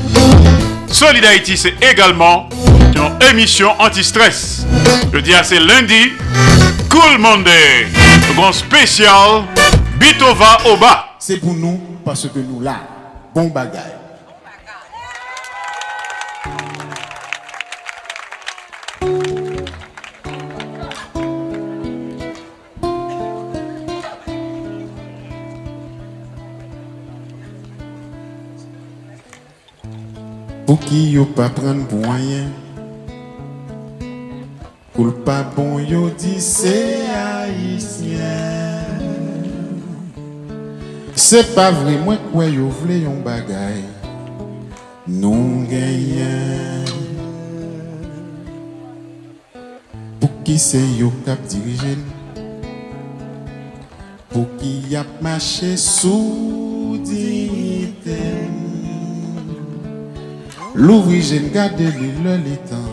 Solid 0.88 1.24
Haïti, 1.24 1.56
c'est 1.56 1.74
également 1.82 2.48
une 2.94 3.28
émission 3.30 3.72
anti-stress. 3.78 4.66
Je 5.12 5.18
dis 5.18 5.34
à 5.34 5.42
c'est 5.42 5.60
lundi, 5.60 6.12
Cool 6.90 7.18
Monday. 7.18 7.86
Grand 8.36 8.52
spécial 8.52 9.44
Bitova 9.98 10.58
Oba. 10.66 11.06
C'est 11.18 11.38
pour 11.38 11.54
nous 11.54 11.80
parce 12.04 12.24
que 12.24 12.38
nous 12.38 12.60
là, 12.60 12.76
bon 13.34 13.48
bagaille. 13.48 14.01
Pour 30.72 30.80
qui 30.80 31.10
yo 31.10 31.26
pas 31.26 31.50
prendre 31.50 31.84
pour 31.86 32.00
rien 32.00 32.46
Pour 34.94 35.04
le 35.04 35.12
pas 35.12 35.42
bon 35.42 35.78
yo 35.78 36.08
dit 36.08 36.40
c'est 36.40 37.02
haïtien. 37.14 38.16
C'est 41.14 41.54
pas 41.54 41.72
vrai 41.72 41.98
moi 42.02 42.16
quoi 42.32 42.46
yo 42.46 42.70
vle 42.70 43.02
yon 43.02 43.20
bagay 43.22 43.84
Non 45.06 45.64
gagnant 45.68 46.86
Pour 50.20 50.30
qui 50.42 50.58
c'est 50.58 50.88
yo 50.98 51.12
cap 51.26 51.42
dirigé 51.42 51.98
Pour 54.30 54.46
qui 54.56 54.88
y 54.88 54.96
a 54.96 55.04
marché 55.20 55.76
sous 55.76 56.96
L'origine 60.74 61.50
garde 61.52 61.78
le 61.78 62.36
le 62.36 62.56
temps 62.68 62.92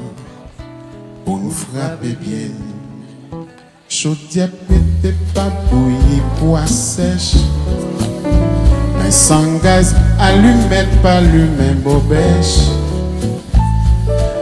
pour 1.24 1.38
nous 1.38 1.50
frapper 1.50 2.18
bien. 2.20 2.50
Chaudière 3.88 4.50
pété 4.68 5.16
pas 5.34 5.50
bouillie, 5.72 6.22
bois 6.42 6.68
sèche. 6.68 7.36
Mais 9.02 9.12
sans 9.12 9.58
gaz, 9.64 9.96
allumette 10.20 11.02
pas 11.02 11.20
allumé 11.20 11.72
bobèche. 11.82 12.68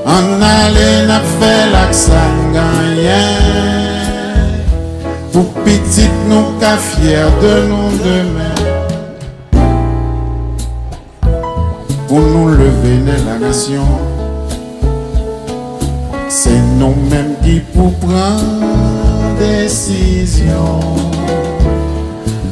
En 0.03 0.41
allait 0.41 1.05
n'a 1.05 1.19
fait 1.19 1.69
l'accent 1.71 2.51
gagnant. 2.51 3.47
Pour 5.31 5.53
petite 5.63 6.11
nous 6.27 6.59
qu'à 6.59 6.77
fier 6.77 7.29
de 7.39 7.67
nous 7.67 7.97
demain. 7.99 8.46
Pour 12.07 12.19
nous 12.21 12.49
lever 12.49 12.99
la 13.25 13.37
nation. 13.39 13.85
C'est 16.29 16.61
nous-mêmes 16.77 17.35
qui 17.43 17.59
pour 17.59 17.93
prendre 17.95 19.37
décision. 19.39 20.79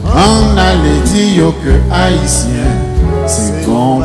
On 0.03 0.57
allait 0.57 1.01
dire 1.13 1.53
que 1.63 1.93
haïtien, 1.93 2.71
c'est 3.27 3.65
bon. 3.65 4.01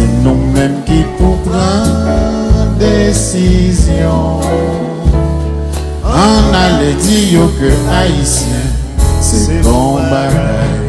C'est 0.00 0.22
nous-mêmes 0.24 0.82
qui 0.86 1.04
prendre 1.18 2.78
décision. 2.78 4.40
On 6.02 6.54
allait 6.54 6.94
dire 6.94 7.40
que 7.60 7.70
haïtien, 7.92 8.64
c'est 9.20 9.60
bon 9.62 9.96
bagaille. 9.96 10.79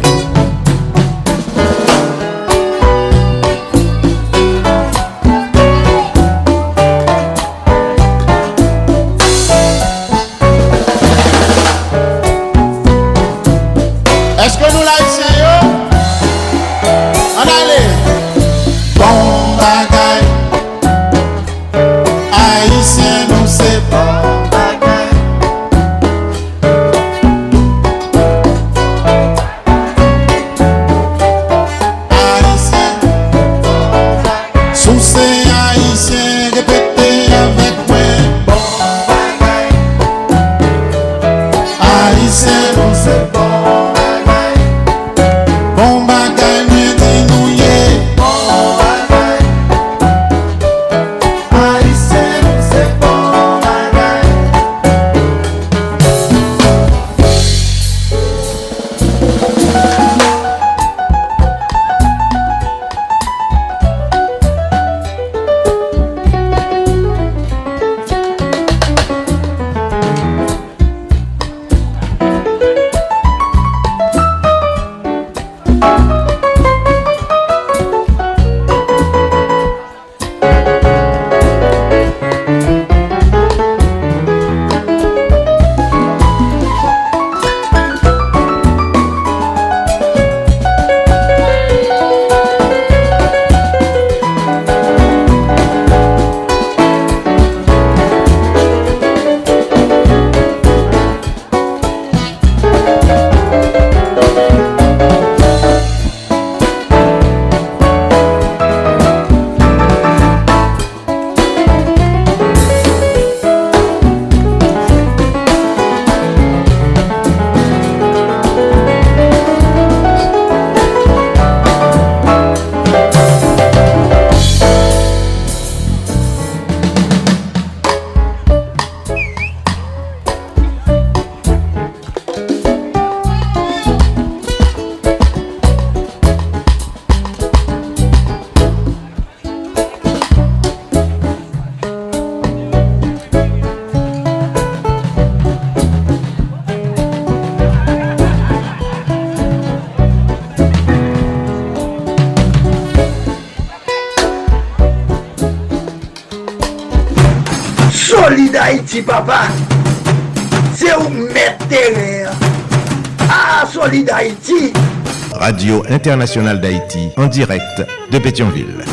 Internationale 166.02 166.60
d'Haïti, 166.60 167.10
en 167.16 167.28
direct 167.28 167.86
de 168.12 168.18
Pétionville. 168.18 168.74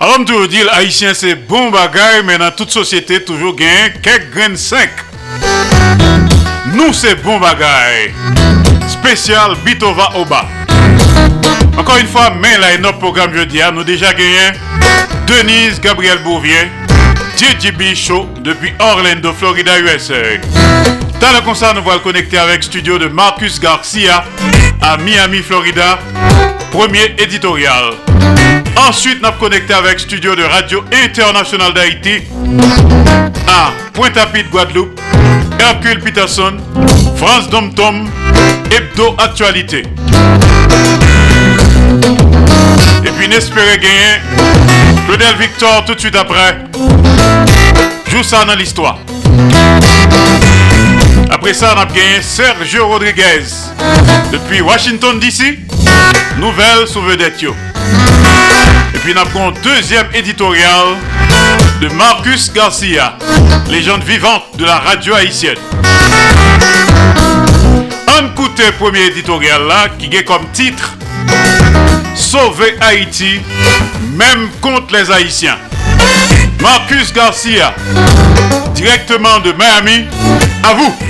Alors, 0.00 0.18
je 0.26 0.46
dire, 0.48 0.66
haïtien, 0.72 1.14
c'est 1.14 1.36
bon 1.36 1.70
bagage, 1.70 2.24
mais 2.26 2.36
dans 2.36 2.50
toute 2.50 2.72
société, 2.72 3.22
toujours 3.22 3.54
gain 3.54 3.90
quelques 4.02 4.34
graines 4.34 4.56
secs. 4.56 4.90
Nous, 6.74 6.92
c'est 6.92 7.14
bon 7.22 7.38
bagage. 7.38 8.10
Spécial 8.88 9.52
Bitova 9.64 10.10
Oba. 10.16 10.46
Encore 11.76 11.98
une 11.98 12.08
fois, 12.08 12.32
mais 12.42 12.58
là, 12.58 12.76
notre 12.78 12.98
programme 12.98 13.32
jeudi, 13.32 13.60
nous 13.72 13.84
déjà 13.84 14.12
gagné 14.12 14.50
Denise 15.28 15.80
Gabriel 15.80 16.18
Bouvier, 16.24 16.72
JJB 17.36 17.94
Show 17.94 18.28
depuis 18.40 18.72
Orlando, 18.80 19.32
Florida, 19.32 19.78
USA. 19.78 20.14
Dans 21.20 21.32
le 21.32 21.40
concert, 21.44 21.74
nous 21.74 21.90
allons 21.90 22.00
connecter 22.00 22.38
avec 22.38 22.62
studio 22.62 22.98
de 22.98 23.08
Marcus 23.08 23.58
Garcia 23.58 24.24
à 24.80 24.96
Miami, 24.98 25.38
Florida. 25.38 25.98
Premier 26.70 27.14
éditorial. 27.18 27.94
Ensuite, 28.88 29.20
nous 29.22 29.32
connecter 29.32 29.74
avec 29.74 29.98
studio 29.98 30.36
de 30.36 30.44
Radio 30.44 30.84
International 31.04 31.72
d'Haïti 31.74 32.22
à 33.48 33.72
Pointe-à-Pitre, 33.94 34.50
Guadeloupe. 34.50 35.00
Hercule 35.58 35.98
Peterson, 36.00 36.56
France 37.16 37.50
Dom 37.50 37.74
Tom, 37.74 38.08
Hebdo 38.70 39.16
Actualité. 39.18 39.82
Et 43.04 43.10
puis 43.18 43.28
n'espérez 43.28 43.78
gagner 43.78 44.20
Claudel 45.06 45.36
Victor 45.38 45.84
tout 45.84 45.94
de 45.94 46.00
suite 46.00 46.16
après. 46.16 46.58
Joue 48.08 48.22
ça 48.22 48.44
dans 48.44 48.54
l'histoire. 48.54 48.98
Après 51.48 51.60
ça, 51.60 51.72
on 51.74 51.80
a 51.80 51.86
gagné 51.86 52.20
Sergio 52.20 52.88
Rodriguez 52.88 53.44
depuis 54.30 54.60
Washington 54.60 55.18
DC. 55.18 55.58
Nouvelle 56.36 56.86
sous 56.86 57.00
vedette. 57.00 57.42
Et 57.42 58.98
puis, 58.98 59.14
on 59.16 59.40
a 59.40 59.46
un 59.46 59.52
deuxième 59.62 60.08
éditorial 60.12 60.88
de 61.80 61.88
Marcus 61.94 62.52
Garcia, 62.52 63.16
légende 63.70 64.04
vivante 64.04 64.58
de 64.58 64.66
la 64.66 64.76
radio 64.76 65.14
haïtienne. 65.14 65.56
On 68.08 68.26
écoute 68.26 68.58
le 68.58 68.72
premier 68.72 69.06
éditorial 69.06 69.62
là 69.66 69.88
qui 69.98 70.14
est 70.14 70.24
comme 70.24 70.46
titre 70.52 70.98
Sauver 72.14 72.76
Haïti, 72.82 73.40
même 74.12 74.50
contre 74.60 74.92
les 74.92 75.10
Haïtiens. 75.10 75.56
Marcus 76.60 77.10
Garcia, 77.14 77.74
directement 78.74 79.38
de 79.38 79.52
Miami, 79.52 80.04
à 80.62 80.74
vous. 80.74 81.07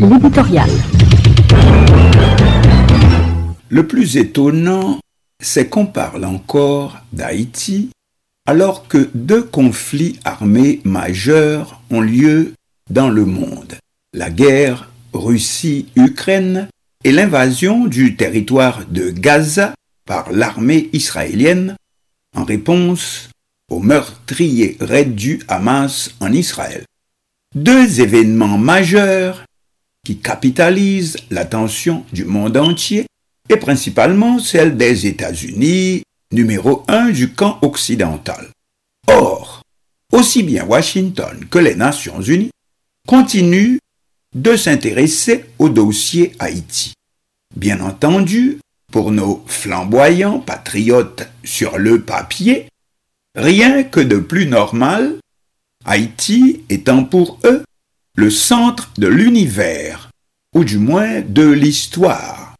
L'éditorial. 0.00 0.68
Le 3.68 3.86
plus 3.86 4.16
étonnant, 4.16 4.98
c'est 5.42 5.68
qu'on 5.68 5.86
parle 5.86 6.24
encore 6.24 6.98
d'Haïti 7.12 7.90
alors 8.46 8.88
que 8.88 9.10
deux 9.14 9.42
conflits 9.42 10.18
armés 10.24 10.80
majeurs 10.84 11.80
ont 11.90 12.00
lieu 12.00 12.54
dans 12.90 13.08
le 13.08 13.24
monde. 13.24 13.74
La 14.12 14.30
guerre 14.30 14.90
Russie-Ukraine 15.12 16.68
et 17.04 17.12
l'invasion 17.12 17.86
du 17.86 18.16
territoire 18.16 18.84
de 18.88 19.10
Gaza 19.10 19.74
par 20.06 20.32
l'armée 20.32 20.90
israélienne 20.92 21.76
en 22.36 22.44
réponse 22.44 23.30
au 23.70 23.80
meurtrier 23.80 24.76
raid 24.80 25.14
du 25.14 25.40
Hamas 25.48 26.14
en 26.20 26.32
Israël. 26.32 26.84
Deux 27.54 28.00
événements 28.00 28.58
majeurs 28.58 29.44
qui 30.04 30.18
capitalisent 30.18 31.16
l'attention 31.30 32.04
du 32.12 32.24
monde 32.24 32.56
entier 32.56 33.06
et 33.48 33.56
principalement 33.56 34.38
celle 34.38 34.76
des 34.76 35.06
États-Unis, 35.06 36.02
numéro 36.32 36.84
un 36.88 37.10
du 37.10 37.32
camp 37.32 37.58
occidental. 37.62 38.48
Or, 39.08 39.62
aussi 40.12 40.42
bien 40.42 40.64
Washington 40.64 41.44
que 41.50 41.58
les 41.58 41.74
Nations 41.74 42.20
Unies 42.20 42.50
continuent 43.06 43.78
de 44.34 44.56
s'intéresser 44.56 45.44
au 45.58 45.68
dossier 45.68 46.32
Haïti. 46.38 46.94
Bien 47.56 47.80
entendu, 47.80 48.58
pour 48.90 49.10
nos 49.10 49.42
flamboyants 49.46 50.40
patriotes 50.40 51.28
sur 51.42 51.78
le 51.78 52.02
papier, 52.02 52.68
rien 53.34 53.82
que 53.82 54.00
de 54.00 54.18
plus 54.18 54.46
normal, 54.46 55.16
Haïti 55.84 56.62
étant 56.68 57.04
pour 57.04 57.38
eux 57.44 57.64
le 58.16 58.30
centre 58.30 58.90
de 58.96 59.08
l'univers, 59.08 60.10
ou 60.54 60.64
du 60.64 60.78
moins 60.78 61.20
de 61.20 61.48
l'histoire, 61.48 62.54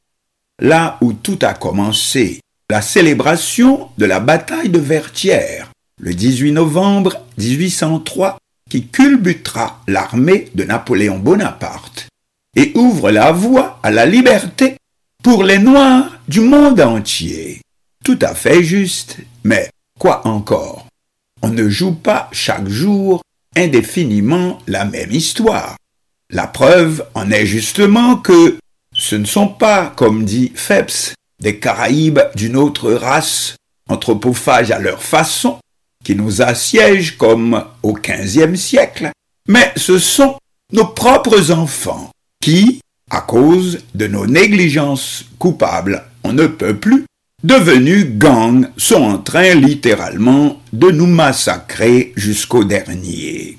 là 0.61 0.99
où 1.01 1.13
tout 1.13 1.39
a 1.43 1.55
commencé, 1.55 2.41
la 2.71 2.83
célébration 2.83 3.89
de 3.99 4.05
la 4.05 4.19
bataille 4.19 4.69
de 4.69 4.81
Vertières, 4.81 5.71
le 6.01 6.13
18 6.13 6.53
novembre 6.53 7.21
1803, 7.39 8.39
qui 8.69 8.87
culbutera 8.89 9.81
l'armée 9.87 10.51
de 10.55 10.65
Napoléon 10.65 11.19
Bonaparte 11.19 12.09
et 12.57 12.73
ouvre 12.75 13.11
la 13.11 13.31
voie 13.31 13.79
à 13.83 13.91
la 13.91 14.07
liberté 14.07 14.77
pour 15.23 15.45
les 15.45 15.59
Noirs 15.59 16.19
du 16.27 16.41
monde 16.41 16.81
entier. 16.81 17.61
Tout 18.05 18.19
à 18.23 18.35
fait 18.35 18.65
juste, 18.65 19.19
mais 19.45 19.71
quoi 19.99 20.27
encore? 20.27 20.87
On 21.43 21.51
ne 21.51 21.69
joue 21.69 21.95
pas 21.95 22.29
chaque 22.33 22.69
jour 22.69 23.23
indéfiniment 23.57 24.59
la 24.67 24.85
même 24.85 25.13
histoire. 25.13 25.77
La 26.31 26.47
preuve 26.47 27.07
en 27.15 27.31
est 27.31 27.47
justement 27.47 28.17
que 28.17 28.59
ce 28.95 29.17
ne 29.17 29.25
sont 29.25 29.49
pas, 29.49 29.93
comme 29.97 30.25
dit 30.25 30.53
Phelps, 30.55 31.15
des 31.41 31.59
Caraïbes 31.59 32.21
d'une 32.35 32.57
autre 32.57 32.93
race, 32.93 33.57
anthropophages 33.89 34.71
à 34.71 34.79
leur 34.79 35.03
façon, 35.03 35.59
qui 36.05 36.15
nous 36.15 36.43
assiègent 36.43 37.17
comme 37.17 37.65
au 37.83 37.95
XVe 37.95 38.57
siècle, 38.57 39.11
mais 39.49 39.73
ce 39.77 39.99
sont 39.99 40.37
nos 40.73 40.87
propres 40.87 41.51
enfants 41.51 42.11
qui, 42.41 42.81
à 43.11 43.21
cause 43.21 43.81
de 43.95 44.07
nos 44.07 44.27
négligences 44.27 45.25
coupables, 45.39 46.05
on 46.23 46.33
ne 46.33 46.47
peut 46.47 46.77
plus, 46.77 47.05
devenus 47.45 48.07
gangs, 48.19 48.69
sont 48.77 49.03
en 49.03 49.19
train 49.19 49.55
littéralement 49.55 50.61
de 50.73 50.91
nous 50.91 51.07
massacrer 51.07 52.13
jusqu'au 52.17 52.65
dernier. 52.65 53.59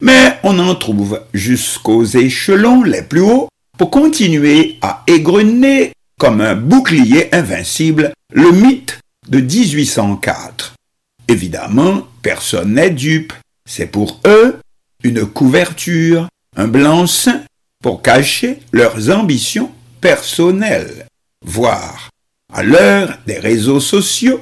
Mais 0.00 0.38
on 0.44 0.58
en 0.58 0.74
trouve 0.76 1.20
jusqu'aux 1.34 2.04
échelons 2.04 2.84
les 2.84 3.02
plus 3.02 3.20
hauts 3.20 3.48
pour 3.76 3.90
continuer 3.90 4.78
à 4.80 5.02
égrener 5.06 5.92
comme 6.18 6.40
un 6.40 6.54
bouclier 6.54 7.34
invincible 7.34 8.12
le 8.32 8.52
mythe 8.52 9.00
de 9.28 9.40
1804. 9.40 10.74
Évidemment, 11.28 12.06
personne 12.22 12.74
n'est 12.74 12.90
dupe. 12.90 13.32
C'est 13.68 13.86
pour 13.86 14.20
eux 14.26 14.56
une 15.02 15.26
couverture, 15.26 16.28
un 16.56 16.68
blanc-seing 16.68 17.42
pour 17.82 18.02
cacher 18.02 18.60
leurs 18.72 19.10
ambitions 19.10 19.70
personnelles, 20.00 21.06
voire 21.44 22.10
à 22.56 22.62
l'heure 22.62 23.18
des 23.26 23.38
réseaux 23.38 23.80
sociaux 23.80 24.40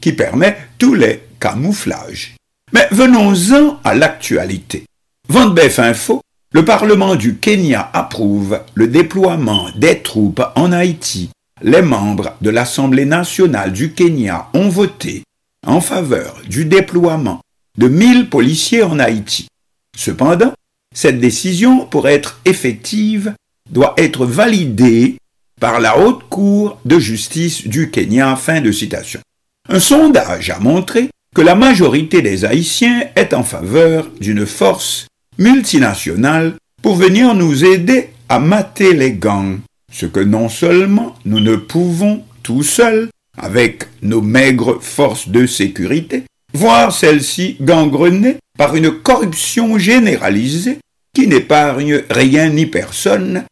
qui 0.00 0.12
permet 0.12 0.56
tous 0.78 0.94
les 0.94 1.22
camouflages. 1.40 2.36
Mais 2.72 2.86
venons-en 2.92 3.80
à 3.82 3.92
l'actualité. 3.92 4.84
Vendebef 5.28 5.80
Info, 5.80 6.20
le 6.52 6.64
Parlement 6.64 7.16
du 7.16 7.38
Kenya 7.38 7.90
approuve 7.92 8.60
le 8.74 8.86
déploiement 8.86 9.68
des 9.74 10.00
troupes 10.00 10.44
en 10.54 10.70
Haïti. 10.70 11.30
Les 11.60 11.82
membres 11.82 12.36
de 12.40 12.50
l'Assemblée 12.50 13.04
nationale 13.04 13.72
du 13.72 13.92
Kenya 13.92 14.46
ont 14.54 14.68
voté 14.68 15.24
en 15.66 15.80
faveur 15.80 16.36
du 16.48 16.66
déploiement 16.66 17.40
de 17.78 17.88
1000 17.88 18.30
policiers 18.30 18.84
en 18.84 19.00
Haïti. 19.00 19.48
Cependant, 19.96 20.52
cette 20.94 21.18
décision, 21.18 21.84
pour 21.84 22.06
être 22.06 22.40
effective, 22.44 23.34
doit 23.68 23.94
être 23.96 24.24
validée 24.24 25.16
par 25.60 25.80
la 25.80 25.98
Haute 25.98 26.28
Cour 26.28 26.78
de 26.84 26.98
justice 26.98 27.66
du 27.66 27.90
Kenya. 27.90 28.36
Fin 28.36 28.60
de 28.60 28.72
citation. 28.72 29.20
Un 29.68 29.80
sondage 29.80 30.50
a 30.50 30.58
montré 30.58 31.08
que 31.34 31.42
la 31.42 31.54
majorité 31.54 32.22
des 32.22 32.44
Haïtiens 32.44 33.04
est 33.16 33.34
en 33.34 33.42
faveur 33.42 34.08
d'une 34.20 34.46
force 34.46 35.06
multinationale 35.38 36.54
pour 36.82 36.96
venir 36.96 37.34
nous 37.34 37.64
aider 37.64 38.10
à 38.28 38.38
mater 38.38 38.92
les 38.92 39.12
gangs, 39.12 39.58
ce 39.92 40.06
que 40.06 40.20
non 40.20 40.48
seulement 40.48 41.14
nous 41.24 41.40
ne 41.40 41.56
pouvons 41.56 42.24
tout 42.42 42.62
seuls, 42.62 43.08
avec 43.36 43.84
nos 44.02 44.22
maigres 44.22 44.82
forces 44.82 45.28
de 45.28 45.46
sécurité, 45.46 46.24
voir 46.54 46.92
celles-ci 46.92 47.56
gangrenées 47.60 48.36
par 48.56 48.76
une 48.76 48.90
corruption 48.90 49.78
généralisée 49.78 50.78
qui 51.14 51.26
n'épargne 51.26 52.02
rien 52.08 52.48
ni 52.48 52.66
personne 52.66 53.44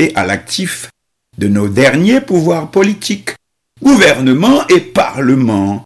et 0.00 0.12
à 0.14 0.26
l'actif 0.26 0.88
de 1.38 1.48
nos 1.48 1.68
derniers 1.68 2.20
pouvoirs 2.20 2.70
politiques, 2.70 3.36
gouvernement 3.82 4.66
et 4.68 4.80
parlement, 4.80 5.84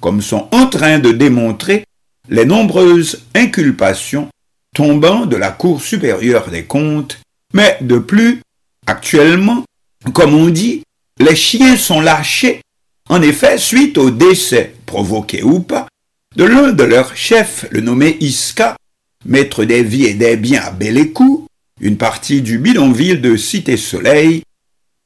comme 0.00 0.22
sont 0.22 0.48
en 0.52 0.66
train 0.66 0.98
de 0.98 1.12
démontrer 1.12 1.84
les 2.28 2.46
nombreuses 2.46 3.22
inculpations 3.34 4.28
tombant 4.74 5.26
de 5.26 5.36
la 5.36 5.50
Cour 5.50 5.80
supérieure 5.82 6.50
des 6.50 6.64
comptes 6.64 7.20
Mais 7.54 7.78
de 7.80 7.98
plus, 7.98 8.40
actuellement, 8.86 9.64
comme 10.12 10.34
on 10.34 10.48
dit, 10.48 10.82
les 11.20 11.36
chiens 11.36 11.76
sont 11.76 12.00
lâchés. 12.00 12.60
En 13.08 13.22
effet, 13.22 13.58
suite 13.58 13.98
au 13.98 14.10
décès, 14.10 14.74
provoqué 14.84 15.42
ou 15.42 15.60
pas, 15.60 15.86
de 16.34 16.44
l'un 16.44 16.72
de 16.72 16.82
leurs 16.82 17.16
chefs, 17.16 17.66
le 17.70 17.80
nommé 17.80 18.16
Iska, 18.20 18.76
maître 19.24 19.64
des 19.64 19.82
vies 19.82 20.06
et 20.06 20.14
des 20.14 20.36
biens 20.36 20.62
à 20.62 20.70
Bélécou, 20.70 21.46
une 21.80 21.96
partie 21.96 22.42
du 22.42 22.58
bidonville 22.58 23.20
de 23.20 23.36
Cité 23.36 23.76
Soleil, 23.76 24.42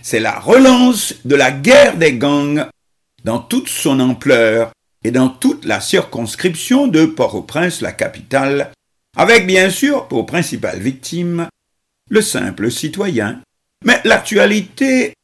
c'est 0.02 0.20
la 0.20 0.38
relance 0.38 1.14
de 1.24 1.36
la 1.36 1.50
guerre 1.50 1.96
des 1.96 2.14
gangs 2.14 2.66
dans 3.24 3.38
toute 3.38 3.68
son 3.68 4.00
ampleur 4.00 4.72
et 5.04 5.10
dans 5.10 5.28
toute 5.28 5.64
la 5.64 5.80
circonscription 5.80 6.86
de 6.86 7.06
Port-au-Prince, 7.06 7.80
la 7.80 7.92
capitale, 7.92 8.72
avec 9.16 9.46
bien 9.46 9.70
sûr 9.70 10.08
pour 10.08 10.26
principale 10.26 10.78
victime 10.78 11.48
le 12.08 12.22
simple 12.22 12.70
citoyen. 12.70 13.40
Mais 13.84 14.00
l'actualité 14.04 15.14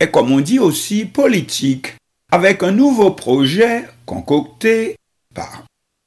est, 0.00 0.10
comme 0.10 0.32
on 0.32 0.40
dit 0.40 0.58
aussi, 0.58 1.04
politique, 1.04 1.94
avec 2.32 2.62
un 2.62 2.72
nouveau 2.72 3.12
projet 3.12 3.84
concocté 4.06 4.96
par 5.34 5.64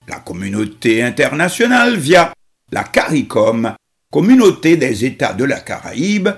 la 0.08 0.20
communauté 0.20 1.02
internationale 1.02 1.96
via 1.98 2.34
la 2.72 2.84
CARICOM, 2.84 3.74
communauté 4.12 4.76
des 4.76 5.06
États 5.06 5.34
de 5.34 5.46
la 5.46 5.60
Caraïbe, 5.60 6.30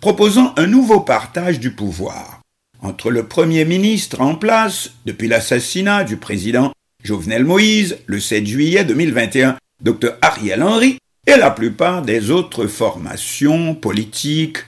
proposant 0.00 0.54
un 0.56 0.66
nouveau 0.66 1.00
partage 1.00 1.60
du 1.60 1.72
pouvoir 1.72 2.40
entre 2.82 3.10
le 3.10 3.26
Premier 3.26 3.66
ministre 3.66 4.20
en 4.22 4.34
place 4.34 4.92
depuis 5.04 5.28
l'assassinat 5.28 6.04
du 6.04 6.16
président 6.16 6.72
Jovenel 7.04 7.44
Moïse 7.44 7.98
le 8.06 8.18
7 8.20 8.46
juillet 8.46 8.84
2021, 8.84 9.56
Dr 9.82 10.12
Ariel 10.22 10.62
Henry, 10.62 10.98
et 11.26 11.36
la 11.36 11.50
plupart 11.50 12.02
des 12.02 12.30
autres 12.30 12.66
formations 12.66 13.74
politiques, 13.74 14.58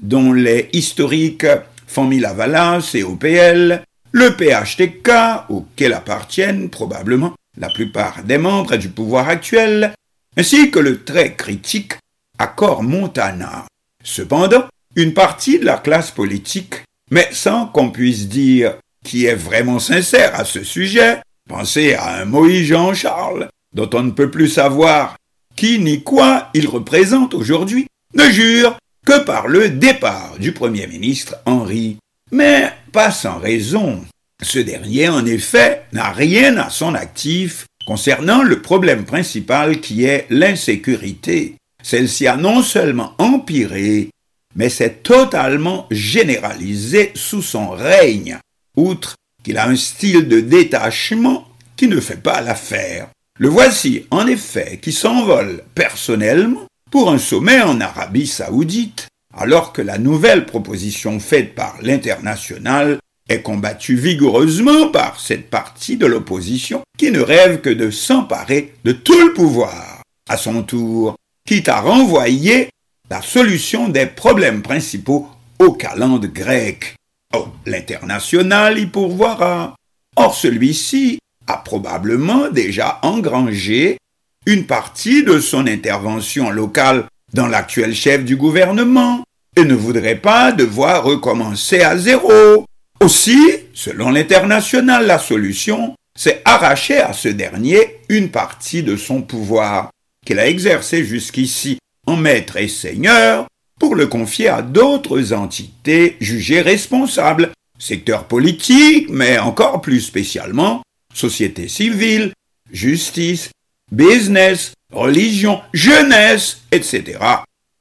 dont 0.00 0.32
les 0.32 0.68
historiques 0.72 1.46
Famille 1.86 2.20
Lavalas 2.20 2.90
et 2.94 3.04
OPL, 3.04 3.82
le 4.12 4.36
PHTK, 4.36 5.10
auquel 5.48 5.92
appartiennent 5.92 6.68
probablement 6.68 7.34
la 7.56 7.68
plupart 7.68 8.22
des 8.24 8.38
membres 8.38 8.76
du 8.76 8.88
pouvoir 8.88 9.28
actuel, 9.28 9.92
ainsi 10.36 10.70
que 10.70 10.78
le 10.78 11.04
très 11.04 11.34
critique 11.34 11.94
Accord 12.38 12.82
Montana. 12.82 13.66
Cependant, 14.02 14.64
une 14.96 15.14
partie 15.14 15.58
de 15.58 15.64
la 15.64 15.78
classe 15.78 16.10
politique, 16.10 16.82
mais 17.10 17.28
sans 17.32 17.66
qu'on 17.66 17.90
puisse 17.90 18.28
dire 18.28 18.74
qui 19.04 19.26
est 19.26 19.34
vraiment 19.34 19.78
sincère 19.78 20.38
à 20.38 20.44
ce 20.44 20.62
sujet, 20.62 21.20
pensez 21.48 21.94
à 21.94 22.20
un 22.20 22.24
Moïse 22.24 22.66
Jean-Charles, 22.66 23.48
dont 23.74 23.90
on 23.94 24.02
ne 24.02 24.10
peut 24.10 24.30
plus 24.30 24.48
savoir 24.48 25.16
qui 25.56 25.78
ni 25.78 26.02
quoi 26.02 26.48
il 26.54 26.68
représente 26.68 27.34
aujourd'hui, 27.34 27.86
ne 28.14 28.28
jure 28.30 28.76
que 29.06 29.18
par 29.24 29.48
le 29.48 29.70
départ 29.70 30.36
du 30.38 30.52
Premier 30.52 30.86
ministre 30.86 31.36
Henri. 31.46 31.96
Mais 32.32 32.72
pas 32.92 33.10
sans 33.10 33.38
raison. 33.38 34.04
Ce 34.42 34.58
dernier, 34.58 35.08
en 35.08 35.26
effet, 35.26 35.82
n'a 35.92 36.10
rien 36.10 36.56
à 36.56 36.70
son 36.70 36.94
actif 36.94 37.66
concernant 37.86 38.42
le 38.42 38.62
problème 38.62 39.04
principal 39.04 39.80
qui 39.80 40.04
est 40.04 40.26
l'insécurité. 40.30 41.56
Celle-ci 41.82 42.26
a 42.26 42.36
non 42.36 42.62
seulement 42.62 43.14
empiré, 43.18 44.10
mais 44.54 44.68
s'est 44.68 44.98
totalement 45.02 45.86
généralisée 45.90 47.12
sous 47.14 47.42
son 47.42 47.70
règne, 47.70 48.38
outre 48.76 49.14
qu'il 49.42 49.58
a 49.58 49.68
un 49.68 49.76
style 49.76 50.28
de 50.28 50.40
détachement 50.40 51.48
qui 51.76 51.88
ne 51.88 52.00
fait 52.00 52.22
pas 52.22 52.40
l'affaire. 52.40 53.08
Le 53.38 53.48
voici, 53.48 54.06
en 54.10 54.26
effet, 54.26 54.78
qui 54.82 54.92
s'envole 54.92 55.62
personnellement 55.74 56.66
pour 56.90 57.10
un 57.10 57.18
sommet 57.18 57.60
en 57.62 57.80
Arabie 57.80 58.26
saoudite, 58.26 59.08
alors 59.34 59.72
que 59.72 59.80
la 59.80 59.96
nouvelle 59.96 60.44
proposition 60.44 61.20
faite 61.20 61.54
par 61.54 61.78
l'international 61.80 62.98
est 63.28 63.42
combattue 63.42 63.94
vigoureusement 63.94 64.88
par 64.88 65.20
cette 65.20 65.48
partie 65.48 65.96
de 65.96 66.06
l'opposition 66.06 66.82
qui 66.98 67.12
ne 67.12 67.20
rêve 67.20 67.60
que 67.60 67.70
de 67.70 67.90
s'emparer 67.90 68.74
de 68.84 68.92
tout 68.92 69.18
le 69.26 69.32
pouvoir. 69.32 70.02
À 70.28 70.36
son 70.36 70.62
tour, 70.62 71.16
quitte 71.46 71.68
à 71.68 71.80
renvoyer 71.80 72.70
la 73.10 73.20
solution 73.20 73.88
des 73.88 74.06
problèmes 74.06 74.62
principaux 74.62 75.28
au 75.58 75.72
calende 75.72 76.26
grec. 76.26 76.94
Oh, 77.34 77.48
l'international 77.66 78.78
y 78.78 78.86
pourvoira. 78.86 79.74
Or 80.16 80.34
celui-ci 80.34 81.18
a 81.46 81.56
probablement 81.56 82.48
déjà 82.48 83.00
engrangé 83.02 83.98
une 84.46 84.64
partie 84.64 85.24
de 85.24 85.40
son 85.40 85.66
intervention 85.66 86.50
locale 86.50 87.06
dans 87.34 87.48
l'actuel 87.48 87.94
chef 87.94 88.24
du 88.24 88.36
gouvernement 88.36 89.24
et 89.56 89.64
ne 89.64 89.74
voudrait 89.74 90.16
pas 90.16 90.52
devoir 90.52 91.02
recommencer 91.04 91.80
à 91.80 91.98
zéro. 91.98 92.64
Aussi, 93.00 93.40
selon 93.74 94.10
l'international, 94.10 95.06
la 95.06 95.18
solution, 95.18 95.94
c'est 96.16 96.42
arracher 96.44 96.98
à 96.98 97.12
ce 97.12 97.28
dernier 97.28 98.00
une 98.08 98.30
partie 98.30 98.82
de 98.82 98.96
son 98.96 99.22
pouvoir 99.22 99.90
qu'il 100.24 100.38
a 100.38 100.46
exercé 100.46 101.04
jusqu'ici 101.04 101.78
maître 102.16 102.56
et 102.56 102.68
seigneur 102.68 103.46
pour 103.78 103.94
le 103.94 104.06
confier 104.06 104.48
à 104.48 104.62
d'autres 104.62 105.32
entités 105.32 106.16
jugées 106.20 106.60
responsables, 106.60 107.52
secteur 107.78 108.24
politique, 108.24 109.08
mais 109.08 109.38
encore 109.38 109.80
plus 109.80 110.00
spécialement 110.00 110.82
société 111.14 111.68
civile, 111.68 112.32
justice, 112.72 113.50
business, 113.90 114.74
religion, 114.92 115.60
jeunesse, 115.72 116.62
etc. 116.72 117.18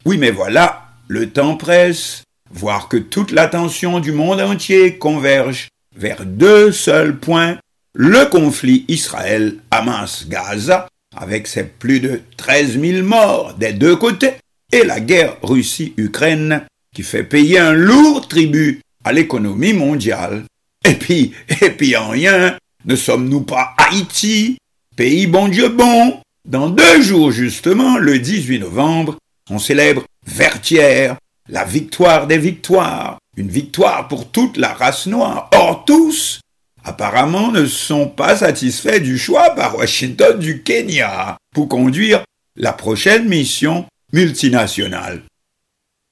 Oui, 0.05 0.17
mais 0.17 0.31
voilà, 0.31 0.85
le 1.07 1.29
temps 1.29 1.57
presse. 1.57 2.23
Voir 2.51 2.87
que 2.87 2.97
toute 2.97 3.31
l'attention 3.31 3.99
du 3.99 4.11
monde 4.11 4.41
entier 4.41 4.97
converge 4.97 5.67
vers 5.95 6.25
deux 6.25 6.71
seuls 6.71 7.17
points, 7.17 7.57
le 7.93 8.25
conflit 8.25 8.85
Israël-Hamas-Gaza, 8.87 10.87
avec 11.15 11.47
ses 11.47 11.63
plus 11.63 11.99
de 11.99 12.21
13 12.37 12.79
000 12.79 13.03
morts 13.05 13.53
des 13.55 13.73
deux 13.73 13.95
côtés, 13.95 14.33
et 14.71 14.83
la 14.83 14.99
guerre 14.99 15.37
Russie-Ukraine, 15.41 16.65
qui 16.93 17.03
fait 17.03 17.23
payer 17.23 17.59
un 17.59 17.73
lourd 17.73 18.27
tribut 18.27 18.81
à 19.03 19.13
l'économie 19.13 19.73
mondiale. 19.73 20.43
Et 20.85 20.93
puis, 20.93 21.33
et 21.61 21.71
puis 21.71 21.95
en 21.95 22.09
rien, 22.09 22.57
ne 22.85 22.95
sommes-nous 22.95 23.41
pas 23.41 23.73
Haïti, 23.77 24.57
pays 24.95 25.27
bon 25.27 25.47
Dieu 25.47 25.69
bon? 25.69 26.19
Dans 26.47 26.69
deux 26.69 27.01
jours 27.01 27.31
justement, 27.31 27.97
le 27.97 28.19
18 28.19 28.59
novembre, 28.59 29.17
on 29.49 29.59
célèbre 29.59 30.03
Vertière, 30.25 31.17
la 31.47 31.65
victoire 31.65 32.27
des 32.27 32.37
victoires, 32.37 33.17
une 33.35 33.49
victoire 33.49 34.07
pour 34.07 34.29
toute 34.31 34.57
la 34.57 34.73
race 34.73 35.07
noire. 35.07 35.49
Or 35.53 35.83
tous, 35.85 36.39
apparemment, 36.83 37.51
ne 37.51 37.65
sont 37.65 38.07
pas 38.07 38.37
satisfaits 38.37 38.99
du 38.99 39.17
choix 39.17 39.51
par 39.55 39.77
Washington 39.77 40.39
du 40.39 40.63
Kenya 40.63 41.37
pour 41.53 41.67
conduire 41.67 42.23
la 42.55 42.73
prochaine 42.73 43.27
mission 43.27 43.85
multinationale. 44.13 45.23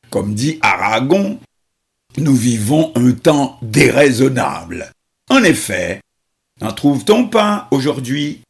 Comme 0.09 0.33
dit 0.33 0.59
Aragon, 0.61 1.39
nous 2.17 2.35
vivons 2.35 2.91
un 2.95 3.11
temps 3.11 3.57
déraisonnable. 3.61 4.91
En 5.29 5.43
effet, 5.43 5.99
n'en 6.61 6.71
trouve-t-on 6.71 7.27
pas 7.27 7.67
aujourd'hui 7.71 8.41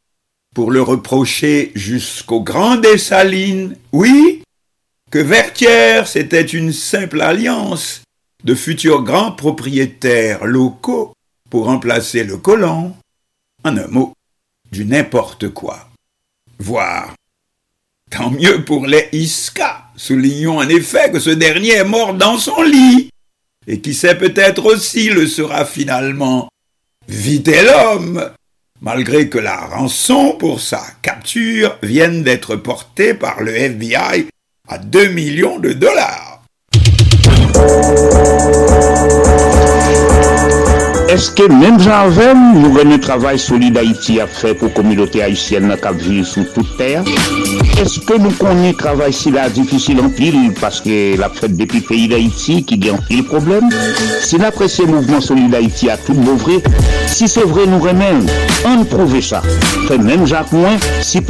pour 0.54 0.70
le 0.70 0.82
reprocher 0.82 1.72
jusqu'au 1.74 2.40
grand 2.40 2.76
Dessalines 2.76 3.76
Oui, 3.92 4.42
que 5.10 5.18
Vertière, 5.18 6.06
c'était 6.06 6.42
une 6.42 6.72
simple 6.72 7.20
alliance 7.20 8.02
de 8.44 8.54
futurs 8.54 9.02
grands 9.02 9.32
propriétaires 9.32 10.44
locaux 10.46 11.12
pour 11.50 11.66
remplacer 11.66 12.24
le 12.24 12.36
colon. 12.36 12.94
En 13.64 13.76
un 13.76 13.86
mot, 13.88 14.12
du 14.70 14.84
n'importe 14.84 15.48
quoi. 15.48 15.88
Voire, 16.58 17.14
tant 18.10 18.30
mieux 18.30 18.64
pour 18.64 18.86
les 18.86 19.08
Iska. 19.12 19.84
Soulignons 19.96 20.58
en 20.58 20.68
effet 20.68 21.10
que 21.10 21.18
ce 21.18 21.30
dernier 21.30 21.72
est 21.72 21.84
mort 21.84 22.14
dans 22.14 22.38
son 22.38 22.62
lit, 22.62 23.10
et 23.66 23.80
qui 23.80 23.94
sait 23.94 24.16
peut-être 24.16 24.64
aussi 24.64 25.08
le 25.10 25.26
sera 25.26 25.64
finalement. 25.64 26.48
Vite 27.08 27.48
l'homme, 27.48 28.30
malgré 28.80 29.28
que 29.28 29.38
la 29.38 29.56
rançon 29.66 30.36
pour 30.38 30.60
sa 30.60 30.82
capture 31.02 31.76
vienne 31.82 32.22
d'être 32.22 32.56
portée 32.56 33.14
par 33.14 33.42
le 33.42 33.56
FBI 33.56 34.28
à 34.68 34.78
2 34.78 35.08
millions 35.08 35.58
de 35.58 35.72
dollars. 35.72 36.42
Est-ce 41.08 41.30
que 41.30 41.50
même 41.50 41.80
j'avem 41.80 42.60
nous 42.60 42.78
un 42.78 42.98
travail 42.98 43.38
solide 43.38 43.78
Haïti 43.78 44.20
à 44.20 44.26
faire 44.26 44.54
pour 44.54 44.68
la 44.68 44.74
communauté 44.74 45.22
haïtienne 45.22 45.74
qui 45.80 46.04
vit 46.04 46.24
sur 46.24 46.52
toute 46.52 46.76
terre? 46.76 47.02
Est-ce 47.80 48.00
que 48.00 48.18
nous 48.18 48.30
connaissons 48.32 48.76
travail 48.76 49.12
si 49.12 49.30
la 49.30 49.48
difficile 49.48 50.00
en 50.00 50.10
pile 50.10 50.52
parce 50.60 50.82
que 50.82 51.16
la 51.16 51.30
fête 51.30 51.56
depuis 51.56 51.80
pays 51.80 52.08
d'Haïti 52.08 52.64
qui 52.64 52.76
gagne 52.76 52.96
en 52.96 52.98
pile 52.98 53.24
problème? 53.24 53.70
Si 54.20 54.36
l'apprécié 54.36 54.84
mouvement 54.84 55.20
solide 55.20 55.54
Haïti 55.54 55.88
a 55.88 55.96
tout 55.96 56.12
vrai 56.12 56.60
Si 57.06 57.26
c'est 57.26 57.46
vrai, 57.46 57.66
nous 57.66 57.78
remède, 57.78 58.30
on 58.66 58.84
prouve 58.84 59.20
ça. 59.22 59.40
Fait 59.86 59.96
même 59.96 60.26
Jacques 60.26 60.52
Moins, 60.52 60.76
si 61.00 61.22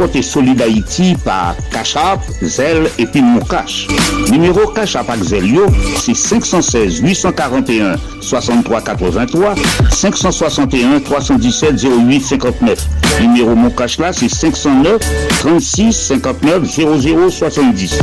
Haïti 0.60 1.16
par 1.24 1.54
Cachap, 1.70 2.20
Zel 2.42 2.88
et 2.98 3.06
puis 3.06 3.22
Moukache. 3.22 3.86
Numéro 4.30 4.66
Cachap 4.72 5.08
avec 5.08 5.22
Zel 5.22 5.46
yo, 5.46 5.66
c'est 5.96 6.16
516 6.16 7.00
841 7.00 7.96
63 8.20 8.80
83 8.80 9.54
561 9.90 11.00
317 11.00 11.84
08 11.84 12.20
59. 12.20 12.78
Numéro 13.20 13.54
Moukache 13.54 13.98
là, 13.98 14.12
c'est 14.12 14.28
509 14.28 15.00
36 15.40 15.92
59 15.92 16.64
00 16.64 17.30
70. 17.30 17.98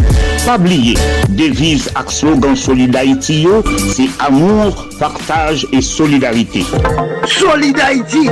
Pas 0.46 0.56
oublier, 0.58 0.96
devise 1.30 1.90
ak 1.96 2.12
slogan 2.12 2.56
Solid 2.56 2.96
Haïti 2.96 3.42
yo, 3.44 3.64
c'est 3.96 4.10
amour, 4.20 4.88
partage 5.00 5.66
et 5.72 5.82
solidarité. 5.82 6.66
Solid 7.26 7.80
Haïti 7.80 8.30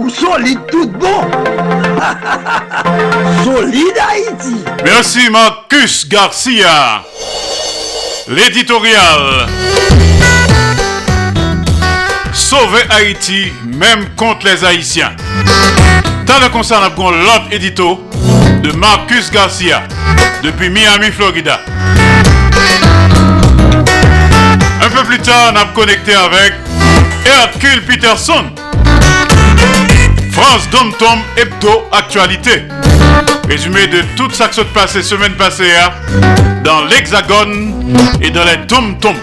ou 0.00 0.08
solide 0.10 0.60
tout 0.70 0.88
bon 0.88 1.24
Solid 3.44 3.94
Haïti 4.10 4.56
Merci 4.84 5.30
Marcus 5.30 6.06
Garcia. 6.08 7.02
L'éditorial. 8.28 9.46
Sauver 12.34 12.82
Haïti, 12.90 13.52
même 13.64 14.06
contre 14.16 14.46
les 14.46 14.64
Haïtiens. 14.64 15.12
T'as 16.26 16.40
le 16.40 16.48
concert 16.48 16.82
à 16.82 16.88
l'autre 16.88 17.46
édito 17.52 18.10
de 18.60 18.72
Marcus 18.72 19.30
Garcia 19.30 19.82
depuis 20.42 20.68
Miami, 20.68 21.12
Florida. 21.12 21.60
Un 24.82 24.90
peu 24.90 25.04
plus 25.04 25.18
tard, 25.20 25.52
on 25.52 25.56
a 25.56 25.64
connecté 25.66 26.12
avec 26.14 26.54
Hercule 27.24 27.82
Peterson. 27.86 28.44
France 30.32 30.68
Dom 30.72 30.92
Tom 30.98 31.20
Hebdo 31.36 31.84
Actualité. 31.92 32.64
Résumé 33.48 33.86
de 33.86 34.02
tout 34.16 34.28
ça 34.32 34.48
qui 34.48 34.56
s'est 34.56 34.64
passé 34.64 35.02
semaine 35.02 35.34
passée 35.34 35.70
hein, 35.80 35.90
dans 36.64 36.84
l'Hexagone 36.84 37.96
et 38.20 38.30
dans 38.30 38.44
les 38.44 38.66
Tom 38.66 38.98
Tom. 38.98 39.14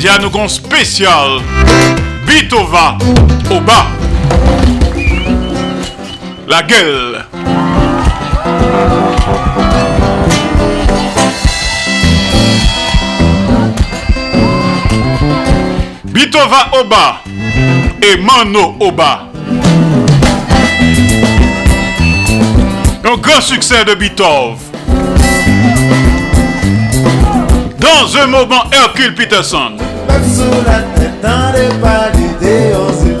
Dianogon 0.00 0.48
spécial 0.48 1.42
Bitova 2.26 2.96
au 3.50 3.60
bas. 3.60 3.84
La 6.48 6.62
gueule. 6.62 7.26
Bitova 16.04 16.70
Oba 16.80 17.20
et 18.02 18.16
Mano 18.22 18.76
Oba. 18.80 19.26
Un 23.04 23.16
grand 23.18 23.40
succès 23.42 23.84
de 23.84 23.94
Bitov. 23.96 24.60
Dans 27.78 28.16
un 28.16 28.26
moment, 28.28 28.64
Hercule 28.72 29.14
Peterson. 29.14 29.89
Même 30.08 30.24
sous 30.24 30.64
la 30.66 30.80
tête 30.94 31.20
dans 31.22 31.52
les 31.52 31.68
palidés, 31.80 32.74
on 32.74 32.92
se. 32.92 33.20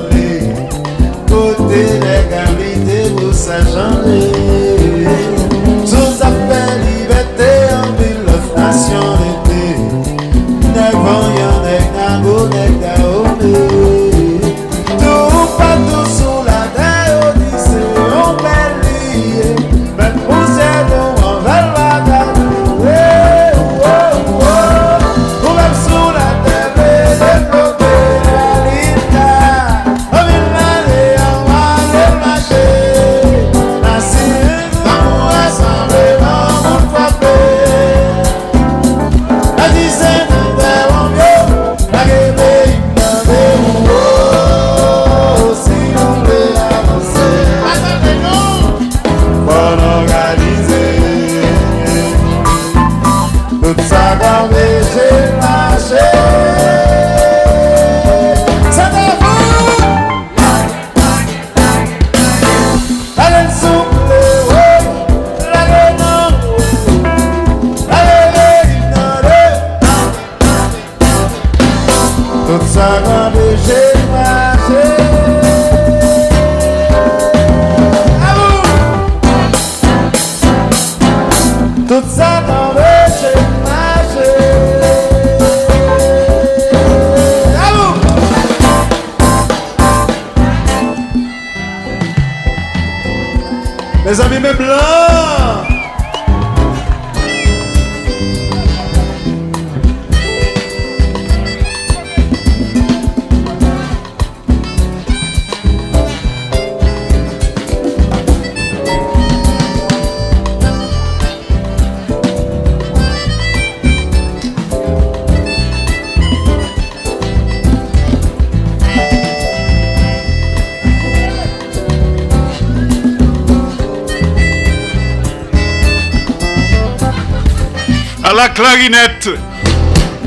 Côté 1.30 1.84
des 1.84 2.22
gamités, 2.28 3.08
vous. 3.10 3.32
Sous 3.32 4.29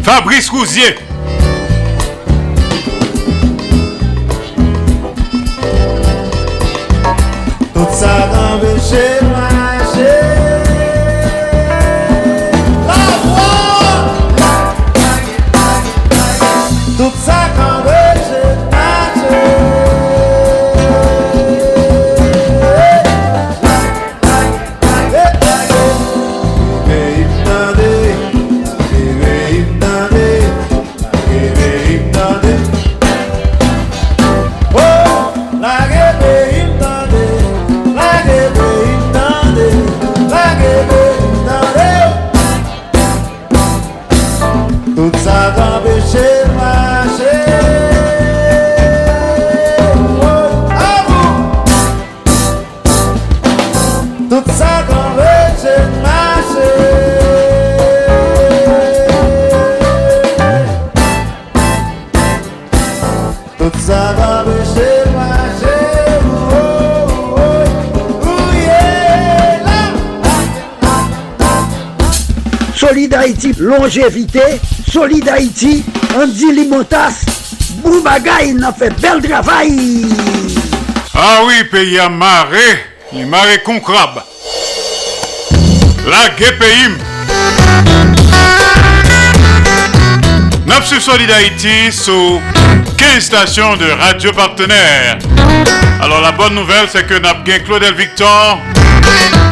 Fabrice 0.04 0.50
Rousier. 0.50 1.13
Longévité. 73.58 74.60
Solid 74.92 75.28
Haïti, 75.28 75.84
Andy 76.16 76.52
Limotas. 76.52 77.26
Boubagaï, 77.84 78.54
n'a 78.54 78.72
fait 78.72 78.90
bel 79.02 79.22
travail. 79.22 80.06
Ah 81.16 81.42
oui, 81.46 81.64
pays 81.72 82.00
à 82.00 82.10
marée, 82.10 82.86
il 83.14 83.28
marée 83.28 83.62
con 83.64 83.80
crabe. 83.80 84.24
La 86.06 86.30
GPIM. 86.38 86.98
Sur 90.84 91.02
Solid 91.02 91.32
Haïti 91.32 91.92
sur 91.94 92.42
15 92.98 93.24
stations 93.24 93.78
de 93.78 93.86
radio 93.90 94.34
partenaires. 94.34 95.18
Alors 96.02 96.20
la 96.20 96.34
bonne 96.34 96.56
nouvelle, 96.56 96.88
c'est 96.92 97.08
que 97.08 97.14
nous 97.14 97.30
avons 97.30 97.64
Claudel 97.64 97.94
Victor 97.94 98.60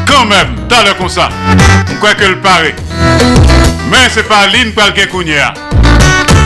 quand 0.06 0.26
même, 0.26 0.56
t'as 0.68 0.84
le 0.84 0.94
comme 0.96 1.08
ça. 1.08 1.30
Que 2.02 2.26
le 2.26 2.42
paraît. 2.42 2.76
Mais 3.92 4.08
c'est 4.10 4.24
pas 4.24 4.48
Lynn 4.48 4.72
le 4.72 5.06
Kounia. 5.08 5.54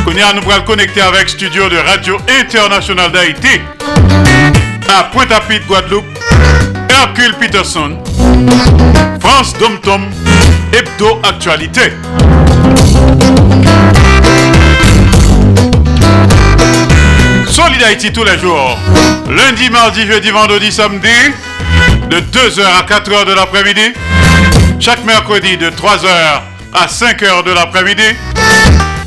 Kounia 0.03 0.33
nous 0.33 0.41
le 0.41 0.61
connecter 0.61 1.01
avec 1.01 1.29
studio 1.29 1.69
de 1.69 1.77
Radio 1.77 2.17
Internationale 2.41 3.11
d'Haïti. 3.11 3.61
À 4.89 5.03
Pointe-à-Pitre, 5.03 5.67
Guadeloupe, 5.67 6.05
Hercule 6.89 7.35
Peterson, 7.39 7.99
France 9.19 9.53
Dom 9.59 9.77
Tom, 9.83 10.09
Hebdo 10.73 11.19
Actualité. 11.21 11.93
Solid 17.47 17.83
Haïti 17.83 18.11
tous 18.11 18.23
les 18.23 18.39
jours, 18.39 18.75
lundi, 19.29 19.69
mardi, 19.69 20.07
jeudi, 20.07 20.31
vendredi, 20.31 20.71
samedi, 20.71 21.07
de 22.09 22.17
2h 22.17 22.63
à 22.63 22.83
4h 22.91 23.25
de 23.25 23.33
l'après-midi, 23.33 23.93
chaque 24.79 25.05
mercredi 25.05 25.57
de 25.57 25.69
3h 25.69 26.54
à 26.75 26.87
5h 26.87 27.43
de 27.43 27.51
l'après-midi, 27.51 28.03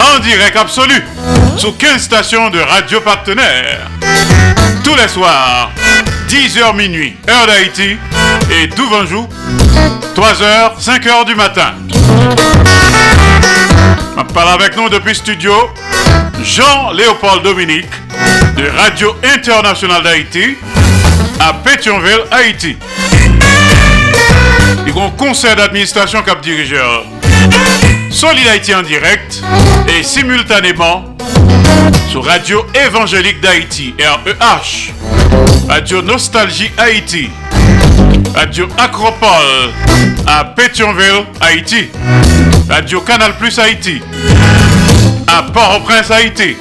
en 0.00 0.18
direct 0.20 0.56
absolu, 0.56 1.04
sous 1.58 1.72
15 1.72 2.00
stations 2.00 2.50
de 2.50 2.60
radio 2.60 3.00
partenaires. 3.00 3.88
Tous 4.82 4.96
les 4.96 5.08
soirs, 5.08 5.70
10h 6.28 6.74
minuit, 6.74 7.16
heure 7.28 7.46
d'Haïti, 7.46 7.96
et 8.50 8.70
jour, 9.06 9.28
3h, 10.16 10.80
5h 10.80 11.26
du 11.26 11.34
matin. 11.34 11.74
On 14.16 14.24
parle 14.24 14.60
avec 14.60 14.76
nous 14.76 14.88
depuis 14.88 15.14
studio 15.14 15.52
Jean-Léopold 16.42 17.42
Dominique 17.42 17.90
de 18.56 18.68
Radio 18.76 19.14
Internationale 19.22 20.02
d'Haïti 20.02 20.56
à 21.38 21.52
Pétionville, 21.52 22.24
Haïti. 22.30 22.76
Il 24.86 24.94
y 24.94 24.98
a 24.98 25.04
un 25.04 25.10
conseil 25.10 25.54
d'administration 25.54 26.22
cap 26.22 26.40
dirigeur. 26.40 27.04
Solid 28.10 28.46
Haïti 28.48 28.74
en 28.74 28.82
direct 28.82 29.42
et 29.88 30.02
simultanément 30.02 31.04
sur 32.10 32.24
Radio 32.24 32.66
Évangélique 32.74 33.40
d'Haïti, 33.40 33.94
REH, 33.98 34.92
Radio 35.68 36.02
Nostalgie 36.02 36.70
Haïti, 36.78 37.30
Radio 38.34 38.66
Acropole 38.78 39.72
à 40.26 40.44
Pétionville, 40.44 41.24
Haïti, 41.40 41.88
Radio 42.68 43.00
Canal 43.02 43.36
Plus 43.36 43.58
Haïti, 43.58 44.00
à 45.26 45.42
Port-au-Prince, 45.42 46.10
Haïti. 46.10 46.56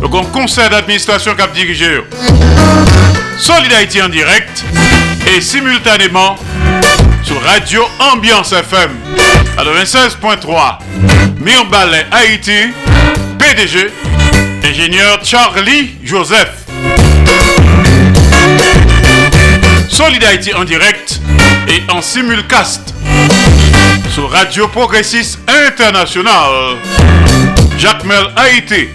Le 0.00 0.08
conseil 0.08 0.68
d'administration 0.68 1.34
cap 1.34 1.52
dirigeur. 1.52 2.04
Solid 3.38 3.72
Haïti 3.72 4.02
en 4.02 4.08
direct 4.08 4.64
et 5.34 5.40
simultanément 5.40 6.36
sur 7.22 7.40
Radio 7.42 7.82
Ambiance 7.98 8.52
FM 8.52 9.07
96.3 9.58 10.78
Mirbalet 11.40 12.06
Haïti, 12.12 12.72
PDG, 13.40 13.90
ingénieur 14.64 15.18
Charlie 15.24 15.96
Joseph. 16.04 16.64
Solid 19.88 20.22
Haïti 20.22 20.54
en 20.54 20.64
direct 20.64 21.20
et 21.66 21.82
en 21.90 22.00
simulcast 22.00 22.94
sur 24.14 24.30
Radio 24.30 24.68
Progressiste 24.68 25.40
International. 25.66 26.76
Jacques 27.78 28.04
Mel 28.04 28.28
Haïti, 28.36 28.88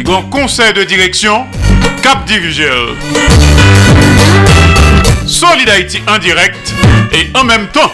grand 0.00 0.22
conseil 0.22 0.72
de 0.72 0.82
direction, 0.82 1.46
Cap 2.02 2.24
Dirigeur. 2.24 2.96
Solid 5.26 5.68
Haïti 5.68 6.02
en 6.08 6.18
direct 6.18 6.74
et 7.12 7.30
en 7.38 7.44
même 7.44 7.68
temps 7.68 7.92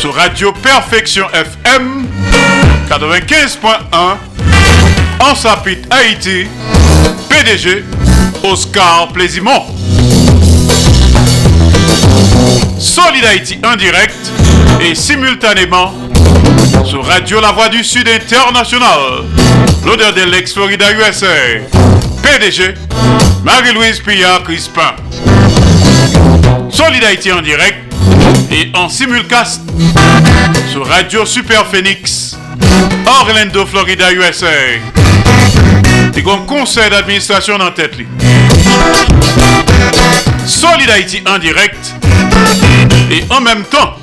sur 0.00 0.14
Radio 0.14 0.50
Perfection 0.52 1.26
FM 1.30 2.06
95.1 2.88 4.16
en 5.20 5.34
Sapit 5.34 5.76
Haïti, 5.90 6.46
PDG 7.28 7.84
Oscar 8.42 9.08
Plaisimont. 9.12 9.66
Solid 12.78 13.24
Haïti 13.26 13.58
en 13.62 13.76
direct 13.76 14.16
et 14.80 14.94
simultanément 14.94 15.92
sur 16.86 17.04
Radio 17.04 17.38
La 17.42 17.52
Voix 17.52 17.68
du 17.68 17.84
Sud 17.84 18.08
International, 18.08 19.24
l'odeur 19.84 20.14
de 20.14 20.22
l'ex-Florida 20.22 20.86
USA, 20.92 21.26
PDG 22.22 22.72
Marie-Louise 23.44 24.00
Pillard 24.00 24.44
Crispin. 24.44 24.94
Solid 26.70 27.04
Haïti 27.04 27.30
en 27.30 27.42
direct 27.42 27.89
et 28.50 28.70
en 28.74 28.88
simulcast 28.88 29.62
sur 30.70 30.86
Radio 30.86 31.24
Super 31.24 31.66
Phoenix, 31.66 32.36
Orlando, 33.06 33.64
Florida, 33.66 34.12
USA. 34.12 34.46
Et 36.16 36.24
un 36.28 36.38
conseil 36.46 36.90
d'administration 36.90 37.54
en 37.54 37.70
tête. 37.70 37.94
Solid 40.46 40.90
Haïti 40.90 41.22
en 41.26 41.38
direct 41.38 41.94
et 43.10 43.24
en 43.30 43.40
même 43.40 43.62
temps 43.64 43.96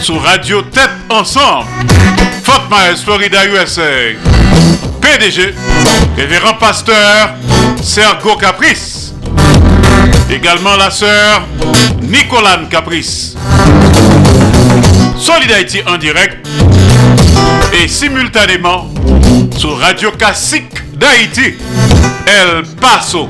sur 0.00 0.22
Radio 0.22 0.62
Tête 0.62 0.90
Ensemble, 1.10 1.66
Fort 2.44 2.68
Myers, 2.70 3.02
Florida, 3.02 3.44
USA. 3.46 3.82
PDG, 5.00 5.54
révérend 6.16 6.54
pasteur 6.54 7.34
Sergo 7.82 8.36
Caprice. 8.36 9.15
Également 10.30 10.76
la 10.76 10.90
sœur 10.90 11.42
Nicolane 12.02 12.68
Caprice. 12.68 13.34
Solid 15.18 15.50
Haïti 15.50 15.80
en 15.86 15.96
direct 15.96 16.46
et 17.72 17.88
simultanément 17.88 18.88
sur 19.56 19.78
Radio 19.78 20.10
Classique 20.12 20.72
d'Haïti, 20.94 21.54
El 22.26 22.64
Paso, 22.80 23.28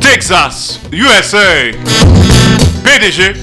Texas, 0.00 0.80
USA. 0.92 1.38
PDG, 2.84 3.34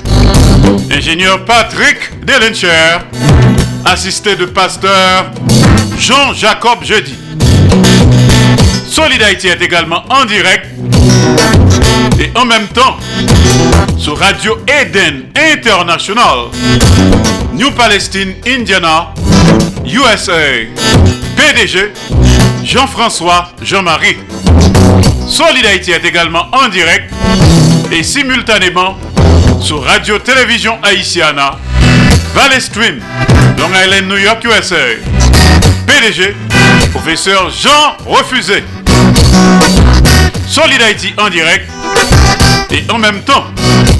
ingénieur 0.89 1.43
Patrick 1.43 1.97
Delencher, 2.25 2.99
assisté 3.83 4.35
de 4.35 4.45
pasteur 4.45 5.31
Jean-Jacob 5.99 6.83
Jeudi. 6.83 7.15
Solid 8.87 9.21
est 9.21 9.61
également 9.61 10.03
en 10.09 10.23
direct 10.25 10.67
et 12.19 12.31
en 12.35 12.45
même 12.45 12.67
temps 12.67 12.97
sur 13.97 14.17
Radio 14.17 14.57
Eden 14.67 15.25
International, 15.35 16.49
New 17.53 17.71
Palestine, 17.71 18.33
Indiana, 18.47 19.13
USA. 19.85 20.31
PDG 21.35 21.91
Jean-François 22.63 23.49
Jean-Marie. 23.61 24.17
Solid 25.27 25.65
Haïti 25.65 25.91
est 25.91 26.05
également 26.05 26.45
en 26.51 26.69
direct 26.69 27.11
et 27.91 28.03
simultanément 28.03 28.97
sur 29.61 29.83
Radio 29.83 30.19
Télévision 30.19 30.77
Haïtiana, 30.83 31.57
Valley 32.33 32.59
Stream, 32.59 32.99
Long 33.57 33.69
Island, 33.85 34.07
New 34.09 34.17
York, 34.17 34.43
USA. 34.43 34.75
PDG, 35.87 36.35
professeur 36.91 37.49
Jean 37.49 37.95
Refusé. 38.05 38.63
Solid 40.53 40.79
Haïti 40.83 41.11
en 41.17 41.29
direct 41.29 41.67
et 42.69 42.83
en 42.91 42.99
même 42.99 43.23
temps 43.23 43.45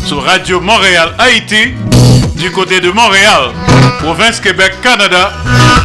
sur 0.06 0.24
Radio 0.24 0.62
Montréal 0.62 1.16
Haïti 1.18 1.74
du 2.36 2.52
côté 2.52 2.80
de 2.80 2.92
Montréal, 2.92 3.50
province 3.98 4.40
Québec, 4.40 4.76
Canada, 4.84 5.32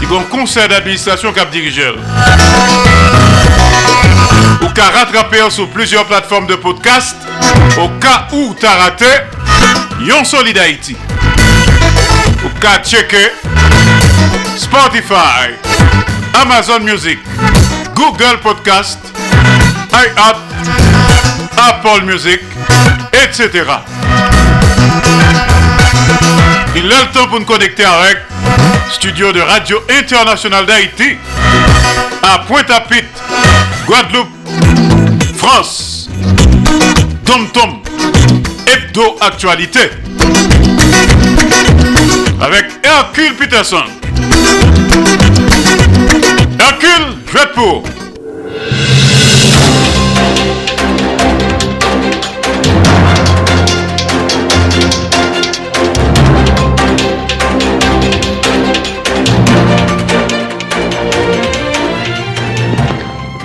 il 0.03 0.11
y 0.11 0.15
a 0.15 0.21
un 0.21 0.25
conseil 0.25 0.69
d'administration 0.69 1.33
cap 1.33 1.51
dirigeur. 1.51 1.95
Ou 4.61 4.69
qu'à 4.75 4.91
rattraper 4.91 5.49
sur 5.49 5.71
plusieurs 5.71 6.05
plateformes 6.05 6.47
de 6.47 6.57
podcast 6.57 7.17
au 7.81 7.89
cas 7.99 8.29
où 8.33 8.55
tu 8.61 8.67
as 8.67 8.75
raté 8.75 9.07
Yon 10.01 10.23
Solid 10.23 10.59
Haïti. 10.59 10.95
Ou 12.45 12.49
qu'à 12.61 12.83
checker 12.85 13.33
Spotify, 14.55 15.49
Amazon 16.35 16.81
Music, 16.81 17.21
Google 17.95 18.39
Podcast, 18.43 18.99
iHeart, 19.95 20.58
Apple 21.59 22.05
Music, 22.05 22.41
etc. 23.13 23.65
Il 26.77 26.85
est 26.85 26.89
le 26.89 27.13
temps 27.13 27.27
pour 27.27 27.41
nous 27.41 27.47
connecter 27.47 27.85
avec 27.85 28.19
studio 28.93 29.33
de 29.33 29.41
Radio 29.41 29.83
Internationale 29.91 30.67
d'Haïti 30.67 31.17
à 32.23 32.39
Pointe-à-Pitre, 32.41 33.23
Guadeloupe, 33.87 34.29
France. 35.37 36.09
Tom 37.25 37.49
Tom, 37.53 37.81
Hebdo 38.67 39.17
Actualité. 39.21 39.91
Avec 42.41 42.67
Hercule 42.85 43.35
Peterson. 43.35 43.83
Hercule, 46.59 47.17
je 47.33 47.47
pour. 47.55 47.98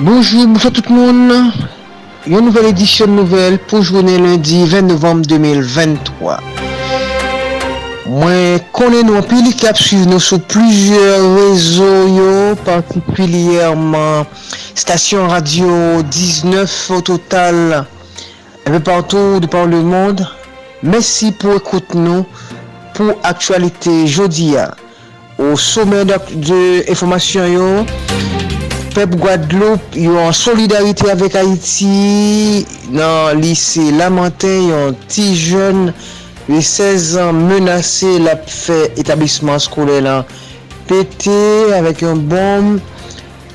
Bonjour, 0.03 0.47
bonsoir 0.47 0.73
tout 0.73 0.91
moun. 0.91 1.31
Yon 2.27 2.43
nouvel 2.43 2.65
edisyon 2.73 3.13
nouvel 3.15 3.53
pou 3.69 3.79
jounen 3.87 4.25
lundi 4.25 4.57
20 4.67 4.89
novem 4.89 5.21
2023. 5.23 6.33
Mwen 8.11 8.65
konen 8.75 9.07
nou 9.07 9.21
apil 9.21 9.47
ki 9.55 9.69
ap 9.69 9.79
suiv 9.79 10.03
nou 10.09 10.19
sou 10.19 10.43
plujer 10.51 11.23
rezo 11.37 11.87
yo, 12.17 12.33
partikulyerman 12.67 14.27
stasyon 14.75 15.31
radio 15.31 15.71
19 16.11 16.75
au 16.97 16.99
total 17.13 17.85
eve 18.67 18.83
partou 18.83 19.39
de 19.39 19.47
par 19.47 19.71
le 19.71 19.79
monde. 19.87 20.27
Mèsi 20.83 21.31
pou 21.31 21.55
ekoute 21.55 21.95
nou 21.95 22.27
pou 22.91 23.15
aktualite 23.23 24.01
jodi 24.03 24.51
ya. 24.57 24.73
Ou 25.39 25.55
somen 25.55 26.11
de 26.11 26.63
informasyon 26.91 27.53
yo, 27.55 27.71
pep 28.93 29.15
Guadeloupe 29.17 29.97
yon 29.97 30.33
solidarite 30.37 31.07
avèk 31.09 31.35
Haiti 31.39 32.65
nan 32.93 33.39
lise 33.41 33.89
Lamantin 33.97 34.69
yon 34.69 34.97
ti 35.09 35.31
jen 35.33 35.87
yon 36.49 36.61
16 36.61 37.13
an 37.23 37.39
menase 37.49 38.11
la 38.21 38.35
fè 38.37 38.91
etablisman 39.01 39.61
skole 39.63 39.97
lan 40.05 40.27
pète 40.89 41.33
avèk 41.77 42.03
yon 42.05 42.21
bom 42.29 42.73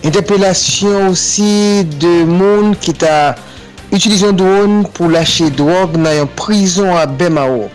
interpelasyon 0.07 1.13
osi 1.13 1.85
de 2.03 2.15
moun 2.29 2.75
ki 2.83 2.97
ta 2.99 3.35
utilizyon 3.95 4.39
drone 4.39 4.87
pou 4.97 5.11
lache 5.13 5.51
drog 5.59 5.97
nan 5.99 6.19
yon 6.21 6.33
prison 6.39 6.97
a 6.99 7.07
Bemao. 7.07 7.69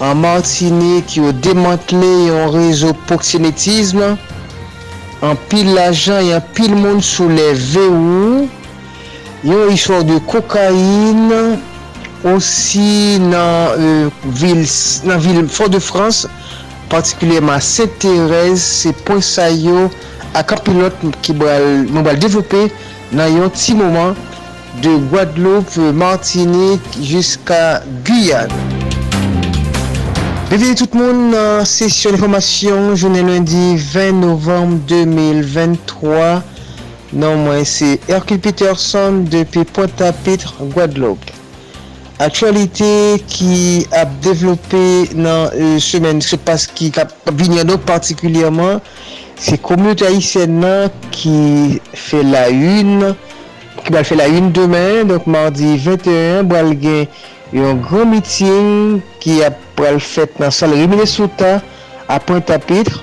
An 0.00 0.20
Martinique 0.20 1.18
yon 1.20 1.36
demantle 1.44 2.10
yon 2.28 2.52
rezo 2.54 2.92
proxenetisme 3.08 4.14
an 5.26 5.36
pil 5.50 5.74
l'ajan, 5.76 6.22
yon 6.24 6.46
pil 6.56 6.74
moun 6.76 7.02
sou 7.04 7.28
le 7.28 7.50
ve 7.54 7.84
ou, 7.88 8.46
yon 9.46 9.72
isor 9.74 10.04
de 10.08 10.16
kokain, 10.30 11.58
osi 12.30 13.18
nan 13.22 13.76
euh, 13.76 14.08
vil, 14.24 14.64
nan 15.08 15.20
vil 15.20 15.46
Fort 15.48 15.70
de 15.72 15.78
France, 15.78 16.26
partikulyèman 16.90 17.60
Saint-Thérèse, 17.60 18.60
se 18.60 18.94
pon 19.06 19.20
sa 19.24 19.50
yo, 19.52 19.88
ak 20.34 20.56
an 20.56 20.64
pilot 20.66 21.06
ki 21.24 21.36
moun 21.36 22.04
bal 22.06 22.20
devopè, 22.20 22.66
nan 23.12 23.32
yon 23.36 23.54
ti 23.54 23.76
mouman, 23.78 24.16
de 24.82 24.96
Guadeloupe, 25.10 25.78
Martinique, 25.92 27.00
jiska 27.00 27.82
Guyane. 28.04 28.79
Bienvenue 30.50 30.74
tout 30.74 30.88
le 30.94 30.98
monde 30.98 31.30
dans 31.30 31.64
session 31.64 32.10
d'information 32.10 32.96
journée 32.96 33.22
lundi 33.22 33.76
20 33.76 34.10
novembre 34.10 34.78
2023. 34.88 36.42
Non 37.12 37.36
moi 37.36 37.64
c'est 37.64 38.00
Hercule 38.08 38.40
Peterson 38.40 39.24
depuis 39.30 39.62
Pointe-à-Pitre, 39.62 40.56
Guadeloupe. 40.60 41.30
Aktualite 42.18 43.20
ki 43.30 43.86
ap 43.94 44.10
devlope 44.26 44.82
nan 45.14 45.54
euh, 45.54 45.78
semen, 45.78 46.18
se 46.18 46.34
pas 46.34 46.66
ki 46.66 46.90
ap 46.98 47.14
vinyan 47.30 47.70
nou 47.70 47.78
partikulyerman, 47.86 48.82
se 49.38 49.54
komyote 49.54 50.10
Haitien 50.10 50.58
nan 50.66 50.90
ki 51.14 51.78
fe 51.94 52.26
la 52.26 52.48
yun, 52.50 53.12
ki 53.84 53.94
bal 53.94 54.02
fe 54.02 54.18
la 54.18 54.26
yun 54.34 54.50
demen, 54.50 55.14
donk 55.14 55.30
mardi 55.30 55.76
21, 55.78 56.42
bal 56.50 56.74
gen 56.82 57.06
yon 57.54 57.78
gran 57.86 58.10
miting 58.16 58.98
ki 59.22 59.44
ap 59.46 59.69
pral 59.80 60.00
fèt 60.04 60.36
nan 60.40 60.52
sal 60.52 60.74
Rimine 60.76 61.06
Souta 61.08 61.58
a 62.08 62.18
Pointe-à-Pitre 62.20 63.00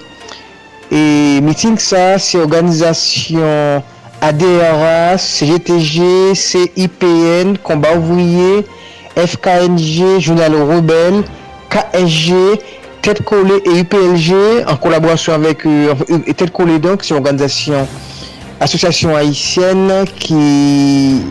e 0.94 1.40
miting 1.44 1.80
sa 1.82 2.18
se 2.22 2.38
organizasyon 2.38 3.82
ADRA, 4.22 5.18
CGTG, 5.22 6.34
CIPN, 6.34 7.58
Komba 7.62 7.92
Ouvriye, 7.98 8.64
FKNG, 9.16 10.20
Jounal 10.20 10.56
Rebelle, 10.56 11.24
KSG, 11.70 12.34
Tête 13.02 13.22
Collée 13.24 13.62
et 13.66 13.80
UPLG 13.82 14.66
en 14.68 14.76
collaboration 14.78 15.34
avec 15.34 15.66
euh, 15.66 15.94
Tête 16.36 16.52
Collée 16.52 16.80
donc, 16.80 17.04
c'est 17.04 17.14
l'organisation 17.14 17.88
Association 18.60 19.16
Haïtienne 19.16 20.06
qui 20.18 21.22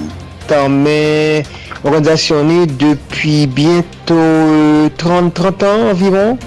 tanmen 0.48 1.46
organizasyon 1.82 2.46
ni 2.50 2.58
depi 2.66 3.46
bientou 3.46 4.18
euh, 4.18 4.90
30-30 4.98 5.64
an 5.68 5.88
environ. 5.92 6.38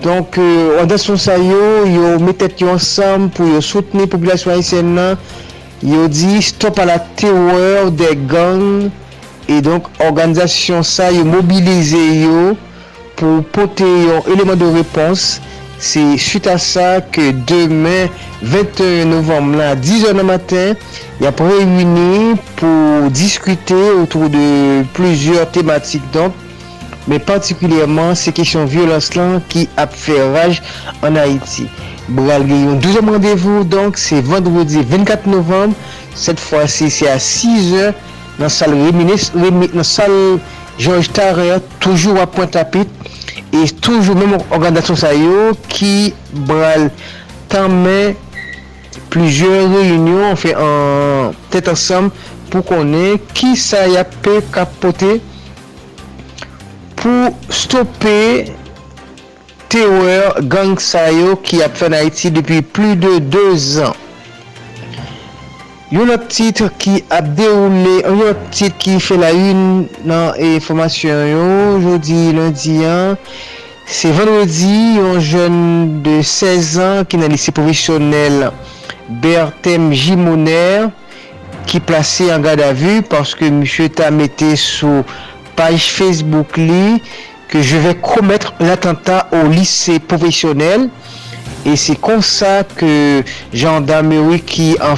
Donk, 0.00 0.38
euh, 0.38 0.78
organizasyon 0.80 1.20
sa 1.20 1.36
yo, 1.36 1.84
yo 1.90 2.14
metet 2.24 2.62
yo 2.62 2.70
ansam 2.72 3.28
pou 3.36 3.48
yo 3.50 3.60
soutene 3.64 4.06
populasyon 4.08 4.56
Haitien 4.56 4.94
nan, 4.96 5.20
yo 5.84 6.06
di 6.08 6.40
stop 6.44 6.80
a 6.80 6.86
la 6.88 6.98
teror 7.20 7.90
de 7.92 8.14
gang, 8.30 8.88
e 9.50 9.60
donk 9.64 9.90
organizasyon 10.00 10.86
sa 10.86 11.10
yo 11.12 11.26
mobilize 11.28 12.00
yo 12.22 12.54
pou 13.20 13.44
pote 13.52 13.84
yon 13.84 14.28
eleman 14.32 14.60
de 14.60 14.70
repons, 14.78 15.40
C'est 15.82 16.18
suite 16.18 16.46
à 16.46 16.58
ça 16.58 17.00
que 17.00 17.32
demain, 17.32 18.06
21 18.42 19.06
novembre, 19.06 19.56
là, 19.56 19.74
10h 19.74 20.14
du 20.14 20.22
matin, 20.22 20.74
il 21.18 21.24
y 21.24 21.26
a 21.26 21.32
pour 21.32 21.48
pour 22.56 23.10
discuter 23.10 23.90
autour 24.02 24.28
de 24.28 24.82
plusieurs 24.92 25.50
thématiques. 25.50 26.02
Donc, 26.12 26.34
mais 27.08 27.18
particulièrement 27.18 28.14
ces 28.14 28.30
questions 28.30 28.66
violence 28.66 29.14
là 29.14 29.40
qui 29.48 29.70
a 29.78 29.86
fait 29.86 30.22
rage 30.30 30.62
en 31.02 31.16
Haïti. 31.16 31.66
Bral 32.10 32.46
Gayon, 32.46 32.74
deuxième 32.74 33.08
rendez-vous, 33.08 33.64
donc 33.64 33.96
c'est 33.96 34.20
vendredi 34.20 34.80
24 34.86 35.26
novembre. 35.28 35.74
Cette 36.14 36.40
fois-ci, 36.40 36.90
c'est 36.90 37.08
à 37.08 37.16
6h 37.16 37.94
dans 38.38 38.44
la 38.44 38.48
salle, 38.50 38.74
Réminis, 38.74 39.30
Réminis, 39.34 39.70
dans 39.72 39.82
salle 39.82 40.38
Georges 40.78 41.10
Tarrer, 41.10 41.56
toujours 41.78 42.20
à 42.20 42.26
Pointe-à-Pitre. 42.26 42.90
E 43.50 43.64
toujou 43.82 44.14
mèm 44.14 44.36
organizasyon 44.38 44.98
sa 45.00 45.10
yo 45.16 45.50
ki 45.70 46.12
bral 46.46 46.86
tanmen 47.50 48.14
plujye 49.10 49.64
reyunyon 49.72 50.38
fè 50.38 50.52
an 50.54 51.34
tèt 51.50 51.70
ansam 51.72 52.12
pou 52.52 52.62
konen 52.66 53.18
ki 53.34 53.56
sa 53.58 53.82
ya 53.90 54.04
pe 54.22 54.36
kapote 54.54 55.16
pou 57.00 57.32
stoppe 57.50 58.14
teror 59.70 60.38
gang 60.52 60.78
sa 60.82 61.08
yo 61.14 61.34
ki 61.42 61.64
ap 61.66 61.74
fè 61.80 61.90
na 61.90 62.04
iti 62.06 62.30
depi 62.34 62.62
pli 62.62 62.94
de 63.02 63.16
2 63.34 63.82
an. 63.88 63.98
Yon 65.90 66.06
lot 66.06 66.28
tit 66.30 66.60
ki 66.78 67.00
ap 67.10 67.32
deroule, 67.34 67.96
yon 68.04 68.20
lot 68.20 68.42
tit 68.54 68.76
ki 68.78 68.92
fe 69.02 69.16
la 69.18 69.32
yun 69.34 69.88
nan 70.06 70.36
e 70.38 70.60
formasyon 70.62 71.22
yo, 71.26 71.46
jodi 71.82 72.18
lundi 72.36 72.76
an, 72.86 73.16
se 73.90 74.12
vendredi 74.14 75.00
yon 75.00 75.18
jen 75.18 75.56
de 76.04 76.20
16 76.22 76.70
an 76.84 77.08
ki 77.10 77.18
nan 77.18 77.34
lise 77.34 77.50
profesyonel 77.56 78.52
Bertem 79.24 79.90
Jimoner 79.90 80.92
ki 81.66 81.82
plase 81.82 82.28
an 82.30 82.46
gade 82.46 82.62
avu 82.70 83.00
paske 83.10 83.50
msye 83.50 83.88
ta 83.90 84.12
mette 84.14 84.52
sou 84.62 85.02
page 85.58 85.90
Facebook 85.90 86.54
li 86.60 87.00
ke 87.50 87.66
je 87.66 87.82
ve 87.82 87.96
kometre 87.98 88.54
l'attentat 88.62 89.34
ou 89.34 89.50
lise 89.50 89.98
profesyonel. 90.06 90.86
E 91.64 91.76
se 91.76 91.92
kon 92.00 92.22
sa 92.24 92.62
ke 92.64 93.20
jandameri 93.52 94.40
ki 94.48 94.70
an 94.80 94.96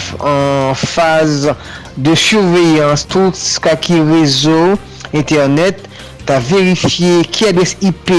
faz 0.79 1.49
de 1.97 2.15
surveyans 2.15 3.03
tout 3.11 3.35
ska 3.37 3.75
ki 3.83 3.99
rezo 4.13 4.77
internet 5.11 5.83
ta 6.29 6.39
verifiye 6.39 7.25
ki 7.27 7.51
adres 7.51 7.75
IP 7.83 8.15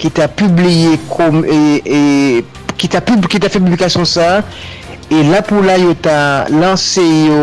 ki 0.00 0.12
ta 0.12 0.28
publiye 0.28 0.98
kom 1.08 1.40
e, 1.44 1.80
e 1.80 2.00
ki 2.76 2.88
ta, 2.92 3.00
pub, 3.04 3.24
ta 3.24 3.48
fe 3.48 3.58
publikasyon 3.60 4.08
sa 4.08 4.28
e 5.10 5.24
la 5.32 5.40
pou 5.44 5.64
la 5.64 5.80
yo 5.80 5.96
ta 5.96 6.46
lanse 6.52 7.02
yo 7.02 7.40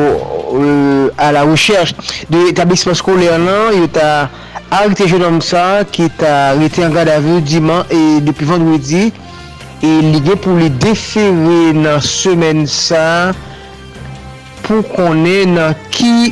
euh, 0.54 1.10
a 1.18 1.34
la 1.34 1.44
recherche 1.50 1.98
de 2.30 2.48
etablisman 2.54 2.96
skole 2.98 3.26
anan 3.34 3.74
yo 3.74 3.90
ta 3.90 4.30
arite 4.70 5.10
jenom 5.10 5.42
sa 5.42 5.82
ki 5.90 6.12
ta 6.22 6.54
rete 6.62 6.86
an 6.86 6.94
gade 6.94 7.18
avu 7.18 7.42
diman 7.42 7.90
e 7.90 8.20
depi 8.22 8.46
vendredi. 8.46 9.10
e 9.84 9.92
li 10.06 10.22
pou 10.42 10.58
li 10.58 10.70
defere 10.82 11.74
nan 11.78 12.02
semen 12.04 12.66
sa 12.72 13.34
pou 14.66 14.86
konen 14.96 15.58
nan 15.58 15.76
ki 15.94 16.32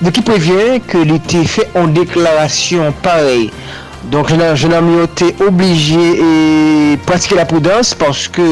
de 0.00 0.12
ki 0.16 0.24
previen 0.24 0.80
ke 0.90 1.04
li 1.04 1.20
te 1.30 1.44
fe 1.44 1.66
an 1.78 1.94
deklarasyon 1.96 2.94
parey. 3.04 3.50
Donk 4.08 4.30
jenam 4.32 4.86
yo 4.94 5.04
te 5.12 5.28
oblije 5.44 6.04
e 6.16 6.96
pratike 7.04 7.36
la 7.36 7.44
poudans 7.44 7.92
paske 8.00 8.46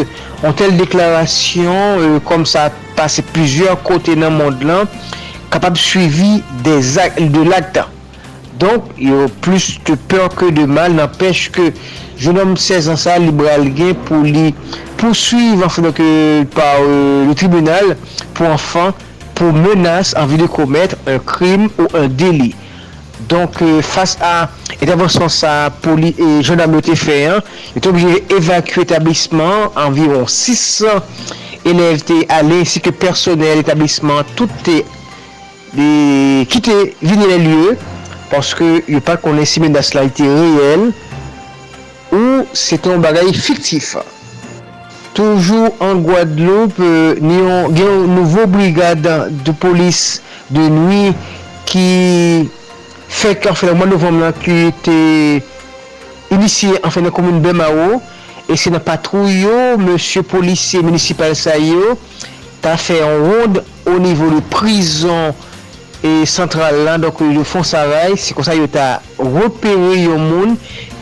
an 0.45 0.53
tel 0.59 0.75
deklarasyon 0.77 2.19
kom 2.29 2.45
euh, 2.45 2.51
sa 2.51 2.69
pase 2.99 3.25
plusieurs 3.33 3.81
kote 3.87 4.13
nan 4.19 4.37
mond 4.37 4.61
lan 4.69 4.85
kapab 5.49 5.79
suivi 5.81 6.43
de 6.67 7.45
lakta 7.49 7.87
donk 8.61 8.93
yo 9.01 9.25
plus 9.41 9.79
te 9.89 9.97
peur 10.11 10.29
ke 10.37 10.53
de 10.53 10.67
mal 10.69 10.93
nan 10.93 11.09
peche 11.17 11.51
ke 11.55 11.71
jenom 12.21 12.57
16 12.57 12.89
ans 12.91 13.05
sa 13.07 13.19
liberal 13.19 13.69
gen 13.77 13.95
pou 14.09 14.27
li 14.27 14.53
pousuiv 14.99 15.63
anfan 15.65 15.89
donc 15.89 16.01
euh, 16.01 16.45
par 16.55 16.81
euh, 16.83 17.27
le 17.29 17.35
tribunal 17.35 17.95
pou 18.35 18.49
anfan 18.51 18.95
pou 19.39 19.55
menas 19.55 20.15
anvi 20.19 20.41
de 20.41 20.49
komet 20.51 20.97
un 21.07 21.21
krim 21.23 21.69
ou 21.79 21.87
un 21.95 22.09
deli. 22.09 22.55
Donk 23.29 23.63
euh, 23.63 23.83
fase 23.83 24.19
euh, 24.23 24.27
a 24.27 24.79
etabonsman 24.83 25.31
sa 25.31 25.71
pou 25.83 25.99
li 25.99 26.15
e 26.19 26.39
jenom 26.43 26.75
yote 26.79 26.95
fe, 26.99 27.19
yote 27.77 27.91
obje 27.91 28.23
evakue 28.35 28.83
etablisman 28.87 29.75
anviron 29.79 30.27
600 30.31 31.67
elev 31.69 32.03
te 32.09 32.23
ale, 32.33 32.63
si 32.67 32.83
ke 32.83 32.95
personel 32.95 33.63
etablisman 33.63 34.27
tout 34.39 34.51
te 34.67 34.81
kite 36.49 36.77
vini 37.03 37.27
le 37.29 37.39
liye, 37.43 37.75
paske 38.31 38.79
yo 38.89 39.03
pa 39.05 39.19
konen 39.21 39.47
si 39.47 39.61
menas 39.61 39.93
la 39.95 40.07
ite 40.09 40.25
reyel, 40.25 40.89
ou 42.13 42.47
se 42.53 42.79
ton 42.81 43.03
bagay 43.03 43.33
fiktif. 43.33 43.97
Toujou 45.17 45.73
an 45.83 46.03
Guadeloupe, 46.05 46.89
gen 47.19 47.75
yon 47.75 48.07
nouvo 48.15 48.47
brigade 48.47 49.33
de 49.45 49.53
polis 49.53 50.21
de 50.55 50.69
nwi 50.71 51.13
ki 51.69 51.89
fèk 53.09 53.49
an 53.51 53.59
fèk 53.59 53.73
an 53.73 53.81
mwen 53.81 53.93
novem 53.97 54.21
lan 54.23 54.37
ki 54.39 54.71
te 54.87 54.99
inisye 56.35 56.79
an 56.83 56.93
fèk 56.93 57.09
nan 57.09 57.17
komoun 57.17 57.43
Bemao 57.45 57.99
e 58.49 58.57
se 58.57 58.71
nan 58.73 58.85
patrou 58.85 59.27
yo, 59.29 59.77
monsye 59.81 60.23
polisye 60.23 60.85
municipal 60.87 61.35
sa 61.37 61.59
yo, 61.59 61.97
ta 62.63 62.77
fè 62.81 63.01
an 63.05 63.19
ronde 63.27 63.65
o 63.89 63.99
nivou 63.99 64.33
de 64.37 64.45
prizon 64.55 65.35
e 66.05 66.27
sentral 66.29 66.83
lan, 66.87 67.03
donk 67.03 67.21
yo 67.25 67.45
fon 67.47 67.67
saray, 67.67 68.17
se 68.21 68.37
kon 68.37 68.47
sa 68.47 68.57
yo 68.57 68.69
ta 68.71 68.99
repere 69.19 69.97
yo 69.99 70.19
moun 70.21 70.57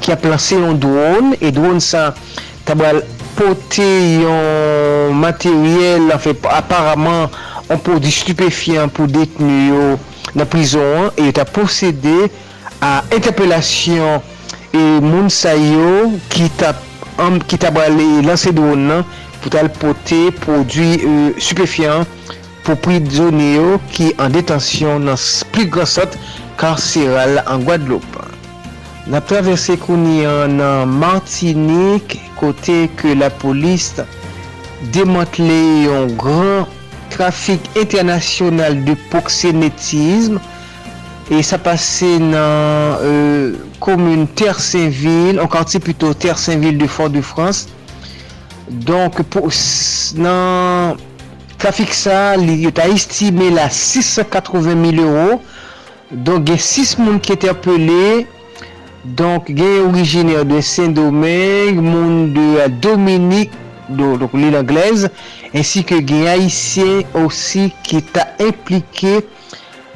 ki 0.05 0.15
a 0.15 0.19
planse 0.21 0.59
yon 0.59 0.79
drone, 0.81 1.37
e 1.41 1.53
drone 1.55 1.83
sa 1.85 2.11
tabal 2.69 3.03
pote 3.37 3.87
yon 4.23 5.19
materyel, 5.21 6.09
aparamant 6.13 7.35
an 7.67 7.83
pou 7.83 8.01
di 8.01 8.13
stupefyan 8.15 8.93
pou 8.93 9.11
detenu 9.11 9.61
yo 9.69 9.85
nan 10.37 10.49
prizon, 10.51 11.13
e 11.19 11.29
yo 11.29 11.37
ta 11.37 11.45
posede 11.49 12.31
a 12.81 13.01
interpelasyon 13.11 14.21
e 14.77 14.83
moun 15.05 15.29
sa 15.33 15.55
yo 15.57 16.13
ki 16.33 16.51
tabal 17.61 18.01
lanse 18.25 18.53
drone 18.57 18.89
nan, 18.89 19.07
pou 19.47 19.53
tal 19.55 19.69
pote 19.79 20.33
prodwi 20.43 20.97
euh, 20.99 21.37
stupefyan 21.39 22.03
pou 22.67 22.75
pridjone 22.83 23.53
yo 23.53 23.77
ki 23.95 24.09
an 24.23 24.33
detansyon 24.35 25.05
nan 25.07 25.21
pli 25.55 25.69
grasot 25.71 26.17
karseral 26.59 27.39
an 27.45 27.63
Guadeloupe. 27.63 28.25
Na 29.07 29.21
traverse 29.23 29.77
kouni 29.85 30.25
an 30.27 30.57
nan 30.59 30.97
Martinique 30.99 32.19
kote 32.41 32.89
ke 32.99 33.15
la 33.15 33.31
polis 33.31 33.93
demantle 34.97 35.61
yon 35.87 36.11
gran 36.19 36.67
trafik 37.15 37.71
internasyonal 37.79 38.83
de 38.89 38.99
poksenetizm 39.15 40.41
e 41.31 41.43
sa 41.47 41.63
pase 41.63 42.17
nan 42.19 42.99
euh, 43.07 43.55
komune 43.79 44.27
Terre 44.35 44.59
Saint-Ville, 44.59 45.39
an 45.39 45.51
kanti 45.51 45.79
pluto 45.79 46.15
Terre 46.15 46.39
Saint-Ville 46.39 46.79
de 46.79 46.87
Fort-de-France. 46.91 47.69
Donk 48.67 49.23
nan... 50.19 50.99
Trafik 51.57 51.95
sa, 51.97 52.37
li 52.37 52.59
yo 52.67 52.71
ta 52.75 52.85
estime 52.93 53.49
la 53.55 53.71
680.000 53.73 55.01
euro. 55.01 55.39
Donk 56.11 56.45
gen 56.47 56.59
6 56.61 56.97
moun 57.01 57.21
ki 57.23 57.33
ete 57.33 57.49
apele. 57.49 58.27
Donk 59.17 59.49
gen 59.49 59.87
originer 59.87 60.45
de 60.45 60.61
Saint-Domingue, 60.61 61.81
moun 61.81 62.35
de 62.35 62.45
euh, 62.59 62.69
Dominique, 62.69 63.53
donk 63.89 64.35
l'île 64.35 64.57
Anglaise. 64.59 65.09
Ensi 65.55 65.85
ke 65.87 66.03
gen 66.05 66.27
Haitien 66.29 67.07
osi 67.17 67.71
ki 67.87 68.03
ta 68.13 68.27
implike 68.43 69.23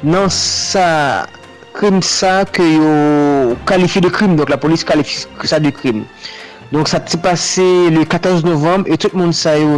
nan 0.01 0.31
sa 0.33 1.27
krim 1.77 2.01
sa 2.01 2.39
ke 2.49 2.65
yo 2.65 3.55
kalifi 3.69 4.01
de 4.01 4.09
krim. 4.09 4.33
Donk 4.39 4.49
la 4.49 4.57
polis 4.57 4.87
kalifi 4.87 5.27
sa 5.45 5.61
de 5.61 5.69
krim. 5.75 6.05
Donk 6.71 6.89
sa 6.89 7.03
ti 7.03 7.21
pase 7.21 7.67
le 7.91 8.05
14 8.05 8.45
novembre 8.47 8.89
et 8.89 8.97
tout 8.97 9.13
moun 9.13 9.33
sa 9.35 9.59
yo... 9.59 9.77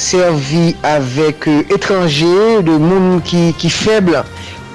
servi 0.00 0.76
avèk 0.86 1.48
euh, 1.48 1.74
etranje, 1.74 2.62
de 2.66 2.78
moun 2.80 3.20
ki 3.26 3.70
feble, 3.72 4.22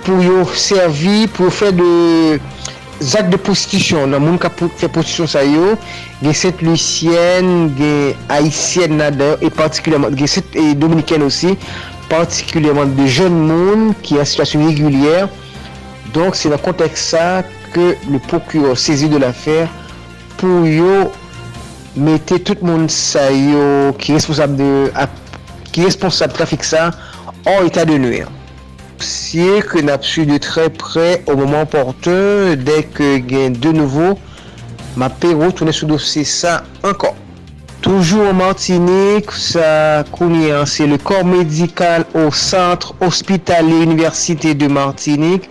pou 0.05 0.21
yo 0.23 0.45
servi, 0.57 1.25
pou 1.31 1.47
yo 1.47 1.53
fè 1.53 1.71
de 1.75 1.89
zak 3.01 3.31
de 3.33 3.39
prostitisyon. 3.41 4.13
Nan 4.13 4.25
moun 4.25 4.37
ka 4.41 4.51
fè 4.53 4.89
prostitisyon 4.89 5.31
sa 5.31 5.43
yo, 5.47 5.73
gen 6.21 6.37
set 6.37 6.63
Lucien, 6.65 7.67
gen 7.79 8.15
Haitien 8.29 8.97
nadè, 9.01 9.33
e 9.41 9.51
partikulèman, 9.53 10.15
gen 10.17 10.33
set 10.37 10.57
Dominikène 10.79 11.27
osi, 11.27 11.57
partikulèman 12.11 12.95
de 12.97 13.09
joun 13.09 13.43
moun 13.49 13.91
ki 14.05 14.21
an 14.21 14.29
situasyon 14.29 14.69
regulyèr. 14.69 15.27
Donk 16.15 16.37
se 16.39 16.49
nan 16.51 16.61
kontek 16.63 16.95
sa 16.99 17.43
ke 17.73 17.93
le 18.07 18.19
procureur 18.29 18.77
sezi 18.79 19.09
de 19.11 19.19
l'affer 19.21 19.67
pou 20.39 20.65
yo 20.69 21.07
mette 21.97 22.43
tout 22.45 22.61
moun 22.61 22.87
sa 22.89 23.27
yo 23.33 23.93
ki 23.97 24.17
responsab 24.17 26.33
trafik 26.37 26.63
sa 26.63 26.91
an 27.45 27.65
etat 27.65 27.89
de 27.89 27.97
nuir. 28.01 28.29
Siye 29.03 29.61
ke 29.65 29.81
nap 29.85 30.05
su 30.05 30.25
de 30.29 30.37
tre 30.41 30.67
pre 30.73 31.21
o 31.25 31.37
mouman 31.37 31.67
portan 31.69 32.57
dek 32.65 33.01
gen 33.29 33.57
de 33.57 33.73
nouvo 33.75 34.15
ma 34.97 35.09
pe 35.09 35.33
rotounen 35.33 35.75
sou 35.75 35.89
dosye 35.89 36.25
sa 36.25 36.61
ankon. 36.85 37.17
Toujou 37.85 38.25
an 38.25 38.39
Martinique, 38.39 39.35
sa 39.37 40.03
kouni 40.15 40.49
an, 40.51 40.65
se 40.65 40.87
le 40.89 40.97
kor 40.97 41.21
medikal 41.25 42.07
ou 42.17 42.33
Santre 42.33 42.95
Hospitalier 42.99 43.85
Université 43.85 44.55
de 44.55 44.67
Martinique 44.67 45.49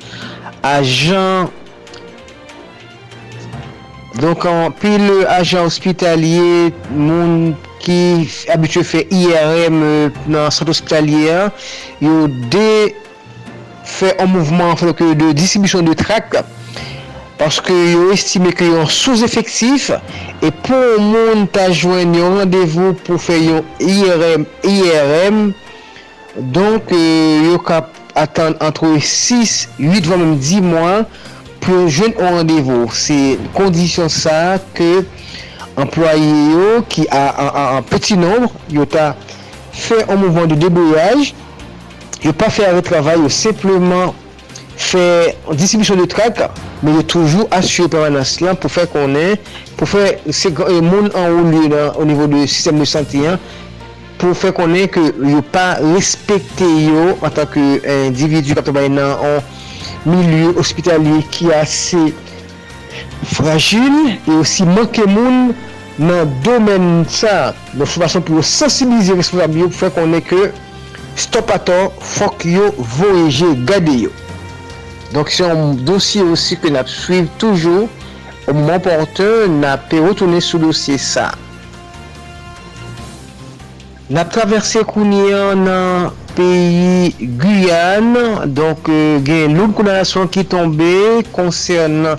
a 0.63 0.83
Jean 0.83 1.51
Donk 4.17 4.47
an 4.49 4.71
pi 4.81 4.95
le 4.97 5.25
ajan 5.29 5.67
ospitalye, 5.69 6.71
moun 6.89 7.51
ki 7.83 8.25
abitue 8.55 8.85
fe 8.87 9.03
IRM 9.13 9.83
euh, 9.85 10.21
nan 10.33 10.49
sante 10.55 10.73
ospitalye, 10.73 11.35
yo 12.01 12.15
de 12.53 12.95
fe 13.85 14.15
an 14.23 14.31
mouvman 14.33 14.73
fok 14.81 15.03
de 15.21 15.35
disibisyon 15.37 15.85
de 15.91 15.97
trak, 16.01 16.39
paske 17.37 17.77
yo 17.77 18.09
estime 18.15 18.55
ki 18.57 18.71
yon 18.71 18.89
sous-efektif, 18.89 19.91
e 20.41 20.53
pou 20.65 20.97
moun 21.03 21.45
ta 21.53 21.69
jwen 21.75 22.17
yon 22.17 22.41
randevou 22.41 22.97
pou 23.05 23.21
fe 23.21 23.37
yon 23.43 23.69
IRM, 23.85 24.49
IRM, 24.65 25.45
donk 26.57 26.89
euh, 26.97 27.53
yo 27.53 27.61
kap 27.69 27.93
atan 28.17 28.57
antre 28.65 28.97
6, 28.97 29.67
8, 29.77 30.09
20, 30.09 30.37
10 30.41 30.69
moun 30.73 31.05
pou 31.67 31.89
jwen 31.91 32.15
ou 32.17 32.35
randevou. 32.39 32.91
Se 32.95 33.37
kondisyon 33.57 34.11
sa 34.13 34.57
ke 34.77 35.03
employe 35.77 36.29
yo 36.53 36.69
ki 36.91 37.07
a 37.13 37.25
an 37.79 37.89
peti 37.91 38.17
nombre, 38.19 38.53
yo 38.73 38.87
ta 38.89 39.13
fe 39.77 40.01
an 40.07 40.23
mouvman 40.23 40.49
de 40.53 40.61
deboyaj, 40.61 41.35
yo 42.25 42.33
pa 42.39 42.49
fe 42.53 42.65
arre 42.69 42.85
travay, 42.87 43.21
yo 43.21 43.33
sepleman 43.33 44.15
fe 44.77 45.35
disibisyon 45.57 46.01
de 46.03 46.09
trak, 46.13 46.41
men 46.85 46.99
yo 47.01 47.05
toujou 47.13 47.51
asye 47.57 47.91
permanans 47.93 48.39
lan 48.45 48.57
pou 48.61 48.73
fe 48.73 48.87
konen, 48.93 49.37
pou 49.77 49.89
fe 49.89 50.17
se 50.31 50.53
euh, 50.53 50.81
moun 50.85 51.11
an 51.13 51.31
ou 51.35 51.47
li 51.51 51.69
nan, 51.73 51.93
o 51.97 52.09
nivou 52.09 52.31
de 52.31 52.45
sistem 52.49 52.81
de 52.81 52.89
santiyan, 52.89 53.41
pou 54.21 54.37
fè 54.37 54.53
konen 54.57 54.89
ke 54.93 55.03
yo 55.29 55.43
pa 55.53 55.77
respekte 55.83 56.67
yo 56.87 57.15
an 57.25 57.35
tanke 57.37 57.63
individu 58.07 58.57
kato 58.57 58.75
bay 58.77 58.89
nan 58.93 59.17
an 59.21 59.53
milieu 60.07 60.55
hospitalier 60.57 61.25
ki 61.35 61.51
ase 61.55 62.03
fragil 63.35 63.97
e 64.15 64.37
osi 64.39 64.67
manke 64.69 65.05
moun 65.11 65.55
nan 65.99 66.31
domen 66.45 67.05
sa 67.11 67.53
nan 67.75 67.89
fwasyon 67.89 68.25
pou 68.27 68.39
yo 68.39 68.45
sensibilize 68.47 69.17
responsable 69.19 69.65
yo 69.65 69.71
pou 69.73 69.81
fè 69.85 69.91
konen 69.97 70.23
ke 70.25 70.51
stop 71.19 71.51
aton 71.55 71.91
fok 72.17 72.45
yo 72.49 72.71
voyeje 72.99 73.51
gade 73.69 73.97
yo. 74.07 74.13
Donk 75.15 75.31
se 75.33 75.47
yon 75.47 75.79
dosye 75.89 76.25
osi 76.35 76.59
ke 76.61 76.71
nap 76.75 76.91
suiv 76.91 77.31
toujou 77.41 77.87
ou 78.47 78.55
mwen 78.55 78.83
porte 78.85 79.27
nap 79.59 79.89
pe 79.91 80.03
rotounen 80.03 80.43
sou 80.45 80.61
dosye 80.63 80.99
sa 81.01 81.31
Nap 84.07 84.29
traverse 84.31 84.85
kouni 84.87 85.33
nan 85.59 86.13
peyi 86.37 87.11
Guyane, 87.41 88.47
donk 88.55 88.87
euh, 88.87 89.17
gen 89.27 89.57
loun 89.59 89.73
kounasyon 89.75 90.29
ki 90.31 90.45
tombe 90.47 90.91
konsern 91.35 92.13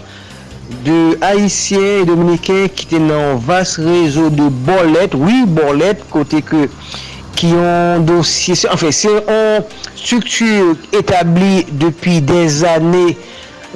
de 0.84 0.97
Haitien 1.22 2.01
et 2.01 2.09
Dominiken 2.09 2.65
ki 2.76 2.89
ten 2.91 3.07
nan 3.07 3.39
vas 3.39 3.77
rezo 3.80 4.26
de 4.35 4.49
Borlet, 4.68 5.15
oui 5.15 5.45
Borlet, 5.47 6.03
kote 6.11 6.41
ke 6.43 6.65
ki 7.39 7.53
yon 7.53 8.03
dosye, 8.09 8.57
enfin 8.73 8.91
se 8.91 9.14
yon 9.14 9.64
struktur 9.93 10.76
etabli 10.91 11.64
depi 11.72 12.18
den 12.19 12.51
zanè 12.51 13.05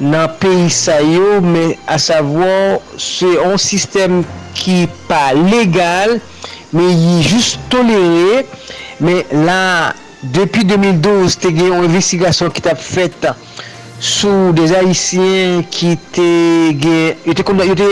nan 0.03 0.35
peyi 0.43 0.67
Sayo, 0.67 1.39
men 1.47 1.77
a 1.87 1.95
savon 1.95 2.75
se 2.99 3.37
yon 3.37 3.55
sistem 3.55 4.19
ki 4.59 4.81
pa 5.07 5.29
legal, 5.37 6.19
men 6.75 6.89
yi 6.91 7.19
jist 7.25 7.59
tolere, 7.71 8.45
men 9.03 9.21
la, 9.45 9.93
depi 10.21 10.63
2012, 10.69 11.37
te 11.41 11.51
gen 11.55 11.71
yon 11.71 11.87
investigasyon 11.89 12.53
ki 12.53 12.63
tap 12.65 12.81
fet 12.81 13.27
sou 14.01 14.49
des 14.57 14.73
Haitien 14.73 15.61
ki 15.69 15.93
te 16.15 16.27
gen, 16.81 17.19
yote 17.27 17.45
kon 17.45 17.59
da, 17.59 17.67
yote, 17.69 17.87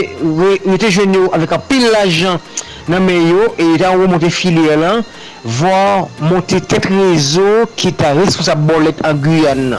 yote 0.66 0.90
jwen 0.90 1.14
yo 1.14 1.28
avèk 1.36 1.54
an 1.54 1.62
pil 1.68 1.86
la 1.92 2.02
jan 2.10 2.40
nan 2.90 3.04
men 3.06 3.28
yo, 3.28 3.52
e 3.54 3.68
yote 3.68 3.86
an 3.86 4.00
wou 4.00 4.10
monte 4.10 4.32
filye 4.34 4.74
lan, 4.80 5.04
vwa 5.44 6.08
monte 6.26 6.58
tet 6.66 6.88
rezo 6.90 7.68
ki 7.78 7.94
ta 7.96 8.14
responsab 8.18 8.64
bolet 8.66 8.98
an 9.06 9.22
Guyana. 9.22 9.78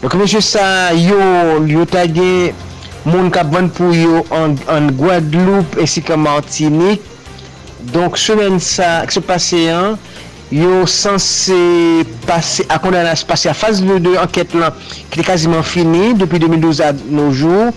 Donk 0.00 0.16
mèche 0.16 0.40
sa, 0.40 0.94
yo, 0.96 1.20
yo 1.68 1.84
ta 1.84 2.06
gen 2.08 2.56
moun 3.04 3.28
kap 3.32 3.50
van 3.52 3.68
pou 3.74 3.92
yo 3.92 4.22
an, 4.32 4.56
an 4.72 4.88
Guadeloupe, 4.96 5.76
esi 5.84 6.00
ka 6.04 6.16
Martinique, 6.16 7.04
Donk 7.88 8.18
semen 8.20 8.60
sa, 8.60 9.00
ki 9.08 9.16
se 9.16 9.22
pase 9.24 9.60
an, 9.72 9.96
yo 10.52 10.82
sanse 10.90 11.56
pase 12.26 12.66
a 12.68 12.76
kondanas, 12.82 13.22
pase 13.24 13.48
a 13.48 13.54
fase 13.56 13.80
de 13.80 14.16
anket 14.20 14.52
lan, 14.58 14.76
ki 15.08 15.20
te 15.20 15.24
kaziman 15.26 15.64
fini, 15.64 16.12
depi 16.18 16.42
2012 16.42 16.82
a 16.84 16.92
noujou. 17.08 17.70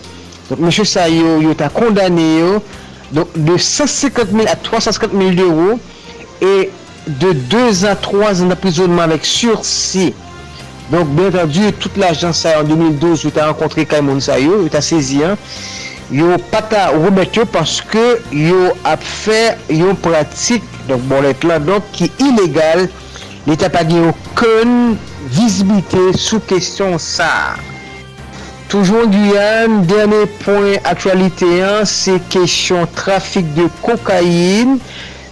Donk 0.50 0.60
mèche 0.60 0.86
sa 0.90 1.08
yo, 1.08 1.38
yo 1.42 1.56
ta 1.58 1.70
kondane 1.74 2.28
yo, 2.42 2.58
donk 3.16 3.32
de 3.38 3.56
150.000 3.56 4.50
a 4.52 4.58
350.000 4.60 5.40
d'euro, 5.40 5.80
e 6.44 6.70
de 7.08 7.32
2 7.52 7.86
a 7.88 7.96
3 7.96 8.44
an 8.44 8.56
aprizonman 8.58 9.16
vek 9.16 9.26
sursi. 9.28 10.12
Donk, 10.92 11.08
ben 11.16 11.32
entendu, 11.32 11.72
tout 11.80 11.96
l'agent 11.96 12.36
sa 12.36 12.58
yo 12.58 12.66
an 12.66 12.74
2012, 12.76 13.24
yo 13.30 13.32
ta 13.34 13.48
renkontre 13.48 13.88
Kaimoun 13.88 14.20
sa 14.22 14.36
yo, 14.42 14.60
yo 14.66 14.74
ta 14.74 14.84
sezi 14.84 15.24
an. 15.24 15.40
yo 16.14 16.38
pata 16.54 16.88
remet 16.94 17.38
yo 17.40 17.46
paske 17.50 18.04
yo 18.38 18.72
ap 18.88 19.04
fè 19.04 19.56
yon 19.74 19.98
pratik 20.06 20.66
donk 20.88 21.08
bon 21.10 21.26
let 21.26 21.46
la 21.48 21.60
donk 21.64 21.90
ki 21.96 22.12
ilegal 22.28 22.86
li 23.48 23.60
ta 23.60 23.72
pa 23.74 23.84
gen 23.88 24.08
yo 24.08 24.16
kon 24.38 24.94
vizibite 25.34 26.12
sou 26.18 26.44
kestyon 26.50 27.00
sa 27.02 27.32
Toujou 28.72 29.06
Guyane, 29.06 29.84
derne 29.86 30.24
point 30.42 30.82
aktualite 30.90 31.46
an, 31.62 31.84
se 31.86 32.16
kestyon 32.34 32.88
trafik 32.98 33.52
de 33.54 33.68
kokayin 33.84 34.80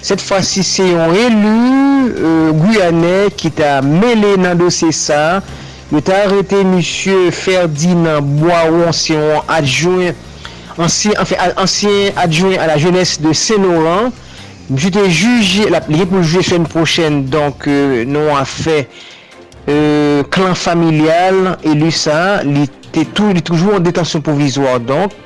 Set 0.01 0.21
fwa 0.25 0.39
si 0.41 0.63
se 0.65 0.81
yon 0.87 1.11
elu 1.13 1.49
euh, 2.09 2.49
Guyane 2.57 3.29
ki 3.37 3.51
ta 3.53 3.75
mele 3.85 4.33
nan 4.41 4.57
dosye 4.57 4.89
sa. 4.95 5.41
Yo 5.91 6.01
ta 6.01 6.23
arete 6.25 6.63
M. 6.65 6.79
Ferdinand 7.35 8.25
Boiron 8.39 8.95
se 8.97 9.13
yon 9.13 9.45
adjouen 9.45 10.17
ansyen, 10.79 11.17
ansyen 11.59 12.19
adjouen 12.21 12.59
a 12.61 12.67
la 12.69 12.77
jenese 12.81 13.21
de 13.23 13.33
Saint-Laurent. 13.33 14.11
Mjite 14.71 15.03
juji, 15.09 15.65
la 15.73 15.81
pliye 15.83 16.05
pou 16.07 16.23
juge 16.23 16.45
chen 16.47 16.67
prochen, 16.69 17.25
donk 17.31 17.65
euh, 17.67 18.05
nou 18.07 18.31
a 18.37 18.45
fe 18.47 18.85
euh, 19.67 20.21
klan 20.31 20.55
familial, 20.55 21.57
elu 21.67 21.91
sa, 21.91 22.39
li 22.47 22.69
te 22.93 23.03
tou, 23.03 23.33
li 23.35 23.43
toujou 23.43 23.75
an 23.75 23.83
detansyon 23.83 24.23
provizor, 24.23 24.79
donk, 24.87 25.17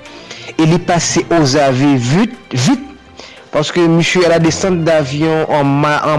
e 0.55 0.65
li 0.65 0.79
pase 0.87 1.21
ozave 1.35 1.93
vit, 2.01 2.33
vit, 2.55 2.81
Paske 3.55 3.79
msye 3.87 4.27
la 4.27 4.35
descente 4.43 4.83
d'avyon 4.83 5.45
an 5.55 5.69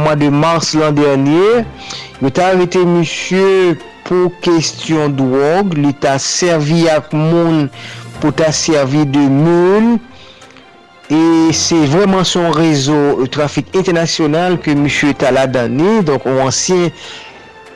mwa 0.00 0.14
de 0.16 0.30
mars 0.32 0.70
lan 0.72 0.94
dernyer, 0.96 1.66
yo 2.22 2.30
ta 2.32 2.46
avete 2.54 2.80
msye 2.88 3.74
pou 4.06 4.30
kestyon 4.40 5.12
drog, 5.18 5.74
li 5.76 5.90
ta 6.00 6.14
servi 6.22 6.86
ak 6.88 7.12
moun 7.12 7.66
pou 8.22 8.34
ta 8.34 8.52
servi 8.54 9.04
de 9.08 9.24
moun. 9.30 9.96
E 11.06 11.52
se 11.54 11.76
vreman 11.86 12.24
son 12.26 12.50
rezo 12.50 13.26
trafik 13.30 13.68
internasyonal 13.78 14.56
ke 14.58 14.72
msye 14.74 15.14
Tala 15.14 15.44
Dani 15.46 16.00
donk 16.02 16.24
ou 16.26 16.42
ansyen 16.42 16.90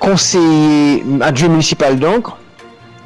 konseye 0.03 1.21
adjou 1.23 1.53
municipal 1.53 1.95
donk 2.01 2.33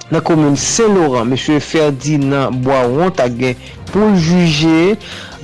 nan 0.09 0.25
komoun 0.25 0.57
Saint-Laurent. 0.57 1.29
Msye 1.29 1.61
Ferdinand 1.61 2.57
Boiron 2.65 3.13
ta 3.13 3.29
gen 3.29 3.61
pou 3.91 4.17
juje 4.17 4.95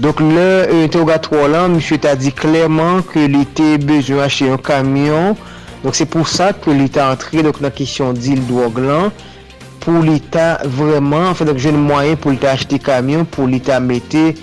donk 0.00 0.24
le 0.24 0.48
interrogatro 0.80 1.44
lan 1.52 1.76
msye 1.76 2.00
ta 2.00 2.16
di 2.16 2.32
klerman 2.32 3.04
ke 3.12 3.26
li 3.28 3.44
te 3.52 3.74
bejou 3.84 4.24
ache 4.24 4.48
yon 4.48 4.64
kamyon 4.64 5.36
donk 5.84 5.98
se 5.98 6.08
pou 6.08 6.24
sa 6.24 6.54
ke 6.56 6.72
li 6.72 6.88
ta 6.88 7.10
antre 7.12 7.44
donk 7.44 7.60
nan 7.60 7.76
kisyon 7.76 8.16
dil 8.16 8.40
drog 8.48 8.80
lan, 8.80 9.10
glan 9.12 9.28
pou 9.80 10.02
li 10.04 10.18
ta 10.32 10.58
vreman 10.78 11.32
fèdèk 11.38 11.60
jwen 11.62 11.78
mwayen 11.86 12.18
pou 12.20 12.34
li 12.34 12.40
ta 12.40 12.54
achete 12.56 12.80
kamyon, 12.82 13.26
pou 13.32 13.48
li 13.50 13.60
ta 13.64 13.80
mette 13.80 14.34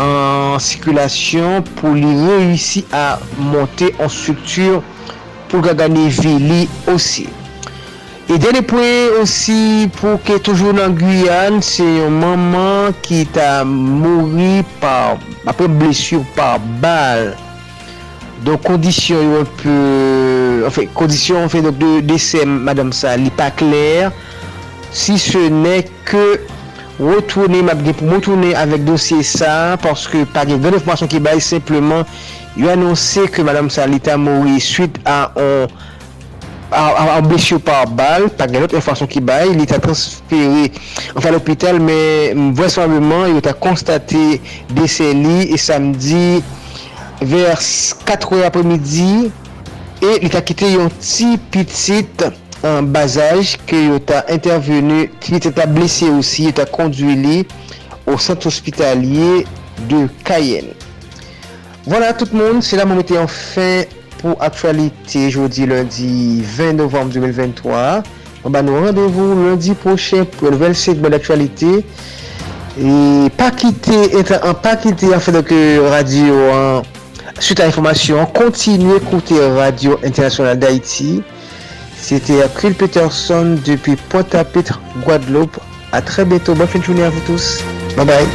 an 0.00 0.58
sikulasyon, 0.62 1.62
pou 1.78 1.94
li 1.98 2.10
reyisi 2.24 2.84
a 2.96 3.18
monte 3.38 3.92
an 3.98 4.10
struktur 4.12 4.80
pou 5.50 5.62
gagane 5.64 6.08
vili 6.22 6.66
osi. 6.90 7.28
E 8.30 8.38
dene 8.40 8.62
pouen 8.64 9.18
osi 9.20 9.90
pou 9.98 10.16
ke 10.24 10.38
toujou 10.40 10.72
nan 10.72 10.94
Guyane, 10.96 11.60
se 11.66 11.84
yon 11.84 12.14
maman 12.22 12.94
ki 13.04 13.26
ta 13.34 13.62
mouri 13.68 14.62
par, 14.80 15.18
apre 15.44 15.66
blesur 15.68 16.22
par 16.36 16.62
bal. 16.80 17.32
Don 18.46 18.56
kondisyon 18.64 19.26
yon 19.34 19.50
pou, 19.60 20.64
anfe, 20.70 20.86
kondisyon 20.96 21.44
anfe, 21.46 21.60
de 21.66 21.90
dese, 22.06 22.46
madame 22.46 22.94
sa, 22.96 23.18
li 23.20 23.30
pa 23.36 23.50
kler, 23.54 24.14
si 24.92 25.18
se 25.20 25.48
ne 25.50 25.80
ke 26.08 26.24
wotoune 27.00 27.62
map 27.66 27.80
gen 27.84 27.96
pou 27.96 28.10
motoune 28.10 28.52
avèk 28.58 28.84
dosye 28.86 29.22
sa, 29.26 29.78
porske 29.82 30.26
pa 30.34 30.44
gen 30.48 30.60
gen 30.62 30.76
informasyon 30.76 31.10
ki 31.12 31.22
baye, 31.24 31.42
sepleman, 31.42 32.04
yo 32.58 32.68
anonsè 32.72 33.26
ke 33.32 33.44
Madame 33.46 33.72
Salita 33.72 34.18
mouri 34.20 34.60
suite 34.60 35.00
a 35.08 35.32
an 36.72 37.10
an 37.16 37.26
blesyo 37.28 37.58
par 37.64 37.88
bal, 37.96 38.28
pa 38.36 38.46
gen 38.48 38.64
lot 38.64 38.76
informasyon 38.76 39.10
ki 39.12 39.24
bay, 39.24 39.52
li 39.56 39.66
ta 39.68 39.80
transferi 39.82 40.70
an 41.14 41.24
fa 41.24 41.32
l'opital, 41.32 41.80
men 41.80 42.52
vweswableman 42.56 43.32
yo 43.34 43.42
ta 43.44 43.56
konstate 43.56 44.40
dese 44.76 45.12
li, 45.16 45.48
e 45.52 45.60
samdi 45.60 46.42
vers 47.22 47.72
4 48.04 48.32
ou 48.36 48.44
apremidi, 48.46 49.30
e 50.02 50.16
li 50.22 50.30
ta 50.32 50.42
kite 50.44 50.72
yon 50.74 50.92
ti 51.00 51.34
pitit 51.52 52.28
an 52.66 52.86
bazaj 52.94 53.56
ke 53.66 53.80
yo 53.88 53.98
ta 53.98 54.22
intervenu 54.30 55.06
ki 55.22 55.40
te 55.42 55.50
ta 55.54 55.66
blese 55.70 56.10
osi 56.12 56.48
yo 56.48 56.54
ta 56.56 56.66
konduili 56.70 57.42
ou 58.06 58.18
sent 58.18 58.46
ospitalier 58.46 59.44
de 59.88 60.06
Cayenne. 60.24 60.74
Voilà 61.86 62.12
tout 62.12 62.30
moun, 62.32 62.62
se 62.62 62.76
la 62.76 62.84
mou 62.86 62.94
mette 62.94 63.16
an 63.18 63.26
fin 63.26 63.88
pou 64.20 64.36
aktualite 64.38 65.26
jodi 65.34 65.66
lundi 65.66 66.42
20 66.46 66.78
novem 66.78 67.10
2023. 67.10 68.02
An 68.42 68.54
ba 68.54 68.62
nou 68.62 68.84
randevou 68.84 69.34
lundi 69.38 69.74
pochen 69.82 70.28
pou 70.36 70.46
an 70.46 70.54
nouvel 70.54 70.76
segmen 70.78 71.10
d'aktualite. 71.10 71.80
E 72.78 72.92
pa 73.36 73.50
kite, 73.50 73.98
an 74.38 74.54
pa 74.62 74.76
kite 74.78 75.10
an 75.10 75.22
fè 75.22 75.34
doke 75.34 75.58
euh, 75.58 75.90
radio 75.90 76.38
an, 76.54 76.86
suite 77.42 77.60
an 77.60 77.72
informasyon, 77.72 78.30
kontinue 78.38 79.00
koute 79.10 79.42
Radio 79.58 79.98
Internasyonal 80.06 80.62
d'Haïti. 80.62 81.18
C'était 82.02 82.34
Hercule 82.34 82.74
Peterson 82.74 83.56
depuis 83.64 83.94
Pointe-à-Pitre, 83.94 84.80
Guadeloupe. 85.04 85.56
À 85.92 86.02
très 86.02 86.24
bientôt. 86.24 86.52
Bonne 86.52 86.66
fin 86.66 86.80
de 86.80 86.84
journée 86.84 87.04
à 87.04 87.10
vous 87.10 87.20
tous. 87.20 87.60
Bye 87.96 88.04
bye. 88.04 88.26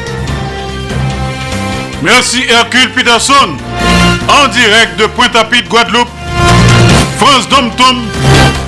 Merci 2.01 2.43
Hercule 2.49 2.89
Peterson. 2.93 3.57
En 4.29 4.47
direct 4.47 4.97
de 4.97 5.05
Pointe-à-Pitre, 5.07 5.69
Guadeloupe. 5.69 6.07
France 7.17 7.49
Dom-Tom, 7.49 8.05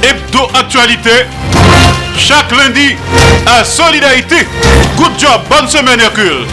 Hebdo 0.04 0.50
Actualité. 0.54 1.26
Chaque 2.18 2.52
lundi 2.52 2.98
à 3.46 3.64
Solidarité. 3.64 4.48
Good 4.98 5.18
job, 5.18 5.42
bonne 5.50 5.70
semaine 5.70 6.02
Hercule. 6.02 6.46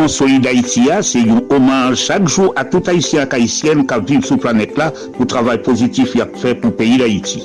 Mouvement 0.00 0.08
Solid 0.08 0.46
Haïti, 0.46 0.88
c'est 1.02 1.18
un 1.18 1.42
hommage 1.54 1.98
chaque 1.98 2.26
jour 2.26 2.54
à 2.56 2.64
tout 2.64 2.82
Haïtien 2.86 3.26
et 3.30 3.34
Haïtienne 3.34 3.86
qui 3.86 3.94
vivent 4.12 4.24
sur 4.24 4.36
la 4.36 4.40
planète 4.40 4.78
là 4.78 4.92
pour 4.92 5.20
le 5.20 5.26
travail 5.26 5.60
positif 5.60 6.12
qu'il 6.12 6.22
a 6.22 6.26
fait 6.36 6.54
pour 6.54 6.70
le 6.70 6.76
pays 6.76 6.96
d'Haïti. 6.96 7.42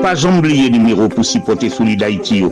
Pas 0.00 0.14
oublier 0.24 0.70
numéro 0.70 1.08
pour 1.08 1.22
supporter 1.22 1.68
Solid 1.68 2.02
Haïti. 2.02 2.44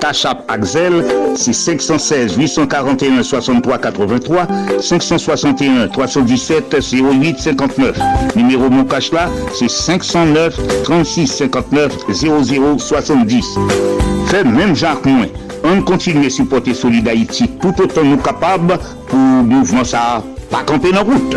Tachap 0.00 0.44
Axel, 0.48 1.04
c'est 1.36 1.52
516 1.52 2.36
841 2.36 3.22
63 3.22 3.78
83 3.78 4.46
561 4.80 5.86
317 5.86 6.76
08 6.92 7.38
59. 7.38 7.98
Numéro 8.34 8.68
mon 8.68 8.84
là, 9.12 9.30
c'est 9.54 9.70
509 9.70 10.82
36 10.82 11.26
59 11.28 11.92
00 12.12 12.78
70. 12.78 13.58
Fait 14.26 14.42
même 14.42 14.74
Jacques 14.74 15.06
Moins. 15.06 15.28
On 15.68 15.82
continue 15.82 16.26
à 16.26 16.30
supporter 16.30 16.74
Solid 16.74 17.08
Haïti 17.08 17.50
tout 17.60 17.74
autant 17.82 18.04
nous 18.04 18.18
capables 18.18 18.78
pour 19.08 19.18
le 19.18 19.42
mouvement 19.42 19.82
ça 19.82 20.22
pas 20.48 20.62
camper 20.62 20.92
dans 20.92 20.98
la 20.98 21.02
route. 21.02 21.36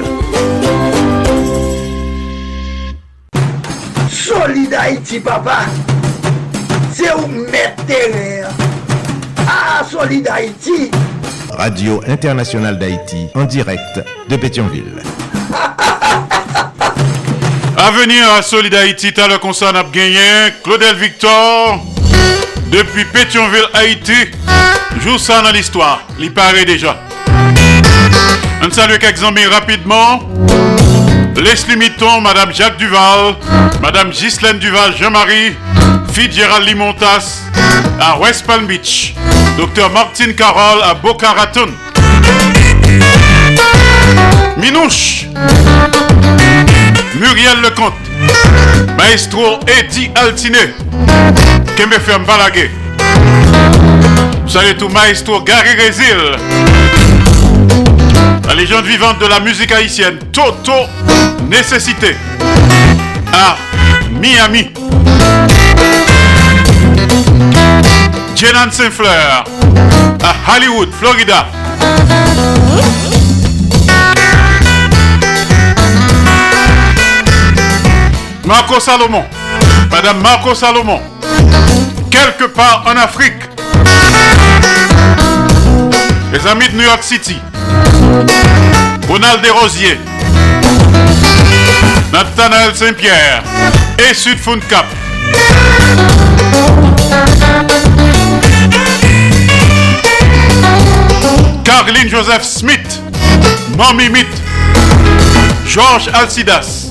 Solid 4.11 4.71
Haïti, 4.73 5.19
papa. 5.19 5.61
C'est 6.93 7.11
où 7.15 7.27
mettre. 7.27 7.83
Ah, 9.47 9.83
Solid 9.89 10.27
Haïti. 10.27 10.91
Radio 11.57 11.99
Internationale 12.07 12.77
d'Haïti 12.77 13.27
en 13.33 13.45
direct 13.45 13.99
de 14.29 14.35
Pétionville. 14.35 15.01
À 17.81 17.91
venir 17.91 18.29
à 18.37 18.41
Solid 18.41 18.75
Haïti, 18.75 19.13
t'as 19.13 19.29
le 19.29 19.37
concert 19.37 19.71
n'a 19.71 19.83
gagné. 19.83 20.19
Claudel 20.63 20.97
Victor, 20.97 21.81
depuis 22.71 23.05
Pétionville, 23.05 23.67
Haïti, 23.73 24.13
joue 25.01 25.17
ça 25.17 25.41
dans 25.41 25.51
l'histoire. 25.51 26.01
Il 26.19 26.31
paraît 26.33 26.65
déjà. 26.65 26.97
On 28.61 28.69
salue 28.71 28.97
quelques 28.99 29.23
amis 29.23 29.45
rapidement. 29.45 30.19
Leslie 31.35 31.77
Mitton, 31.77 32.21
Madame 32.21 32.53
Jacques 32.53 32.77
Duval, 32.77 33.35
Madame 33.81 34.09
Ghislaine 34.09 34.59
Duval, 34.59 34.93
Jean-Marie, 34.99 35.55
Fitzgerald 36.11 36.67
Limontas 36.67 37.43
à 37.99 38.19
West 38.19 38.45
Palm 38.45 38.65
Beach, 38.65 39.13
Docteur 39.57 39.89
Martine 39.89 40.33
Carole 40.35 40.81
à 40.83 40.95
Boca 40.95 41.31
Raton, 41.31 41.69
Minouche, 44.57 45.27
Muriel 47.15 47.61
Lecomte, 47.61 47.93
Maestro 48.97 49.59
Eddie 49.79 50.11
Altiné, 50.15 50.73
Kembe 51.79 51.95
Balaguer. 52.27 52.69
Salut 54.45 54.75
tout 54.75 54.89
Maestro 54.89 55.39
Gary 55.43 55.75
Rézil. 55.77 56.17
La 58.45 58.53
légende 58.53 58.83
vivante 58.83 59.17
de 59.19 59.27
la 59.27 59.39
musique 59.39 59.71
haïtienne, 59.71 60.19
Toto 60.33 60.73
Nécessité. 61.49 62.17
À 63.31 63.55
Miami. 64.11 64.71
Jenan 68.35 68.69
Saint-Fleur. 68.71 69.45
À 70.21 70.57
Hollywood, 70.57 70.89
Florida. 70.99 71.47
Marco 78.43 78.81
Salomon. 78.81 79.23
Madame 79.89 80.19
Marco 80.21 80.53
Salomon. 80.53 81.18
Quelque 82.21 82.53
part 82.53 82.83
en 82.85 82.97
Afrique. 82.97 83.41
Les 86.33 86.47
amis 86.47 86.67
de 86.67 86.75
New 86.75 86.83
York 86.83 87.01
City. 87.01 87.37
Ronald 89.07 89.41
Desrosiers. 89.41 89.97
Nathanaël 92.11 92.75
Saint-Pierre. 92.75 93.43
Et 93.97 94.13
Sud 94.13 94.37
Cap. 94.67 94.85
Caroline 101.63 102.09
Joseph 102.09 102.43
Smith. 102.43 102.99
Mommy 103.77 104.09
Mitt. 104.09 104.27
Georges 105.65 106.09
Alcidas. 106.13 106.89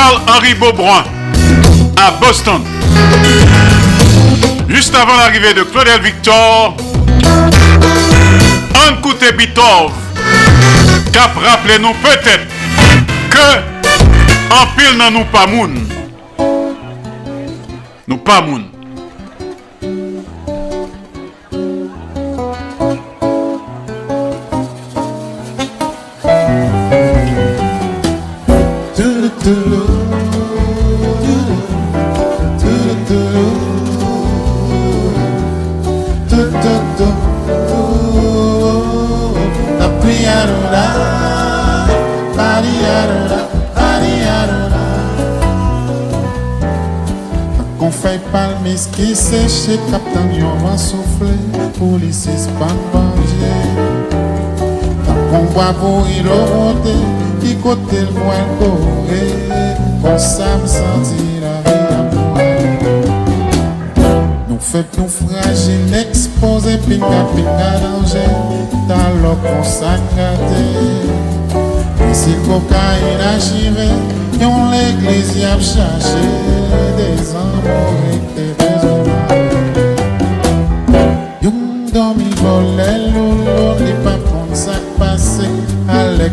Carl-Henri 0.00 0.54
Beaubrun 0.54 1.04
à 1.98 2.10
Boston. 2.12 2.64
Juste 4.66 4.94
avant 4.94 5.14
l'arrivée 5.14 5.52
de 5.52 5.62
Claudel 5.62 6.00
Victor, 6.00 6.74
de 9.20 9.36
Bitov, 9.36 9.92
cap 11.12 11.32
rappelez-nous 11.36 11.92
peut-être 12.02 12.46
que 13.28 13.58
en 14.54 14.66
pile 14.74 14.96
nan 14.96 15.12
nous 15.12 15.24
pas 15.26 15.46
moun. 15.46 15.86
Nous 18.08 18.16
pas 18.16 18.40
moun. 18.40 18.79
Tan 55.70 55.78
kon 55.78 55.92
bwa 55.92 56.02
pou 56.02 56.06
ilo 56.10 56.36
monte 56.50 56.94
Ki 57.40 57.54
kote 57.62 58.00
l 58.02 58.10
mwen 58.16 58.46
kore 58.58 59.20
Kon 60.02 60.18
sa 60.18 60.56
m 60.58 60.64
santi 60.66 61.38
la 61.42 61.52
vi 61.62 61.74
amouane 61.94 62.94
Nou 64.48 64.58
fek 64.58 64.98
nou 64.98 65.06
fragil 65.14 65.94
Expose 66.00 66.74
pinga 66.88 67.22
pinga 67.34 67.70
danje 67.84 68.24
Tan 68.88 69.20
lo 69.22 69.36
kon 69.44 69.62
sa 69.62 69.94
kate 70.10 70.64
E 72.08 72.10
si 72.18 72.34
kokain 72.48 73.22
ajive 73.34 73.86
Yon 74.42 74.72
l'eglise 74.72 75.46
ap 75.52 75.62
chache 75.62 76.26
Des 76.98 77.30
amour 77.36 78.10
et 78.38 78.59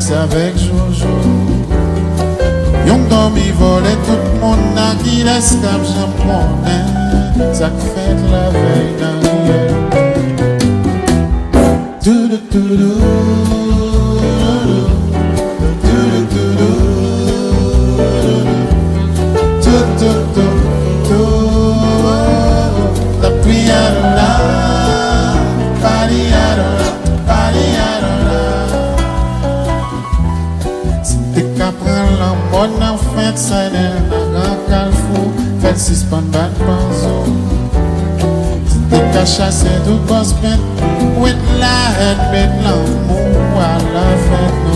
Avec 0.09 0.57
Jojo. 0.57 1.15
Yon 2.87 2.99
domi 3.09 3.51
vole 3.59 3.93
tout 4.05 4.39
mon 4.39 4.55
na 4.73 4.95
Ki 5.03 5.23
l'eskap 5.23 5.83
japonais 5.83 7.53
Sak 7.53 7.75
fèt 7.91 8.19
la 8.31 8.45
veille 8.55 8.95
nan 9.01 9.19
riel 9.23 9.75
La 12.05 13.36
outsider 33.37 33.93
nan 34.09 34.33
nan 34.33 34.57
kalfou 34.69 35.29
Fèl 35.61 35.77
sispan 35.85 36.25
bat 36.33 36.53
panzou 36.65 37.25
Ti 38.89 39.01
ka 39.13 39.23
chase 39.35 39.73
tout 39.85 40.01
bos 40.09 40.33
bet 40.41 40.61
Wet 41.21 41.43
la 41.61 41.75
het 41.99 42.23
bet 42.33 42.57
lan 42.65 42.81
mou 43.09 43.61
a 43.69 43.73
la 43.93 44.07
fèt 44.29 44.66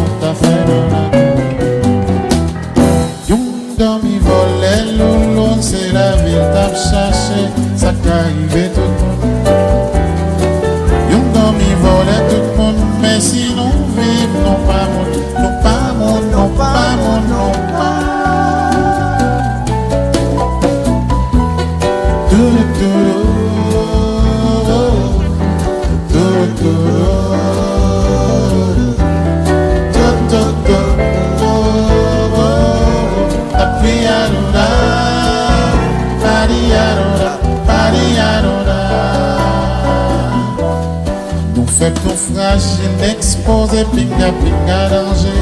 fragile, 42.52 43.12
expose 43.12 43.86
pinga 43.94 44.32
pinga 44.42 44.90
danger, 44.90 45.42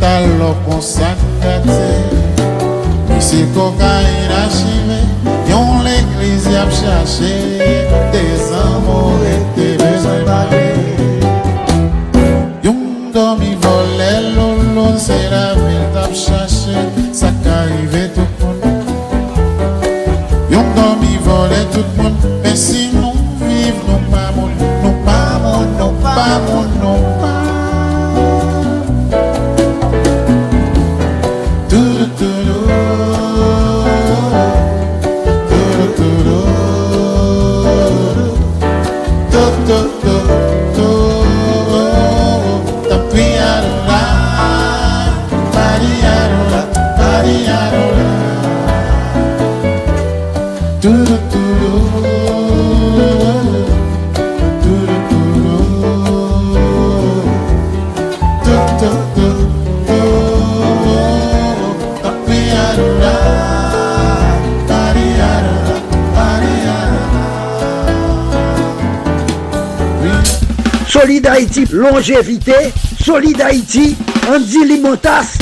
talo 0.00 0.54
kon 0.66 0.80
sak 0.80 1.18
gâte. 1.42 1.92
Si 3.20 3.44
cocaïne 3.54 4.32
archivé, 4.44 5.00
yon 5.48 5.82
l'église 5.82 6.46
y 6.50 6.56
a 6.56 6.66
cherché 6.70 7.34
des 8.12 8.52
amours 8.52 9.22
et 9.32 9.40
des 9.58 9.76
besoins 9.76 10.24
parlés. 10.26 10.74
Yon 12.62 13.10
dormi 13.12 13.54
volé 13.54 14.34
lolo, 14.36 14.98
c'est 14.98 15.30
la 15.30 15.54
ville 15.54 15.88
t'a 15.94 16.12
cherché, 16.12 16.76
ça 17.12 17.28
qu'arrive 17.42 18.10
tout 18.14 18.28
le 18.40 18.68
monde. 18.68 18.84
Yon 20.50 20.64
dormi 20.76 21.16
volé 21.24 21.60
tout 21.72 21.88
le 21.96 22.23
Longévité. 71.72 72.72
Solid 73.04 73.40
Haïti, 73.40 73.96
Andy 74.28 74.64
Limotas. 74.64 75.36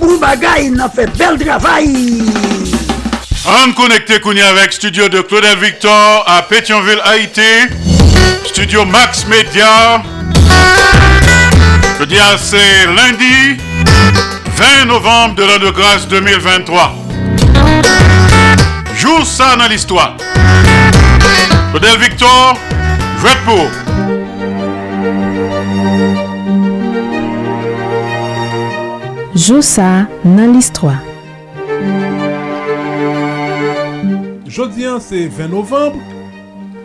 Boubagaï, 0.00 0.70
il 0.72 0.80
a 0.80 0.88
fait 0.88 1.10
bel 1.16 1.38
travail. 1.38 2.22
On 3.46 3.72
connecté 3.72 4.20
Kounia 4.20 4.48
avec 4.48 4.72
studio 4.72 5.08
de 5.08 5.20
Claudel 5.22 5.58
Victor 5.58 6.24
à 6.26 6.42
Pétionville, 6.42 7.00
Haïti. 7.04 7.40
Studio 8.44 8.84
Max 8.84 9.26
Media. 9.26 10.02
Je 11.98 12.04
dis 12.04 12.16
c'est 12.38 12.86
lundi 12.86 13.56
20 14.56 14.84
novembre 14.86 15.34
de 15.36 15.44
l'an 15.44 15.58
de 15.58 15.70
grâce 15.70 16.06
2023. 16.08 16.94
Joue 18.96 19.24
ça 19.24 19.56
dans 19.56 19.68
l'histoire. 19.68 20.16
Claudel 21.70 21.98
Victor, 22.00 22.54
jouez 23.20 23.30
pour. 23.44 23.70
Joussa 29.48 30.06
nan 30.26 30.52
list 30.52 30.74
3 30.74 30.92
Jodian 34.46 35.00
se 35.00 35.26
20 35.26 35.48
novembre, 35.48 35.96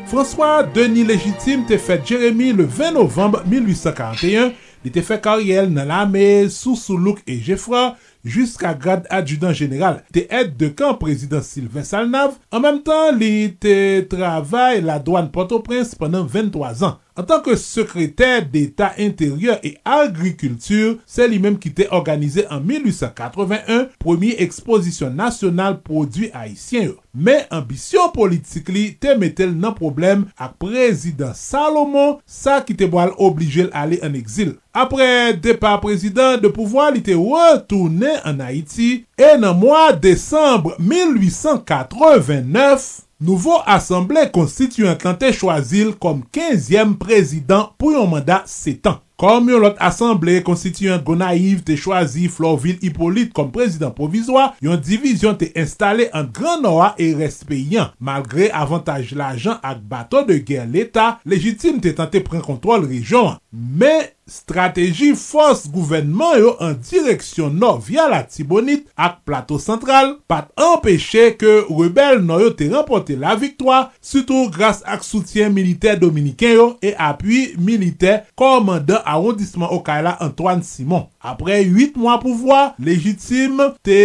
François 0.07 0.63
Denis 0.63 1.03
Légitime 1.03 1.65
te 1.65 1.75
fèt 1.77 2.05
Jérémy 2.05 2.53
le 2.53 2.63
20 2.63 2.93
novembre 2.93 3.43
1841, 3.51 4.53
li 4.85 4.91
te 4.95 5.03
fè 5.03 5.17
karyel 5.19 5.67
nan 5.75 5.91
lame 5.91 6.23
sou 6.53 6.79
Soulouk 6.79 7.19
et 7.27 7.43
Jeffra 7.43 7.97
jiska 8.23 8.71
grad 8.79 9.11
adjudant 9.11 9.51
general. 9.51 9.99
Te 10.15 10.23
et 10.29 10.55
de 10.55 10.71
kan 10.71 10.95
prezident 10.95 11.43
Sylvain 11.43 11.83
Salnav, 11.83 12.37
en 12.47 12.63
mem 12.63 12.79
tan 12.85 13.11
li 13.19 13.49
te 13.59 13.75
travay 14.07 14.79
la 14.79 15.01
douane 15.03 15.35
Port-au-Prince 15.35 15.99
penan 15.99 16.23
23 16.31 16.85
an. 16.87 16.99
An 17.13 17.27
tanke 17.29 17.53
sekretèr 17.61 18.47
d'Etat 18.49 18.95
intérieur 18.97 19.59
et 19.61 19.77
agriculture, 19.85 20.95
se 21.05 21.27
li 21.29 21.37
menm 21.37 21.59
ki 21.61 21.69
te 21.77 21.85
organize 21.93 22.41
an 22.49 22.63
1881, 22.65 23.91
premier 24.01 24.41
exposition 24.41 25.13
nasyonal 25.13 25.77
produit 25.85 26.33
haïtien 26.33 26.87
yo. 26.87 26.95
Men 27.13 27.45
ambisyon 27.53 28.09
politik 28.15 28.71
li 28.73 28.97
te 28.97 29.13
metel 29.21 29.53
nan 29.53 29.75
problem 29.77 30.25
ak 30.41 30.57
prezident 30.63 31.37
Salomon 31.37 32.17
sa 32.25 32.65
ki 32.65 32.73
te 32.81 32.89
boal 32.89 33.13
oblijel 33.21 33.69
ale 33.77 34.01
an 34.01 34.17
eksil. 34.17 34.57
Apre 34.73 35.37
depa 35.37 35.77
prezident 35.83 36.41
de 36.41 36.49
pouvoi 36.49 36.95
li 36.95 37.03
te 37.05 37.13
wotounen 37.13 38.25
an 38.25 38.41
Haiti 38.41 39.05
e 39.13 39.37
nan 39.37 39.53
mwa 39.61 39.93
Desembre 39.93 40.73
1889, 40.81 43.05
nouvo 43.23 43.55
asemble 43.69 44.25
konstituyant 44.35 45.01
lan 45.07 45.17
te 45.19 45.31
chwazil 45.33 45.95
kom 46.03 46.21
15e 46.35 46.97
prezident 47.01 47.71
pou 47.79 47.95
yon 47.95 48.11
mandat 48.11 48.49
7 48.51 48.91
an. 48.91 48.99
Kom 49.23 49.45
yon 49.47 49.61
lot 49.63 49.77
asemble 49.83 50.33
konstituyant 50.43 51.03
Gonaiv 51.07 51.61
te 51.63 51.77
chwazi 51.79 52.25
Florville 52.33 52.81
Hippolyte 52.81 53.31
kom 53.37 53.53
prezident 53.53 53.95
provizwa, 53.95 54.49
yon 54.65 54.81
divizyon 54.83 55.37
te 55.39 55.47
installe 55.59 56.09
an 56.17 56.27
Gran 56.33 56.65
Noa 56.65 56.89
e 56.99 57.13
respeyan. 57.15 57.93
Malgre 58.03 58.49
avantaj 58.51 59.13
l'ajan 59.15 59.61
ak 59.63 59.85
bato 59.87 60.25
de 60.27 60.41
ger 60.43 60.65
l'Etat, 60.67 61.21
legitime 61.29 61.79
te 61.85 61.93
tante 61.95 62.19
pren 62.25 62.43
kontrol 62.43 62.89
rejon. 62.89 63.37
Me, 63.53 63.91
strategi 64.25 65.11
fos 65.13 65.67
gouvenman 65.69 66.39
yo 66.41 66.53
an 66.65 66.71
direksyon 66.89 67.53
nor 67.61 67.75
via 67.85 68.07
la 68.09 68.23
Tibonit 68.25 68.87
ak 68.97 69.19
plato 69.27 69.59
sentral 69.61 70.15
pat 70.25 70.47
empeshe 70.57 71.27
ke 71.37 71.59
rebel 71.69 72.23
nor 72.25 72.41
yo 72.41 72.49
te 72.57 72.65
rempote 72.71 73.13
la 73.21 73.35
viktwa, 73.37 73.91
sutou 74.01 74.49
grase 74.49 74.81
ak 74.89 75.05
soutyen 75.05 75.53
militer 75.53 76.01
dominiken 76.01 76.57
yo 76.57 76.67
e 76.81 76.95
apuy 76.97 77.51
militer 77.61 78.23
komandan 78.33 79.05
arondisman 79.05 79.69
Okaila 79.77 80.15
Antoine 80.25 80.65
Simon. 80.65 81.05
Apre 81.21 81.61
8 81.61 82.01
mwa 82.01 82.17
pouvoi, 82.25 82.71
legitime 82.81 83.69
te 83.85 83.99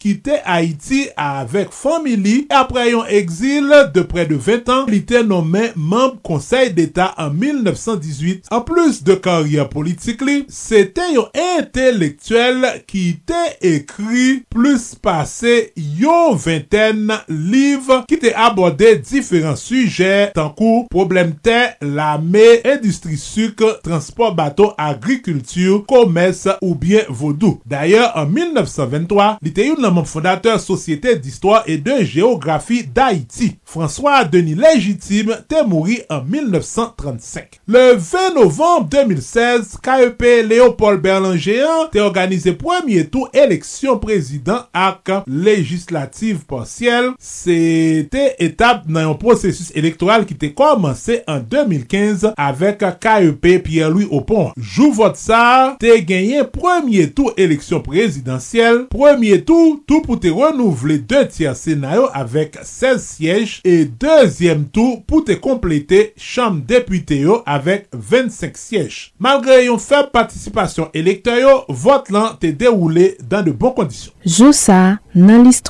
kite 0.00 0.38
Haiti 0.44 1.04
avek 1.18 1.72
famili 1.74 2.44
apre 2.54 2.86
yon 2.88 3.08
exil 3.18 3.72
de 3.94 4.04
pre 4.08 4.26
de 4.30 4.38
20 4.38 4.72
an 4.74 4.86
li 4.90 5.00
te 5.08 5.22
nomen 5.26 5.74
memb 5.76 6.18
konsey 6.26 6.72
d'Etat 6.74 7.18
an 7.20 7.34
1918. 7.38 8.48
An 8.54 8.64
plus 8.68 9.02
de 9.06 9.18
karyer 9.22 9.68
politik 9.72 10.22
li, 10.24 10.40
se 10.52 10.84
te 10.94 11.08
yon 11.14 11.28
entelektuel 11.34 12.66
ki 12.88 13.04
te 13.28 13.44
ekri 13.74 14.40
plus 14.52 14.90
pase 15.02 15.56
yon 15.76 16.38
vinten 16.40 17.12
liv 17.28 17.90
ki 18.08 18.20
te 18.22 18.32
abode 18.38 18.94
diferent 19.02 19.58
suje 19.60 20.28
tankou 20.36 20.86
problem 20.92 21.34
te 21.44 21.58
lame, 21.84 22.46
industri 22.62 23.18
suk, 23.20 23.62
transport 23.84 24.36
bato, 24.38 24.70
agrikultur, 24.78 25.82
komes 25.88 26.44
ou 26.60 26.74
bien 26.78 27.06
vodou. 27.08 27.58
D'ayor, 27.68 28.10
an 28.18 28.30
1923, 28.32 29.30
li 29.44 29.54
te 29.54 29.68
yon 29.68 29.82
nanman 29.88 30.04
fondateur 30.04 30.60
Sosyete 30.60 31.18
d'Histoire 31.20 31.62
et 31.66 31.78
de 31.78 32.04
Géographie 32.04 32.84
d'Haïti. 32.84 33.56
François 33.64 34.24
Denis 34.24 34.54
Légitime 34.54 35.36
te 35.48 35.64
mouri 35.64 36.00
en 36.10 36.22
1935. 36.22 37.60
Le 37.66 37.94
20 37.96 38.34
novembre 38.34 38.88
2016, 38.90 39.78
KEP 39.82 40.48
Léopold 40.48 41.00
Berlingéan 41.00 41.88
te 41.92 41.98
organize 41.98 42.52
premier 42.58 43.06
tour 43.06 43.30
élection 43.32 43.98
président 43.98 44.60
ak 44.74 45.10
législative 45.26 46.44
partielle. 46.44 47.12
Te 47.18 48.24
etap 48.44 48.84
nan 48.88 49.08
yon 49.08 49.18
processus 49.20 49.70
électoral 49.78 50.26
ki 50.28 50.36
te 50.38 50.50
komanse 50.56 51.22
en 51.30 51.40
2015 51.40 52.32
avek 52.36 52.84
KEP 53.00 53.48
Pierre-Louis 53.64 54.08
Aupon. 54.10 54.52
Jou 54.56 54.92
vot 54.96 55.16
sa, 55.16 55.76
te 55.80 55.96
genyen 56.02 56.44
premier 56.52 57.08
tour 57.10 57.32
élection 57.36 57.80
présidentielle. 57.80 58.86
Premier 58.90 59.42
tour, 59.44 59.78
tou 59.88 60.04
pou 60.04 60.20
te 60.20 60.30
renouvle 60.34 60.98
2 61.10 61.24
tiers 61.34 61.64
senay 61.66 61.98
yo 61.98 62.06
avèk 62.16 62.60
16 62.62 63.08
siyej 63.08 63.56
e 63.66 63.76
dezyem 63.88 64.66
tou 64.74 65.00
pou 65.08 65.24
te 65.26 65.38
komplete 65.42 66.10
chanm 66.14 66.60
depute 66.68 67.18
yo 67.18 67.40
avèk 67.48 67.88
25 67.92 68.60
siyej. 68.60 68.98
Malgre 69.18 69.62
yon 69.64 69.80
feb 69.82 70.12
patisipasyon 70.14 70.92
elektor 70.96 71.40
yo, 71.42 71.54
vot 71.68 72.12
lan 72.14 72.36
te 72.40 72.52
deroule 72.54 73.14
dan 73.24 73.46
de 73.46 73.54
bon 73.54 73.74
kondisyon. 73.76 74.14
Joussa 74.24 74.98
nan 75.16 75.46
list 75.48 75.68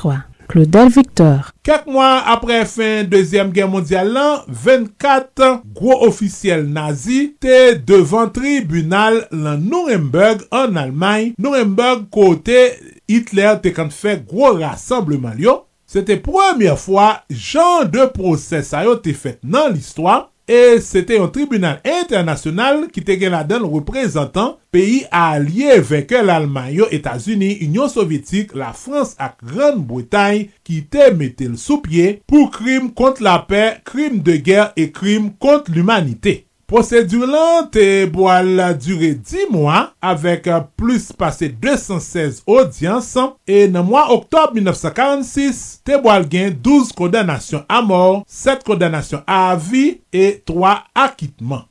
Claudel 0.49 0.89
Victor. 0.89 1.51
Kek 1.61 1.85
mwa 1.85 2.23
apre 2.31 2.63
fin 2.65 3.05
Dezyem 3.09 3.51
Gen 3.53 3.69
Mondial 3.69 4.09
lan, 4.15 4.39
24 4.49 5.59
gwo 5.77 5.99
ofisyel 6.07 6.63
nazi 6.65 7.27
te 7.41 7.75
devan 7.85 8.31
tribunal 8.33 9.19
lan 9.29 9.61
Nuremberg 9.69 10.47
an 10.49 10.79
Almay. 10.81 11.35
Nuremberg 11.37 12.07
kote 12.13 12.63
Hitler 13.09 13.57
te 13.63 13.73
kan 13.75 13.89
fè 13.93 14.19
gwo 14.21 14.53
rassembleman 14.59 15.39
yo, 15.41 15.63
se 15.89 16.03
te 16.05 16.19
premier 16.21 16.77
fwa 16.77 17.23
jan 17.33 17.89
de 17.89 18.05
proses 18.13 18.75
a 18.77 18.85
yo 18.85 18.99
te 19.01 19.15
fèt 19.17 19.41
nan 19.41 19.73
l'histoire, 19.73 20.27
e 20.49 20.79
se 20.81 21.03
te 21.05 21.17
yon 21.19 21.29
tribunal 21.33 21.77
internasyonal 21.85 22.87
ki 22.93 23.03
te 23.05 23.19
gen 23.21 23.35
la 23.35 23.43
den 23.45 23.67
reprezentan 23.69 24.55
peyi 24.73 25.03
a 25.13 25.37
liye 25.41 25.77
veke 25.85 26.23
l'Alman 26.25 26.71
yo 26.73 26.87
Etasuni, 26.93 27.51
Union 27.67 27.89
Sovietik, 27.91 28.55
la 28.57 28.71
Frans 28.73 29.13
ak 29.21 29.37
Gran-Bretagne 29.45 30.49
ki 30.65 30.81
te 30.89 31.11
metel 31.17 31.53
sou 31.61 31.83
pie 31.85 32.17
pou 32.29 32.49
krim 32.53 32.89
kont 32.97 33.21
la 33.21 33.37
pe, 33.45 33.77
krim 33.85 34.23
de 34.25 34.39
ger 34.41 34.71
e 34.73 34.89
krim 34.93 35.29
kont 35.37 35.69
l'umanite. 35.69 36.48
Prosedur 36.69 37.25
lan 37.25 37.65
te 37.73 38.05
boal 38.13 38.59
dure 38.77 39.15
10 39.17 39.47
mwa 39.49 39.87
avek 40.05 40.45
plus 40.77 41.07
pase 41.17 41.47
216 41.49 42.43
audyansan 42.45 43.31
e 43.49 43.63
nan 43.73 43.87
mwa 43.87 44.03
oktob 44.13 44.53
1946 44.53 45.63
te 45.81 45.97
boal 46.03 46.27
gen 46.29 46.53
12 46.61 46.93
kodanasyon 46.99 47.63
a 47.65 47.79
mor, 47.81 48.19
7 48.29 48.61
kodanasyon 48.67 49.23
a 49.25 49.39
avi 49.55 49.97
e 50.13 50.27
3 50.45 50.75
akitman. 51.07 51.65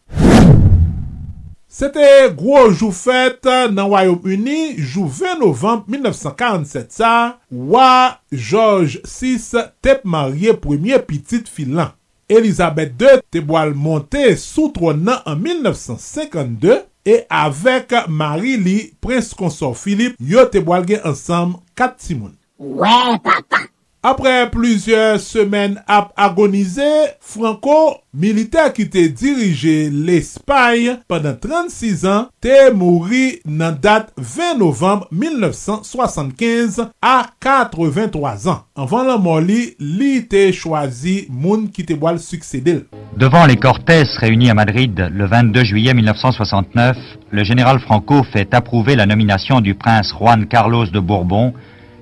Sete 1.70 2.08
gwo 2.34 2.64
jou 2.72 2.90
fèt 2.90 3.46
nan 3.70 3.92
Wayoum 3.92 4.26
Uni 4.26 4.72
jou 4.80 5.06
20 5.06 5.38
novemb 5.44 5.86
1947 5.86 6.90
sa, 6.98 7.12
wa 7.54 8.18
George 8.34 8.98
VI 9.06 9.62
tep 9.78 10.02
marye 10.02 10.58
premye 10.58 10.98
pitit 11.06 11.46
filan. 11.46 11.94
Elizabeth 12.28 12.92
II 13.00 13.22
te 13.32 13.42
boal 13.44 13.72
monte 13.76 14.24
sou 14.40 14.72
tron 14.74 15.00
nan 15.06 15.24
an 15.28 15.40
1952 15.40 16.82
e 17.08 17.22
avek 17.32 17.94
mari 18.12 18.58
li 18.60 18.76
prins 19.00 19.32
konsor 19.36 19.74
Filip 19.80 20.18
yo 20.20 20.44
te 20.52 20.60
boal 20.64 20.84
gen 20.88 21.04
ansam 21.08 21.56
kat 21.78 21.96
timoun. 22.04 22.36
Ouè 22.58 22.84
ouais, 22.84 23.18
papa! 23.24 23.64
Apre 24.06 24.30
plizye 24.52 25.16
semen 25.18 25.72
ap 25.90 26.12
agonize, 26.22 26.86
Franco, 27.18 27.96
militer 28.14 28.68
ki 28.70 28.84
te 28.86 29.00
dirije 29.10 29.88
l'Espagne 29.90 30.92
pandan 31.10 31.34
36 31.42 32.04
an, 32.06 32.28
te 32.38 32.68
mouri 32.78 33.40
nan 33.42 33.74
dat 33.82 34.12
20 34.14 34.60
novemb 34.60 35.02
1975 35.10 36.78
a 37.02 37.16
83 37.42 38.46
an. 38.52 38.60
Anvan 38.78 39.10
la 39.10 39.16
moli, 39.18 39.72
li 39.82 40.20
te 40.30 40.44
chwazi 40.54 41.24
moun 41.26 41.66
ki 41.66 41.82
te 41.88 41.96
boal 41.98 42.20
suksedil. 42.22 42.84
Devant 43.18 43.50
les 43.50 43.58
Cortés 43.58 44.06
réunis 44.22 44.50
à 44.50 44.54
Madrid 44.54 45.08
le 45.10 45.26
22 45.26 45.64
juillet 45.64 45.94
1969, 45.94 46.96
le 47.32 47.42
général 47.42 47.80
Franco 47.80 48.22
fait 48.32 48.54
approuver 48.54 48.94
la 48.94 49.06
nomination 49.06 49.60
du 49.60 49.74
prince 49.74 50.14
Juan 50.16 50.46
Carlos 50.46 50.86
de 50.86 51.00
Bourbon 51.00 51.52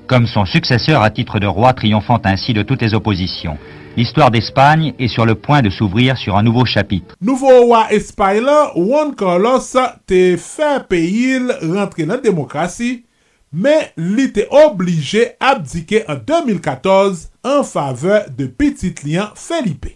comme 0.07 0.27
son 0.27 0.45
successeur 0.45 1.03
à 1.03 1.11
titre 1.11 1.39
de 1.39 1.47
roi 1.47 1.73
triomphant 1.73 2.21
ainsi 2.25 2.53
de 2.53 2.63
toutes 2.63 2.83
les 2.83 2.95
oppositions. 2.95 3.59
L'histoire 3.97 4.31
d'Espagne 4.31 4.93
est 4.99 5.09
sur 5.09 5.25
le 5.25 5.37
point 5.37 5.63
de 5.63 5.71
s'ouvrir 5.71 6.19
sur 6.19 6.37
un 6.37 6.43
nouveau 6.43 6.67
chapitre. 6.67 7.17
Nouvo 7.23 7.49
roi 7.63 7.87
Espagne 7.91 8.43
la, 8.43 8.71
Juan 8.75 9.15
Carlos 9.15 9.65
te 10.07 10.37
fè 10.37 10.73
peyil 10.91 11.49
rentre 11.73 12.05
nan 12.05 12.21
demokrasi, 12.21 13.07
men 13.57 13.89
li 13.97 14.29
te 14.37 14.45
oblige 14.53 15.31
abdike 15.41 16.05
en 16.13 16.21
2014 16.29 17.31
en 17.43 17.63
faveur 17.65 18.29
de 18.37 18.47
petit 18.47 18.95
lian 19.07 19.33
Felipe. 19.35 19.96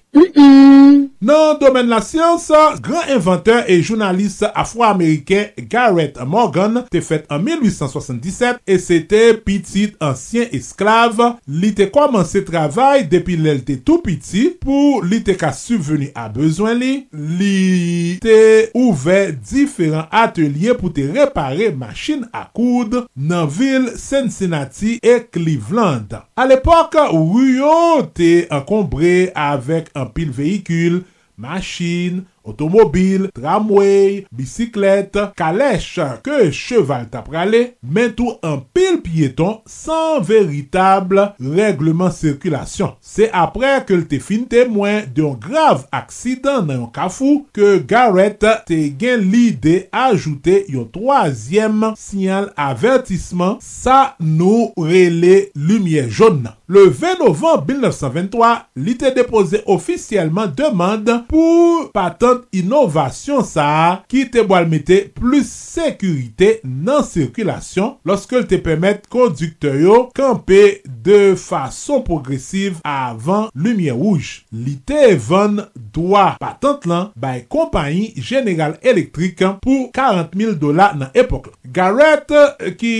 Nan 1.21 1.59
domen 1.61 1.91
la 1.91 2.01
siyans, 2.03 2.47
gran 2.83 3.11
inventeur 3.13 3.69
e 3.69 3.77
jounalist 3.83 4.47
afro-ameriken 4.49 5.67
Garrett 5.71 6.17
Morgan 6.27 6.81
te 6.91 7.03
fet 7.05 7.29
an 7.31 7.45
1877 7.45 8.63
e 8.65 8.79
se 8.81 9.03
te 9.11 9.21
pitit 9.45 9.99
ansyen 10.03 10.49
esklav. 10.57 11.21
li 11.61 11.73
te 11.77 11.87
komanse 11.93 12.41
travay 12.47 13.05
depi 13.11 13.37
lel 13.41 13.61
te 13.67 13.77
tou 13.77 14.01
piti 14.05 14.47
pou 14.63 15.01
li 15.05 15.21
te 15.27 15.35
ka 15.39 15.51
subveni 15.57 16.09
a 16.17 16.29
bezwen 16.33 16.79
li 16.81 16.93
li 17.13 18.17
te 18.23 18.39
ouve 18.79 19.19
diferent 19.51 20.09
atelier 20.15 20.79
pou 20.79 20.93
te 20.95 21.05
repare 21.11 21.69
machin 21.77 22.25
akoud 22.33 22.97
nan 23.15 23.51
vil 23.51 23.91
Cincinnati 24.01 24.97
e 25.05 25.19
Cleveland. 25.29 26.17
A 26.41 26.47
l'epok, 26.49 26.97
Ruyo 27.11 28.07
te 28.17 28.47
enkombre 28.49 29.29
avek 29.37 29.91
an 29.93 30.00
an 30.01 30.13
pil 30.17 30.33
vehikul, 30.35 31.03
machin, 31.41 32.25
otomobil, 32.45 33.29
tramway, 33.37 34.25
bisiklet, 34.35 35.17
kalèche 35.39 36.07
ke 36.25 36.51
cheval 36.55 37.07
tap 37.13 37.29
prale, 37.31 37.63
men 37.81 38.13
tou 38.17 38.37
an 38.47 38.61
pil 38.75 39.01
pieton 39.05 39.59
san 39.69 40.21
veritable 40.27 41.31
regleman 41.41 42.13
sirkulasyon. 42.15 42.95
Se 43.01 43.31
apre 43.33 43.73
ke 43.89 43.97
l 43.97 44.07
te 44.11 44.21
fin 44.23 44.47
temwen 44.51 45.09
de 45.15 45.25
yon 45.25 45.39
grav 45.41 45.87
aksidan 45.97 46.69
nan 46.69 46.85
yon 46.85 46.95
kafou, 46.95 47.45
ke 47.57 47.79
Garrett 47.89 48.45
te 48.69 48.81
gen 49.01 49.25
lide 49.33 49.85
ajoute 49.93 50.63
yon 50.73 50.89
troasyem 50.93 51.91
sinyal 51.99 52.51
avertisman 52.61 53.59
sa 53.65 54.17
nou 54.21 54.71
rele 54.77 55.51
lumye 55.57 56.09
joun 56.09 56.43
nan. 56.45 56.60
Le 56.73 56.85
20 56.87 57.19
novembre 57.19 57.65
1923, 57.67 58.49
li 58.79 58.93
te 58.95 59.11
depose 59.11 59.59
ofisyelman 59.75 60.53
demande 60.55 61.17
pou 61.27 61.89
patent 61.91 62.45
inovasyon 62.55 63.43
sa 63.43 63.65
ki 64.07 64.29
te 64.31 64.45
boalmete 64.47 65.01
plus 65.17 65.51
sekurite 65.51 66.53
nan 66.63 67.03
sirkulasyon 67.03 67.97
loske 68.07 68.39
l 68.39 68.47
te 68.53 68.61
pemet 68.63 69.03
kondukte 69.11 69.73
yo 69.83 69.97
kampe 70.15 70.61
de 70.87 71.35
fason 71.35 72.05
progresiv 72.07 72.79
avan 72.87 73.49
lumye 73.51 73.91
rouge. 73.91 74.45
Li 74.55 74.77
te 74.87 75.01
evan 75.09 75.65
doa 75.75 76.37
patent 76.39 76.87
lan 76.87 77.11
bay 77.19 77.43
kompanyi 77.51 78.13
General 78.15 78.79
Electric 78.79 79.43
pou 79.67 79.91
40 79.91 80.39
000 80.39 80.55
dola 80.63 80.93
nan 80.95 81.11
epok. 81.19 81.51
Garrett 81.67 82.31
euh, 82.31 82.71
ki 82.79 82.95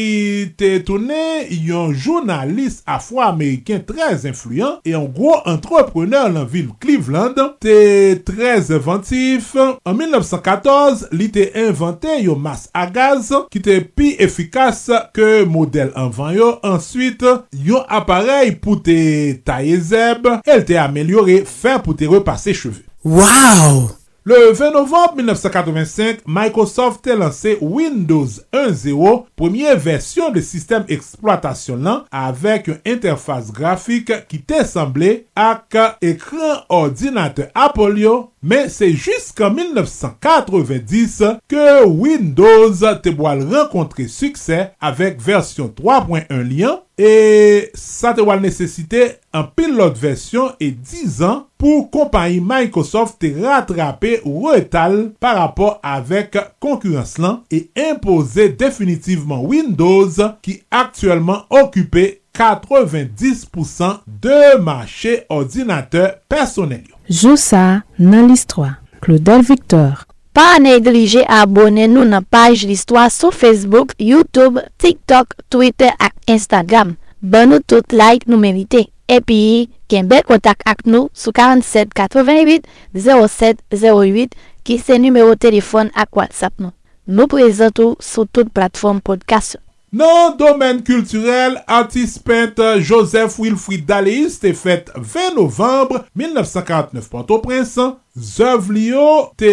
te 0.59 0.75
toune 0.83 1.47
yon 1.55 1.95
jounalist 1.95 2.83
afro-amerikan 2.91 3.60
afro-ameriken 3.61 3.85
trez 3.85 4.25
influyen 4.25 4.79
e 4.85 4.93
yon 4.93 5.09
gro 5.13 5.41
entrepreneur 5.47 6.31
lan 6.31 6.47
vil 6.49 6.71
Cleveland 6.81 7.39
te 7.61 8.21
trez 8.25 8.71
inventif. 8.71 9.55
En 9.85 9.95
1914, 9.95 11.09
li 11.13 11.31
te 11.31 11.51
invente 11.55 12.21
yon 12.23 12.41
mas 12.41 12.69
a 12.75 12.87
gaz 12.91 13.31
ki 13.51 13.61
te 13.61 13.81
pi 13.81 14.17
efikas 14.19 14.89
ke 15.15 15.45
model 15.47 15.93
anvan 15.97 16.35
yo. 16.35 16.51
Ensuite, 16.63 17.41
yon 17.53 17.85
aparey 17.89 18.55
pou 18.61 18.81
te 18.81 19.39
taye 19.45 19.79
zeb, 19.81 20.27
el 20.47 20.65
te 20.65 20.79
amelyore 20.81 21.43
fin 21.45 21.81
pou 21.81 21.95
te 21.95 22.09
repase 22.11 22.55
cheve. 22.55 22.85
Wow! 23.05 24.00
Le 24.23 24.53
20 24.53 24.73
novembre 24.73 25.15
1985, 25.17 26.19
Microsoft 26.27 27.01
te 27.03 27.15
lanse 27.17 27.57
Windows 27.63 28.43
1.0, 28.53 29.25
premier 29.35 29.79
versyon 29.81 30.35
de 30.35 30.43
sistem 30.45 30.85
eksploatasyon 30.93 31.87
lan, 31.87 32.03
avek 32.13 32.69
yon 32.69 32.83
interfase 32.85 33.49
grafik 33.57 34.13
ki 34.29 34.43
te 34.45 34.61
semble 34.69 35.09
ak 35.41 35.79
ekran 36.05 36.61
ordinate 36.69 37.49
Apollo, 37.57 38.29
se 38.69 38.91
jisk 38.93 39.41
an 39.41 39.57
1990 39.57 41.41
ke 41.49 41.65
Windows 41.89 42.85
te 43.01 43.17
boal 43.17 43.41
renkontre 43.49 44.05
suksè 44.05 44.67
avek 44.85 45.17
versyon 45.25 45.73
3.1 45.81 46.45
liyan, 46.45 46.85
e 47.01 47.71
sa 47.79 48.13
te 48.13 48.25
boal 48.27 48.43
nesesite 48.45 49.07
an 49.33 49.47
pilot 49.57 49.97
versyon 50.01 50.53
e 50.61 50.69
10 50.75 51.21
an 51.25 51.39
pou 51.61 51.87
kompanyi 51.93 52.43
Microsoft 52.45 53.17
te 53.25 53.33
ratrape 53.41 54.19
ou 54.27 54.51
retal 54.53 54.99
par 55.23 55.39
rapport 55.41 55.79
avek 55.81 56.37
konkurans 56.61 57.17
lan 57.23 57.41
e 57.49 57.65
impose 57.89 58.51
definitivman 58.61 59.47
Windows 59.49 60.21
ki 60.45 60.61
aktuelman 60.69 61.47
okupe 61.49 62.21
90% 62.37 64.05
de 64.23 64.59
mache 64.63 65.25
ordinateur 65.29 66.21
personel. 66.29 66.85
Joussa 67.09 67.83
nan 67.99 68.29
listwa. 68.31 68.77
Claudel 69.01 69.43
Victor. 69.43 70.10
Pa 70.33 70.61
neglije 70.63 71.25
abone 71.27 71.89
nou 71.91 72.07
nan 72.07 72.23
paj 72.31 72.63
listwa 72.71 73.09
sou 73.11 73.35
Facebook, 73.35 73.97
Youtube, 73.99 74.63
TikTok, 74.79 75.35
Twitter 75.51 75.91
ak 75.99 76.15
Instagram. 76.31 76.95
Ban 77.19 77.51
nou 77.51 77.59
tout 77.67 77.91
like 77.91 78.31
nou 78.31 78.39
merite. 78.39 78.85
Epi, 79.11 79.67
ken 79.91 80.07
bel 80.07 80.23
kontak 80.29 80.63
ak 80.71 80.85
nou 80.87 81.09
sou 81.11 81.35
47 81.35 81.91
88 81.99 82.71
07 82.95 83.59
08 83.75 84.39
ki 84.63 84.79
se 84.79 85.01
numero 85.03 85.35
telefon 85.35 85.91
ak 85.99 86.15
WhatsApp 86.15 86.55
nou. 86.63 86.71
Nou 87.11 87.27
prezentou 87.27 87.99
sou 87.99 88.23
tout 88.31 88.55
platform 88.55 89.03
podcast. 89.03 89.59
Nan 89.91 90.37
domen 90.39 90.85
kulturel, 90.87 91.57
artist 91.67 92.21
peintre 92.23 92.77
Joseph 92.79 93.41
Wilfried 93.43 93.89
Daleis 93.89 94.37
te 94.39 94.53
fet 94.55 94.87
20 94.95 95.35
novembre 95.35 96.05
1949 96.15 97.09
Port-au-Prince. 97.11 97.89
Zev 98.15 98.69
li 98.71 98.85
yo 98.93 99.03
te 99.39 99.51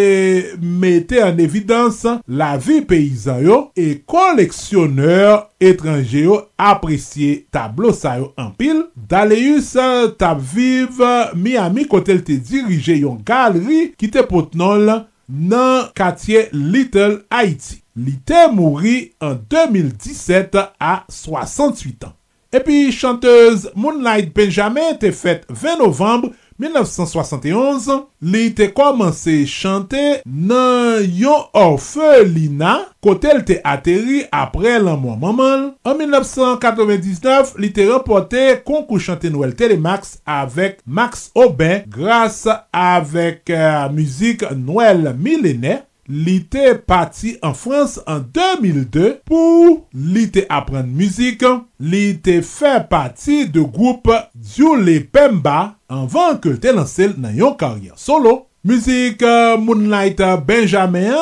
mette 0.62 1.18
an 1.24 1.42
evidans 1.42 2.04
la 2.30 2.52
vi 2.62 2.78
peyizan 2.86 3.42
yo 3.42 3.58
e 3.78 3.88
koleksyoneur 4.06 5.48
etranje 5.58 6.22
yo 6.28 6.38
apresye 6.54 7.42
tablo 7.54 7.90
sa 7.90 8.14
yo 8.22 8.30
anpil. 8.38 8.84
Daleus 8.94 9.74
tap 10.22 10.38
vive 10.54 11.32
Miami 11.34 11.90
kote 11.90 12.14
l 12.14 12.22
te 12.22 12.38
dirije 12.38 13.00
yon 13.02 13.18
galeri 13.26 13.88
ki 13.98 14.14
te 14.14 14.22
pot 14.30 14.54
non. 14.54 14.86
nan 15.28 15.90
katye 15.94 16.48
Little 16.52 17.22
Haiti. 17.30 17.82
Li 17.98 18.14
te 18.26 18.46
mouri 18.54 19.12
an 19.24 19.40
2017 19.50 20.64
a 20.78 20.94
68 21.10 22.06
an. 22.06 22.14
Epi 22.54 22.92
chanteuse 22.92 23.68
Moonlight 23.76 24.30
Benjamin 24.34 24.96
te 25.00 25.10
fet 25.12 25.44
20 25.50 25.82
novembre 25.82 26.30
1971, 26.58 27.86
li 28.32 28.48
te 28.58 28.66
komanse 28.74 29.34
chante 29.46 30.02
nan 30.26 31.04
yon 31.06 31.46
orfelina 31.56 32.74
kote 33.04 33.30
l 33.36 33.44
te 33.46 33.60
ateri 33.62 34.24
apre 34.34 34.74
lan 34.82 34.98
mou 35.02 35.14
maman. 35.20 35.68
An 35.86 35.98
1999, 36.00 37.54
li 37.62 37.70
te 37.74 37.86
repote 37.86 38.44
konkou 38.66 38.98
chante 39.02 39.30
nouel 39.30 39.54
Telemax 39.58 40.18
avek 40.26 40.82
Max 40.84 41.28
Aubin 41.38 41.86
grase 41.94 42.58
avek 42.74 43.54
euh, 43.54 43.86
muzik 43.94 44.42
nouel 44.58 45.12
milenè 45.14 45.84
li 46.08 46.38
te 46.50 46.72
pati 46.88 47.34
an 47.44 47.54
Frans 47.58 47.98
an 48.08 48.24
2002 48.34 49.12
pou 49.28 49.74
li 49.92 50.24
te 50.32 50.46
apren 50.48 50.88
müzik, 50.88 51.44
li 51.78 52.16
te 52.24 52.40
fe 52.46 52.78
pati 52.90 53.44
de 53.52 53.62
goup 53.62 54.08
Djole 54.34 54.98
Pemba 55.12 55.58
anvan 55.92 56.40
ke 56.42 56.56
te 56.60 56.72
lansel 56.74 57.16
nan 57.20 57.36
yon 57.36 57.56
karyan 57.60 57.96
solo. 58.00 58.44
Müzik 58.66 59.22
euh, 59.22 59.56
Moonlight 59.56 60.20
Benjamin 60.44 61.14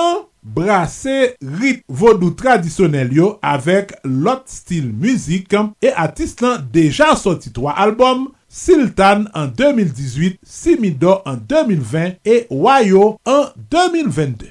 brase 0.46 1.34
rit 1.60 1.82
vodou 1.88 2.32
tradisyonel 2.38 3.10
yo 3.14 3.32
avek 3.44 3.92
lot 4.06 4.46
stil 4.50 4.86
müzik 4.94 5.54
e 5.82 5.92
atis 5.98 6.36
lan 6.40 6.64
deja 6.72 7.12
soti 7.18 7.50
3 7.54 7.74
albom 7.82 8.28
Siltan 8.58 9.28
en 9.34 9.48
2018, 9.48 10.38
Simido 10.42 11.20
en 11.26 11.36
2020 11.36 12.16
et 12.24 12.46
Wayo 12.48 13.18
en 13.26 13.48
2022. 13.70 14.48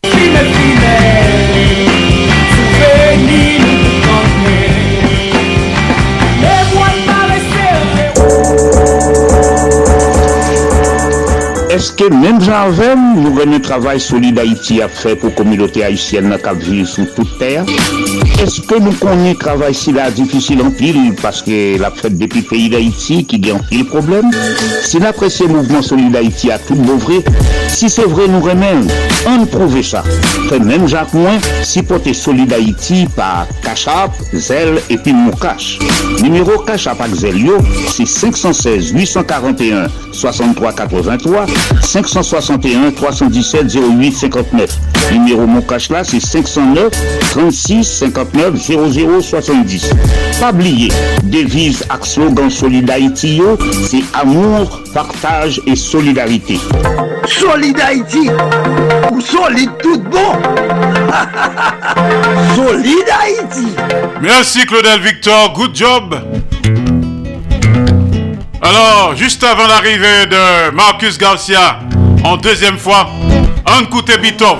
Eske 11.76 12.06
menm 12.07 12.38
janvem 12.39 13.02
nou 13.18 13.35
rene 13.35 13.57
travay 13.60 13.97
solide 13.99 14.39
Haiti 14.39 14.77
ap 14.80 14.93
fe 14.95 15.11
pou 15.19 15.34
komilote 15.35 15.81
Haitienne 15.84 16.30
na 16.31 16.38
kap 16.39 16.61
vive 16.64 16.85
sou 16.88 17.03
tout 17.18 17.34
ter? 17.35 17.68
Eske 18.39 18.77
nou 18.80 18.95
konen 19.02 19.35
travay 19.41 19.76
si 19.76 19.91
la 19.95 20.06
difisil 20.15 20.61
an 20.64 20.72
pil 20.77 21.02
paske 21.19 21.57
la 21.81 21.89
fet 21.97 22.15
depi 22.15 22.45
peyi 22.47 22.69
d'Haiti 22.72 23.18
ki 23.27 23.41
gen 23.43 23.60
an 23.60 23.65
pil 23.68 23.84
problem? 23.91 24.31
Si 24.88 25.02
la 25.03 25.11
presye 25.18 25.49
mouvment 25.52 25.84
a 25.84 26.57
tout 26.60 26.76
bouvre, 26.76 27.19
si 27.68 27.89
se 27.89 28.06
vre 28.07 28.30
nou 28.31 28.45
remen, 28.45 28.88
an 29.27 29.43
prouve 29.52 29.84
sa. 29.84 30.06
Fe 30.47 30.61
menm 30.64 30.88
jak 30.88 31.11
mwen, 31.11 31.41
si 31.65 31.84
pote 31.84 32.14
solide 32.15 32.56
Haiti 32.56 33.03
pa 33.18 33.47
Kachap, 33.65 34.15
Zel 34.31 34.80
epi 34.88 35.11
Moukache. 35.11 35.84
Numero 36.22 36.61
Kachap 36.64 37.03
ak 37.03 37.19
Zel 37.19 37.41
yo, 37.43 37.60
se 37.91 38.07
516 38.07 38.93
841 38.95 39.91
6383 40.15 41.64
561 41.81 42.91
317 42.91 43.75
08 43.75 44.11
59. 44.11 44.69
Numéro 45.11 45.45
mon 45.45 45.61
cache 45.61 45.89
là, 45.89 46.03
c'est 46.03 46.19
509 46.19 46.91
36 47.31 47.83
59 47.83 48.55
00 48.55 49.21
70. 49.21 49.89
Pas 50.39 50.51
oublier, 50.51 50.89
devise 51.23 51.83
ak 51.89 52.05
slogan 52.05 52.49
Solid 52.49 52.89
Haïti, 52.89 53.37
yo, 53.37 53.57
c'est 53.89 54.03
amour, 54.13 54.81
partage 54.93 55.61
et 55.67 55.75
solidarité. 55.75 56.59
Solid 57.25 57.79
Haïti, 57.79 58.29
ou 59.11 59.21
solide 59.21 59.71
tout 59.81 59.99
bon. 59.99 60.33
Solid 62.55 63.05
Haïti. 63.21 63.67
Merci 64.21 64.65
Claudel 64.65 65.01
Victor, 65.01 65.53
good 65.53 65.75
job. 65.75 66.15
Alors, 68.67 69.15
juste 69.15 69.43
avant 69.43 69.67
l'arrivée 69.67 70.25
de 70.25 70.71
Marcus 70.71 71.19
Garcia, 71.19 71.81
en 72.23 72.35
deuxième 72.35 72.79
fois, 72.79 73.07
un 73.63 73.85
coup 73.85 74.01
de 74.01 74.17
Bitov. 74.17 74.57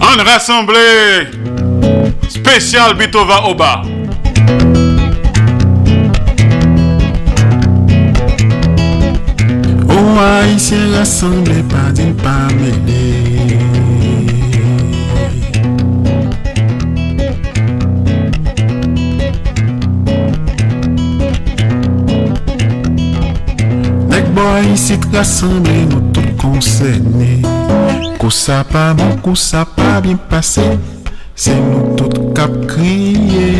Un 0.00 0.22
rassemblé 0.22 0.78
spécial 2.26 2.94
Bitova 2.94 3.46
Oba. 3.46 3.82
Oh, 9.90 10.18
haïtien 10.18 10.78
rassemblé, 10.96 11.62
pas 11.68 11.92
d'une 11.92 12.16
pas 12.16 12.48
mêlée. 12.58 13.33
boy, 24.34 24.76
sit 24.76 25.04
rassemble 25.14 25.74
nou 25.90 26.02
tout 26.14 26.30
konsene 26.40 27.38
Kousa 28.18 28.62
pa 28.68 28.92
bon, 28.96 29.14
kousa 29.24 29.64
pa 29.76 30.00
bin 30.04 30.18
pase 30.30 30.66
Se 31.34 31.54
nou 31.54 31.94
tout 31.98 32.18
kap 32.36 32.52
kriye 32.70 33.50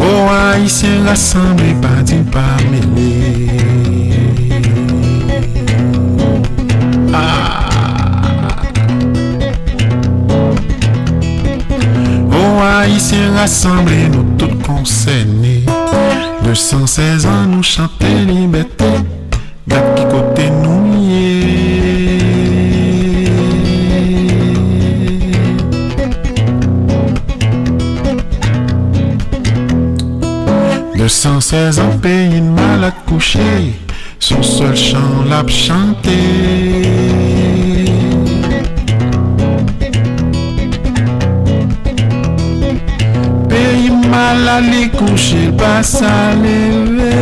O 0.00 0.08
oh, 0.08 0.30
Haitien 0.30 1.04
rassemble 1.08 1.74
pa 1.84 2.00
din 2.08 2.24
pa 2.32 2.46
mele 2.70 3.29
Oh 12.70 12.72
haïtien 12.72 13.34
rassemblé, 13.34 14.08
nous 14.08 14.22
tous 14.38 14.54
concernés. 14.64 15.64
216 16.44 17.26
ans 17.26 17.46
nous 17.48 17.64
chanter 17.64 18.24
liberté. 18.26 18.84
Gade 19.66 19.94
qui 19.96 20.04
côté 20.04 20.50
nous 20.50 20.94
y 20.96 21.14
est. 21.16 22.20
216 30.96 31.80
ans 31.80 31.98
pays 32.00 32.36
une 32.36 32.52
malade 32.54 32.94
couché. 33.04 33.40
Son 34.20 34.42
seul 34.44 34.76
chant 34.76 35.24
l'a 35.28 35.44
chanté. 35.48 36.79
Mala 44.10 44.60
li 44.60 44.88
kouche 44.98 45.52
pa 45.58 45.82
sa 45.82 46.34
leve. 46.42 47.14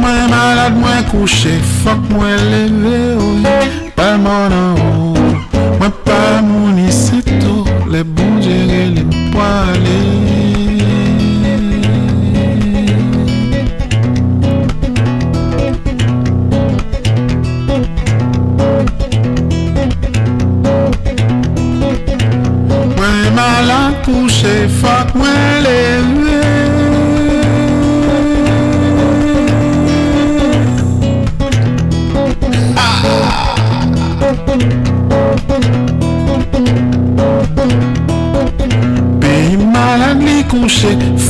Mwen 0.00 0.22
malad 0.32 0.74
mwen 0.80 1.04
kouche, 1.10 1.54
fok 1.82 2.00
mwen 2.10 2.40
leve 2.50 3.00
Palman 3.96 4.52
an 4.52 4.80
ou 4.80 5.09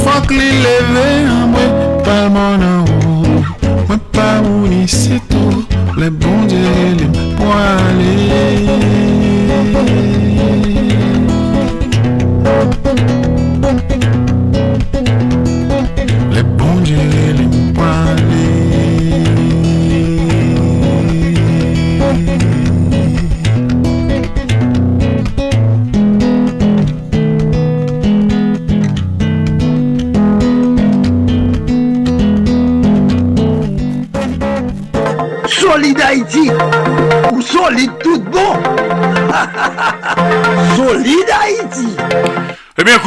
fuck 0.05 0.31
li 0.31 0.51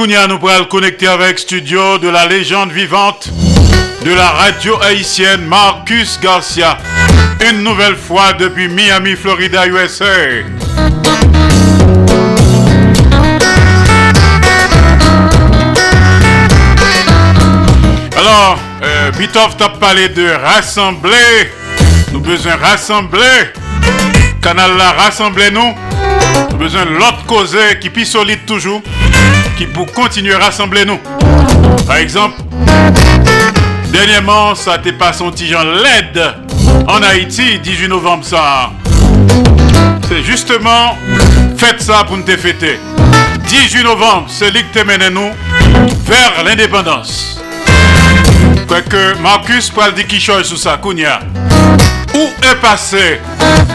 Nous 0.05 0.37
pourrons 0.37 0.59
le 0.59 0.65
connecter 0.65 1.07
avec 1.07 1.39
studio 1.39 1.97
de 1.97 2.09
la 2.09 2.25
légende 2.25 2.73
vivante 2.73 3.29
de 4.03 4.13
la 4.13 4.27
radio 4.31 4.77
haïtienne 4.81 5.45
Marcus 5.45 6.19
Garcia. 6.21 6.77
Une 7.49 7.63
nouvelle 7.63 7.95
fois 7.95 8.33
depuis 8.33 8.67
Miami, 8.67 9.15
Florida, 9.15 9.65
USA. 9.65 10.05
Alors, 18.17 18.59
euh, 18.83 19.11
Bitov 19.11 19.55
t'a 19.55 19.69
parlé 19.69 20.09
de 20.09 20.29
rassembler. 20.43 21.49
Nous 22.11 22.19
besoin 22.19 22.57
rassembler. 22.57 23.53
Canal 24.41 24.75
là, 24.75 24.95
rassemblez-nous. 24.97 25.75
Nous 26.51 26.57
besoin 26.57 26.83
l'autre 26.83 27.25
cause 27.25 27.57
qui 27.79 27.89
plus 27.89 28.05
solide 28.05 28.45
toujours. 28.45 28.81
Pour 29.67 29.91
continuer 29.91 30.33
à 30.33 30.39
rassembler 30.39 30.85
nous. 30.85 30.99
Par 31.87 31.97
exemple, 31.97 32.41
dernièrement, 33.91 34.55
ça 34.55 34.77
t'est 34.77 34.93
pas 34.93 35.13
son 35.13 35.31
Jean 35.35 35.63
LED 35.63 36.21
en 36.87 37.01
Haïti, 37.01 37.59
18 37.59 37.87
novembre 37.87 38.25
ça. 38.25 38.71
C'est 40.07 40.23
justement, 40.23 40.97
faites 41.57 41.81
ça 41.81 42.03
pour 42.05 42.17
nous 42.17 42.23
te 42.23 42.35
fêter. 42.37 42.79
18 43.47 43.83
novembre, 43.83 44.25
c'est 44.27 44.51
lui 44.51 44.63
qui 44.71 44.83
mène 44.83 45.13
nous 45.13 45.31
vers 46.05 46.43
l'indépendance. 46.43 47.41
Quoique 48.67 49.17
Marcus 49.21 49.69
parle 49.69 49.93
change 50.19 50.43
sur 50.43 50.57
ça, 50.57 50.77
Kounia. 50.77 51.19
Où 52.13 52.29
est 52.43 52.55
passé 52.61 53.19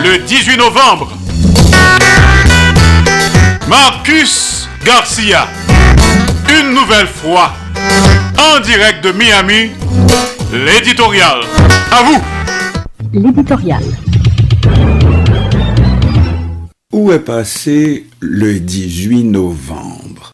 le 0.03 0.19
18 0.19 0.57
novembre? 0.57 1.13
Marcus 3.69 4.69
Garcia, 4.85 5.47
une 6.61 6.75
nouvelle 6.75 7.07
fois, 7.07 7.55
en 8.37 8.61
direct 8.61 9.05
de 9.05 9.13
Miami, 9.13 9.71
l'éditorial. 10.53 11.41
À 11.93 12.03
vous 12.03 12.25
L'éditorial. 13.13 13.83
Où 16.93 17.13
est 17.13 17.21
passé 17.21 18.07
le 18.21 18.59
18 18.59 19.25
novembre? 19.25 20.33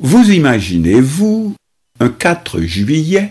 Vous 0.00 0.30
imaginez-vous 0.30 1.54
un 2.00 2.08
4 2.08 2.60
juillet 2.62 3.30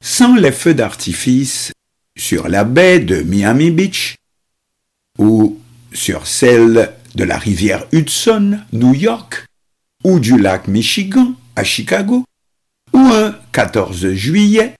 sans 0.00 0.36
les 0.36 0.52
feux 0.52 0.74
d'artifice 0.74 1.72
sur 2.16 2.48
la 2.48 2.64
baie 2.64 3.00
de 3.00 3.22
Miami 3.22 3.70
Beach 3.70 4.16
ou 5.18 5.58
sur 5.92 6.26
celle 6.26 6.92
de 7.14 7.24
la 7.24 7.38
rivière 7.38 7.84
Hudson, 7.92 8.60
New 8.72 8.94
York, 8.94 9.46
ou 10.06 10.20
du 10.20 10.38
lac 10.38 10.68
Michigan 10.68 11.32
à 11.56 11.64
Chicago, 11.64 12.22
ou 12.92 12.98
un 13.00 13.34
14 13.50 14.12
juillet 14.12 14.74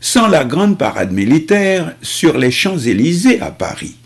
sans 0.00 0.26
la 0.26 0.46
grande 0.46 0.78
parade 0.78 1.12
militaire 1.12 1.94
sur 2.00 2.38
les 2.38 2.50
Champs-Élysées 2.50 3.42
à 3.42 3.50
Paris. 3.50 3.96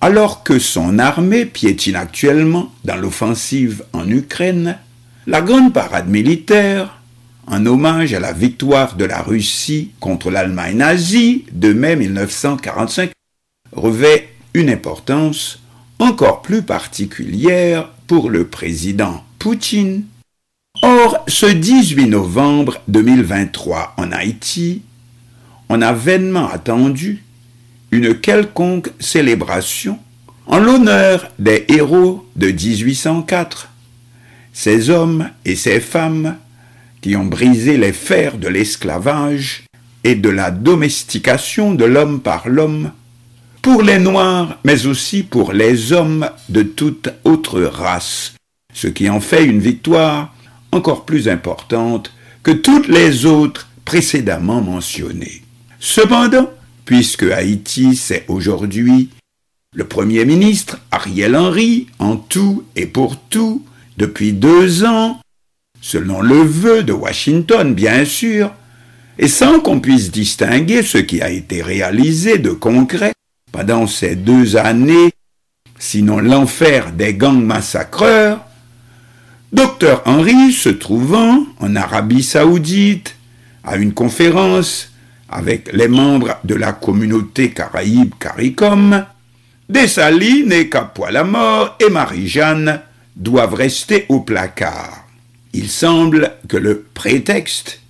Alors 0.00 0.42
que 0.42 0.58
son 0.58 0.98
armée 0.98 1.46
piétine 1.46 1.94
actuellement 1.94 2.72
dans 2.82 2.96
l'offensive 2.96 3.84
en 3.92 4.08
Ukraine, 4.08 4.78
la 5.28 5.42
grande 5.42 5.72
parade 5.72 6.08
militaire, 6.08 7.00
en 7.46 7.64
hommage 7.64 8.14
à 8.14 8.20
la 8.20 8.32
victoire 8.32 8.96
de 8.96 9.04
la 9.04 9.22
Russie 9.22 9.92
contre 10.00 10.28
l'Allemagne 10.28 10.78
nazie 10.78 11.44
de 11.52 11.72
mai 11.72 11.94
1945, 11.94 13.12
revêt 13.70 14.28
une 14.54 14.70
importance 14.70 15.60
encore 16.00 16.42
plus 16.42 16.62
particulière 16.62 17.90
pour 18.08 18.28
le 18.28 18.48
président 18.48 19.22
Or, 20.82 21.22
ce 21.28 21.44
18 21.44 22.06
novembre 22.06 22.80
2023 22.88 23.94
en 23.98 24.10
Haïti, 24.10 24.80
on 25.68 25.82
a 25.82 25.92
vainement 25.92 26.48
attendu 26.48 27.22
une 27.90 28.14
quelconque 28.14 28.90
célébration 29.00 29.98
en 30.46 30.58
l'honneur 30.58 31.30
des 31.38 31.66
héros 31.68 32.26
de 32.36 32.46
1804, 32.46 33.68
ces 34.54 34.88
hommes 34.88 35.28
et 35.44 35.56
ces 35.56 35.80
femmes 35.80 36.36
qui 37.02 37.14
ont 37.14 37.26
brisé 37.26 37.76
les 37.76 37.92
fers 37.92 38.38
de 38.38 38.48
l'esclavage 38.48 39.64
et 40.04 40.14
de 40.14 40.30
la 40.30 40.50
domestication 40.50 41.74
de 41.74 41.84
l'homme 41.84 42.20
par 42.20 42.48
l'homme, 42.48 42.92
pour 43.60 43.82
les 43.82 43.98
Noirs, 43.98 44.58
mais 44.64 44.86
aussi 44.86 45.22
pour 45.22 45.52
les 45.52 45.92
hommes 45.92 46.30
de 46.48 46.62
toute 46.62 47.10
autre 47.24 47.60
race, 47.60 48.33
ce 48.74 48.88
qui 48.88 49.08
en 49.08 49.20
fait 49.20 49.46
une 49.46 49.60
victoire 49.60 50.34
encore 50.72 51.06
plus 51.06 51.28
importante 51.28 52.12
que 52.42 52.50
toutes 52.50 52.88
les 52.88 53.24
autres 53.24 53.70
précédemment 53.86 54.60
mentionnées. 54.60 55.42
Cependant, 55.78 56.50
puisque 56.84 57.22
Haïti 57.22 57.96
c'est 57.96 58.26
aujourd'hui 58.28 59.08
Le 59.74 59.84
Premier 59.84 60.24
ministre, 60.24 60.78
Ariel 60.90 61.34
Henry, 61.34 61.86
en 61.98 62.16
tout 62.16 62.64
et 62.76 62.86
pour 62.86 63.18
tout, 63.18 63.64
depuis 63.96 64.32
deux 64.32 64.84
ans, 64.84 65.20
selon 65.80 66.20
le 66.20 66.42
vœu 66.42 66.82
de 66.82 66.92
Washington, 66.92 67.74
bien 67.74 68.04
sûr, 68.04 68.52
et 69.18 69.28
sans 69.28 69.60
qu'on 69.60 69.80
puisse 69.80 70.10
distinguer 70.10 70.82
ce 70.82 70.98
qui 70.98 71.22
a 71.22 71.30
été 71.30 71.62
réalisé 71.62 72.38
de 72.38 72.50
concret 72.50 73.12
pendant 73.52 73.86
ces 73.86 74.16
deux 74.16 74.56
années, 74.56 75.12
sinon 75.78 76.18
l'enfer 76.18 76.92
des 76.92 77.14
gangs 77.14 77.44
massacreurs, 77.44 78.44
Dr 79.52 80.02
Henry, 80.04 80.52
se 80.52 80.68
trouvant 80.68 81.46
en 81.60 81.76
Arabie 81.76 82.22
saoudite, 82.22 83.16
à 83.62 83.76
une 83.76 83.94
conférence 83.94 84.92
avec 85.28 85.72
les 85.72 85.88
membres 85.88 86.36
de 86.44 86.54
la 86.54 86.72
communauté 86.72 87.50
caraïbe 87.50 88.14
CARICOM, 88.18 89.04
Dessalines 89.68 90.52
et 90.52 90.68
Capois-la-Mort 90.68 91.76
et 91.80 91.90
Marie-Jeanne 91.90 92.80
doivent 93.16 93.54
rester 93.54 94.04
au 94.08 94.20
placard. 94.20 95.06
Il 95.54 95.70
semble 95.70 96.32
que 96.48 96.56
le 96.56 96.84
prétexte, 96.92 97.80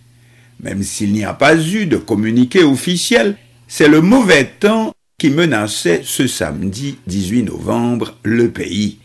même 0.60 0.82
s'il 0.82 1.12
n'y 1.12 1.24
a 1.24 1.32
pas 1.32 1.56
eu 1.56 1.86
de 1.86 1.96
communiqué 1.96 2.62
officiel, 2.62 3.36
c'est 3.66 3.88
le 3.88 4.00
mauvais 4.00 4.44
temps 4.44 4.94
qui 5.18 5.30
menaçait 5.30 6.02
ce 6.04 6.26
samedi 6.26 6.98
18 7.06 7.44
novembre 7.44 8.14
le 8.22 8.50
pays. 8.50 8.98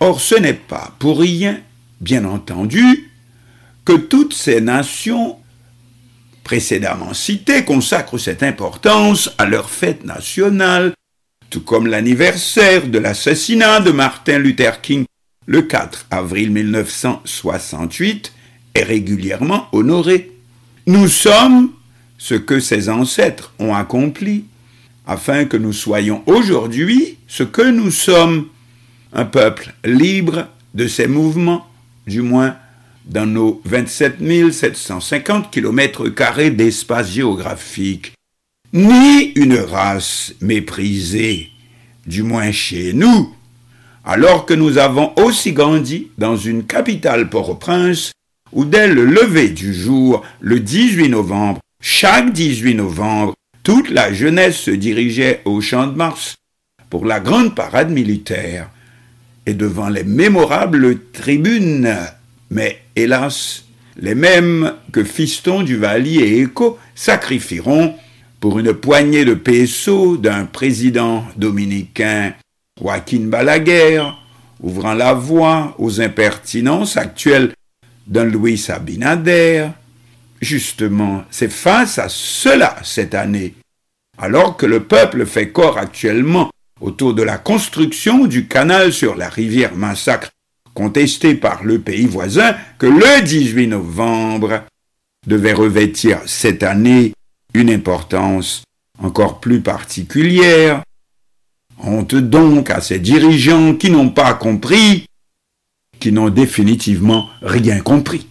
Or 0.00 0.20
ce 0.20 0.34
n'est 0.36 0.52
pas 0.52 0.94
pour 0.98 1.20
rien, 1.20 1.58
bien 2.04 2.26
entendu, 2.26 3.10
que 3.84 3.94
toutes 3.94 4.34
ces 4.34 4.60
nations 4.60 5.38
précédemment 6.44 7.14
citées 7.14 7.64
consacrent 7.64 8.18
cette 8.18 8.42
importance 8.42 9.30
à 9.38 9.46
leur 9.46 9.70
fête 9.70 10.04
nationale, 10.04 10.92
tout 11.48 11.62
comme 11.62 11.86
l'anniversaire 11.86 12.86
de 12.86 12.98
l'assassinat 12.98 13.80
de 13.80 13.90
Martin 13.90 14.38
Luther 14.38 14.80
King 14.82 15.06
le 15.46 15.62
4 15.62 16.06
avril 16.10 16.50
1968 16.50 18.32
est 18.74 18.82
régulièrement 18.82 19.68
honoré. 19.72 20.32
Nous 20.86 21.08
sommes 21.08 21.70
ce 22.18 22.34
que 22.34 22.60
ses 22.60 22.88
ancêtres 22.88 23.52
ont 23.58 23.74
accompli, 23.74 24.44
afin 25.06 25.44
que 25.44 25.56
nous 25.56 25.72
soyons 25.72 26.22
aujourd'hui 26.26 27.18
ce 27.28 27.42
que 27.42 27.62
nous 27.62 27.90
sommes, 27.90 28.48
un 29.12 29.24
peuple 29.24 29.74
libre 29.84 30.48
de 30.74 30.86
ses 30.86 31.06
mouvements, 31.06 31.66
du 32.06 32.22
moins 32.22 32.56
dans 33.04 33.26
nos 33.26 33.60
27 33.64 34.16
750 34.52 35.50
km 35.50 36.08
d'espace 36.50 37.10
géographique, 37.10 38.12
ni 38.72 39.32
une 39.36 39.58
race 39.58 40.34
méprisée, 40.40 41.50
du 42.06 42.22
moins 42.22 42.50
chez 42.50 42.92
nous, 42.92 43.34
alors 44.04 44.46
que 44.46 44.54
nous 44.54 44.78
avons 44.78 45.12
aussi 45.16 45.52
grandi 45.52 46.08
dans 46.18 46.36
une 46.36 46.64
capitale 46.64 47.30
Port-au-Prince, 47.30 48.12
où 48.52 48.64
dès 48.64 48.88
le 48.88 49.04
lever 49.04 49.48
du 49.48 49.74
jour, 49.74 50.22
le 50.40 50.60
18 50.60 51.08
novembre, 51.08 51.60
chaque 51.80 52.32
18 52.32 52.74
novembre, 52.74 53.34
toute 53.62 53.90
la 53.90 54.12
jeunesse 54.12 54.58
se 54.58 54.70
dirigeait 54.70 55.40
au 55.44 55.60
champ 55.60 55.86
de 55.86 55.96
Mars 55.96 56.36
pour 56.90 57.06
la 57.06 57.20
grande 57.20 57.54
parade 57.54 57.90
militaire 57.90 58.68
et 59.46 59.54
devant 59.54 59.88
les 59.88 60.04
mémorables 60.04 60.98
tribunes. 61.12 61.96
Mais 62.50 62.80
hélas, 62.96 63.64
les 63.96 64.14
mêmes 64.14 64.74
que 64.92 65.04
Fiston, 65.04 65.62
Duvalier 65.62 66.20
et 66.20 66.42
Echo 66.42 66.78
sacrifieront 66.94 67.94
pour 68.40 68.58
une 68.58 68.74
poignée 68.74 69.24
de 69.24 69.34
pesos 69.34 70.18
d'un 70.18 70.44
président 70.44 71.24
dominicain 71.36 72.34
Joaquin 72.80 73.26
Balaguer, 73.26 74.02
ouvrant 74.60 74.94
la 74.94 75.14
voie 75.14 75.74
aux 75.78 76.00
impertinences 76.00 76.96
actuelles 76.96 77.52
d'un 78.06 78.24
Louis 78.24 78.62
Abinader. 78.68 79.68
Justement, 80.40 81.24
c'est 81.30 81.50
face 81.50 81.98
à 81.98 82.08
cela 82.08 82.76
cette 82.82 83.14
année, 83.14 83.54
alors 84.18 84.56
que 84.56 84.66
le 84.66 84.80
peuple 84.80 85.24
fait 85.24 85.50
corps 85.50 85.78
actuellement 85.78 86.50
autour 86.80 87.14
de 87.14 87.22
la 87.22 87.38
construction 87.38 88.26
du 88.26 88.46
canal 88.46 88.92
sur 88.92 89.16
la 89.16 89.28
rivière 89.28 89.74
Massacre, 89.74 90.30
contesté 90.74 91.34
par 91.34 91.64
le 91.64 91.78
pays 91.78 92.06
voisin, 92.06 92.54
que 92.78 92.86
le 92.86 93.22
18 93.22 93.68
novembre 93.68 94.64
devait 95.26 95.52
revêtir 95.52 96.20
cette 96.26 96.62
année 96.62 97.12
une 97.54 97.70
importance 97.70 98.64
encore 98.98 99.40
plus 99.40 99.60
particulière 99.60 100.82
Honte 101.78 102.14
donc 102.14 102.70
à 102.70 102.80
ces 102.80 102.98
dirigeants 102.98 103.74
qui 103.74 103.90
n'ont 103.90 104.10
pas 104.10 104.34
compris, 104.34 105.06
qui 105.98 106.12
n'ont 106.12 106.30
définitivement 106.30 107.28
rien 107.42 107.80
compris. 107.80 108.28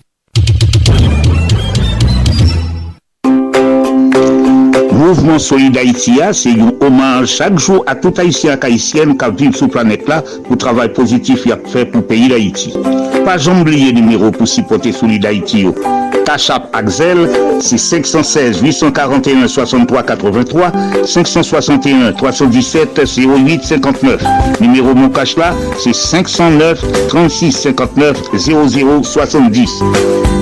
Mouvement 5.03 5.38
Solid 5.38 5.77
Haïti, 5.77 6.13
c'est 6.31 6.51
un 6.51 6.71
hommage 6.80 7.27
chaque 7.27 7.59
jour 7.59 7.84
à 7.88 7.93
tout 7.93 8.13
Haïtien 8.17 8.57
haïtienne 8.61 9.17
qui 9.17 9.43
vivent 9.43 9.53
sur 9.53 9.65
la 9.65 9.71
planète 9.73 10.07
là 10.07 10.21
pour 10.21 10.51
le 10.51 10.57
travail 10.57 10.93
positif 10.93 11.43
qu'il 11.43 11.51
a 11.51 11.57
fait 11.57 11.85
pour 11.85 11.99
le 11.99 12.07
pays 12.07 12.30
d'Haïti. 12.30 12.73
Pas 13.25 13.35
oublier 13.49 13.91
le 13.91 13.99
numéro 13.99 14.31
pour 14.31 14.47
supporter 14.47 14.93
Solid 14.93 15.25
Haïti. 15.25 15.65
Tachap 16.23 16.69
Axel, 16.71 17.30
c'est 17.59 17.77
516 17.77 18.61
841 18.61 19.45
63 19.45 20.03
83 20.03 20.71
561 21.03 22.13
317 22.13 23.01
08 23.17 23.61
59. 23.61 24.23
Numéro 24.61 24.95
mon 24.95 25.11
c'est 25.80 25.93
509 25.93 26.81
36 27.09 27.51
59 27.51 28.17
00 28.38 29.03
70. 29.03 29.69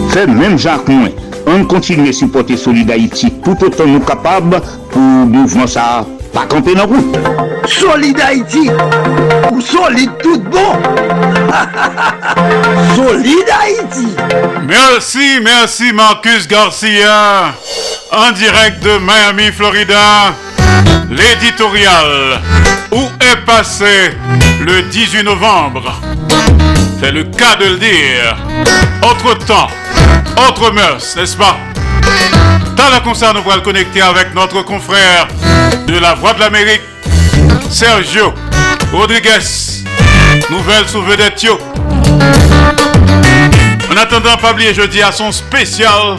Fait 0.09 0.27
même 0.27 0.59
Jacques 0.59 0.87
Moins. 0.87 1.09
On 1.47 1.65
continue 1.65 2.09
à 2.09 2.13
supporter 2.13 2.57
Solid 2.57 2.89
Haïti 2.89 3.33
tout 3.43 3.57
autant 3.63 3.85
nous 3.85 3.99
capables 3.99 4.61
pour 4.91 5.01
mouvement 5.01 5.67
ça 5.67 6.05
pas 6.33 6.45
camper 6.45 6.73
dans 6.73 6.81
la 6.81 6.85
route. 6.85 7.17
Solid 7.65 8.19
Haïti, 8.19 8.69
ou 9.51 9.61
solide 9.61 10.11
tout 10.21 10.39
bon. 10.39 10.73
solide 12.95 13.49
Haïti. 13.61 14.07
Merci, 14.65 15.39
merci 15.43 15.91
Marcus 15.93 16.47
Garcia. 16.47 17.53
En 18.11 18.31
direct 18.31 18.81
de 18.83 18.97
Miami, 18.99 19.51
Florida. 19.51 20.33
L'éditorial. 21.09 22.39
Où 22.91 23.01
est 23.01 23.45
passé 23.45 24.11
le 24.61 24.83
18 24.83 25.23
novembre? 25.23 26.01
C'est 27.01 27.11
le 27.11 27.23
cas 27.23 27.55
de 27.59 27.65
le 27.65 27.77
dire. 27.77 28.37
Autre 29.03 29.33
temps, 29.45 29.67
autre 30.37 30.71
mœurs, 30.71 31.15
n'est-ce 31.15 31.37
pas? 31.37 31.57
Dans 32.75 32.89
la 32.89 32.99
concert, 32.99 33.33
nous 33.33 33.41
le 33.55 33.61
connecter 33.61 34.01
avec 34.01 34.33
notre 34.33 34.61
confrère 34.63 35.27
de 35.87 35.97
la 35.99 36.13
Voix 36.15 36.33
de 36.33 36.39
l'Amérique, 36.39 36.81
Sergio 37.69 38.33
Rodriguez. 38.91 39.81
Nouvelle 40.49 40.87
sous 40.87 41.01
vedette 41.01 41.45
En 43.91 43.97
attendant, 43.97 44.37
pas 44.41 44.51
oublier 44.51 44.73
jeudi 44.73 45.01
à 45.01 45.11
son 45.11 45.31
spécial 45.31 46.17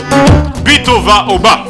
Bitova 0.64 1.26
au 1.28 1.38
bas. 1.38 1.64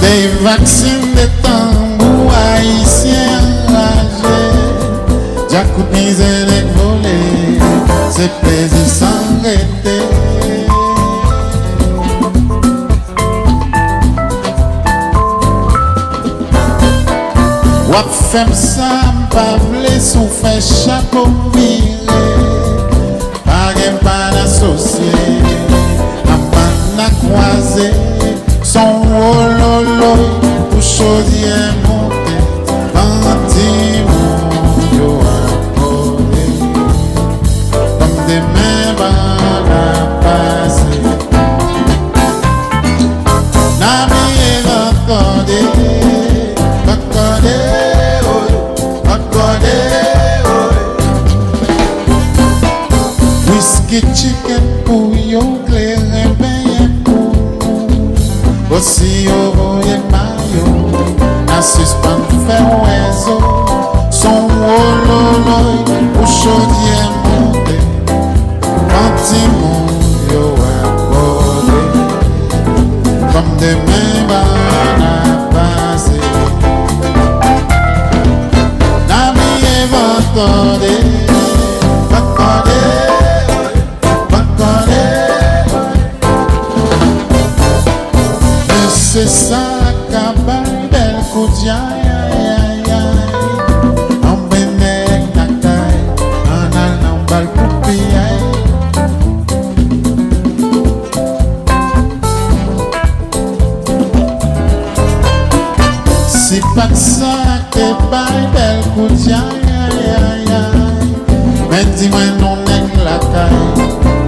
Des 0.00 0.28
Jakout 5.50 5.92
mizerek 5.92 6.66
vole 6.76 7.18
Se 8.10 8.28
pezi 8.40 8.84
san 8.98 9.40
rete 9.42 9.98
Wap 17.88 18.10
fem 18.30 18.52
sam 18.54 19.28
pavle 19.30 20.00
Sou 20.00 20.28
fe 20.28 20.60
chapo 20.60 21.24
vire 21.54 22.20
Pagem 23.44 23.96
pan 24.04 24.36
asosye 24.44 25.12
Apan 26.28 26.76
na 26.96 27.08
kwaze 27.24 27.90
Son 28.62 29.00
wololo 29.08 30.12
Pou 30.70 30.82
chodye 30.82 31.56
mwen 31.56 31.87
Whisky 53.98 54.14
chicken 54.14 54.62
pou 54.86 55.10
yo 55.26 55.40
kleren 55.66 56.34
Beye 56.38 56.86
pou 57.02 58.14
Voici 58.68 59.24
yo 59.24 59.50
voye 59.56 59.98
mayo 60.12 60.66
Na 61.48 61.58
suspend 61.60 62.30
fè 62.46 62.60
ouezo 62.62 63.38
Son 64.14 64.46
wololoy 64.62 65.82
Ou 66.14 66.30
chodye 66.30 67.00
monte 67.26 67.76
Kanti 68.62 69.42
moun 69.58 69.90
yo 70.30 70.46
akode 70.70 71.82
Kom 73.34 73.54
de 73.58 73.74
men 73.82 74.26
ban 74.30 75.06
apase 75.10 76.20
Na 79.10 79.32
miye 79.34 79.86
vantode 79.90 81.17
Men 89.18 89.26
se 89.26 89.50
sa 89.50 89.62
kabay 90.14 90.86
bel 90.94 91.18
koutya 91.34 91.78
ya 92.06 92.20
ya. 92.38 92.58
Ya 92.86 93.02
An 94.30 94.46
benek 94.46 95.34
nakay 95.34 95.98
An 96.46 96.76
al 96.82 96.92
nan 97.02 97.18
bal 97.26 97.46
poupi 97.50 97.98
ay 98.14 98.38
Si 106.30 106.62
pak 106.78 106.94
sa 106.94 107.58
ke 107.74 107.90
bay 108.14 108.38
bel 108.54 108.78
koutya 108.94 109.42
ya 109.66 109.82
ya. 109.98 110.22
Ya 110.46 110.62
Men 111.66 111.90
di 111.98 112.06
mwen 112.06 112.38
non 112.38 112.62
nek 112.62 112.86
lakay 113.02 113.58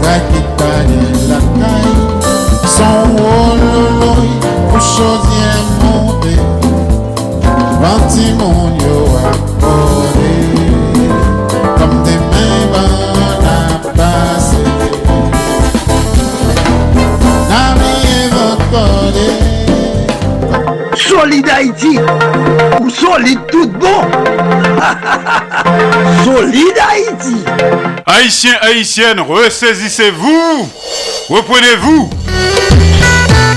Kay 0.03 1.20
Solide 20.97 21.51
Haïti, 21.51 21.99
ou 22.81 22.91
solide 22.91 23.41
tout 23.51 23.69
bon. 23.69 24.03
solide 26.25 26.79
Haïti. 26.79 27.37
Haïtiens, 28.07 28.57
Haïtiennes, 28.63 29.21
ressaisissez-vous 29.21 30.69
Reprenez-vous 31.29 32.11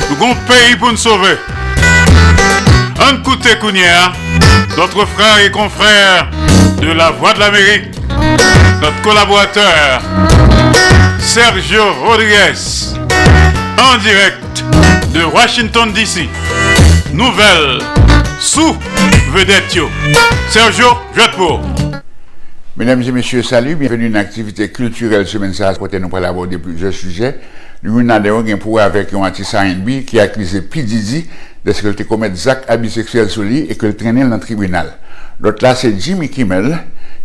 Nous 0.09 0.15
avons 0.15 0.35
pays 0.47 0.75
pour 0.77 0.91
nous 0.91 0.97
sauver. 0.97 1.37
Un 2.99 3.13
de 3.13 3.59
Kounia, 3.59 4.11
notre 4.77 5.05
frère 5.05 5.39
et 5.45 5.51
confrère 5.51 6.29
de 6.81 6.91
la 6.91 7.11
Voix 7.11 7.33
de 7.33 7.39
l'Amérique, 7.39 7.91
notre 8.81 9.01
collaborateur 9.01 10.01
Sergio 11.19 11.81
Rodriguez, 12.03 12.97
en 13.77 13.97
direct 13.97 14.63
de 15.13 15.23
Washington 15.25 15.91
DC. 15.93 16.27
Nouvelle 17.13 17.79
sous 18.39 18.75
vedette. 19.31 19.77
Sergio, 20.49 20.87
pour. 21.35 21.61
Mesdames 22.75 23.03
et 23.03 23.11
messieurs, 23.11 23.43
salut, 23.43 23.75
bienvenue 23.75 24.09
dans 24.09 24.17
l'activité 24.17 24.71
culturelle 24.71 25.27
semaine 25.27 25.53
ça, 25.53 25.73
côté 25.75 25.99
nous 25.99 26.09
pour 26.09 26.17
aborder 26.17 26.57
plusieurs 26.57 26.93
sujets. 26.93 27.39
Nous 27.83 27.99
avons 28.09 28.45
un 28.47 28.57
pour 28.57 28.79
avec 28.79 29.13
un 29.13 29.23
artiste 29.23 29.55
qui 30.07 30.19
a 30.19 30.23
accusé 30.23 30.61
P. 30.61 30.81
Diddy 30.83 31.27
deske 31.63 31.89
l 31.89 31.95
te 31.97 32.05
komet 32.07 32.35
zak 32.39 32.67
abiseksuel 32.71 33.31
sou 33.31 33.45
li 33.47 33.63
e 33.71 33.77
ke 33.79 33.89
l 33.89 33.95
trenel 33.99 34.29
nan 34.31 34.41
tribunal. 34.43 34.91
Lot 35.43 35.63
la 35.65 35.73
se 35.79 35.91
Jimmy 35.95 36.29
Kimmel 36.31 36.69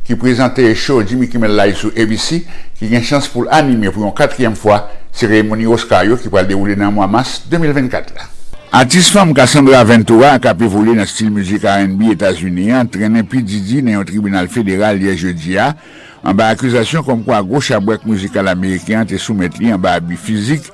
ki 0.06 0.16
prezante 0.18 0.64
show 0.78 1.02
Jimmy 1.04 1.28
Kimmel 1.28 1.56
Live 1.58 1.78
sou 1.80 1.92
ABC 1.94 2.42
ki 2.78 2.90
gen 2.90 3.04
chans 3.04 3.28
pou 3.32 3.50
anime 3.52 3.92
pou 3.92 4.06
yon 4.06 4.14
katryem 4.16 4.56
fwa 4.58 4.84
seremoni 5.12 5.68
Oscar 5.68 6.08
yo 6.08 6.16
ki 6.20 6.32
pal 6.32 6.48
devoule 6.48 6.78
nan 6.78 6.94
mwa 6.96 7.10
mas 7.10 7.40
2024 7.50 8.16
la. 8.16 8.28
Atis 8.78 9.08
fam 9.08 9.30
Kassandra 9.36 9.80
Ventura 9.88 10.34
ak 10.36 10.50
ap 10.50 10.60
evolé 10.64 10.92
nan 10.96 11.08
stil 11.08 11.30
müzik 11.32 11.64
R&B 11.64 12.12
Etats-Unis 12.12 12.90
trenen 12.92 13.24
pi 13.28 13.40
Didi 13.40 13.80
nan 13.82 13.98
yon 13.98 14.08
tribunal 14.08 14.50
federal 14.52 15.00
liye 15.00 15.16
jeudi 15.16 15.56
ya 15.56 15.72
an 16.22 16.36
ba 16.36 16.50
akuzasyon 16.52 17.04
kom 17.06 17.22
kwa 17.24 17.42
gwo 17.42 17.60
chabwek 17.64 18.04
müzikal 18.06 18.48
Amerikyan 18.48 19.06
te 19.08 19.18
soumet 19.18 19.56
li 19.60 19.72
an 19.72 19.80
ba 19.80 19.94
abi 19.98 20.18
fizik, 20.20 20.66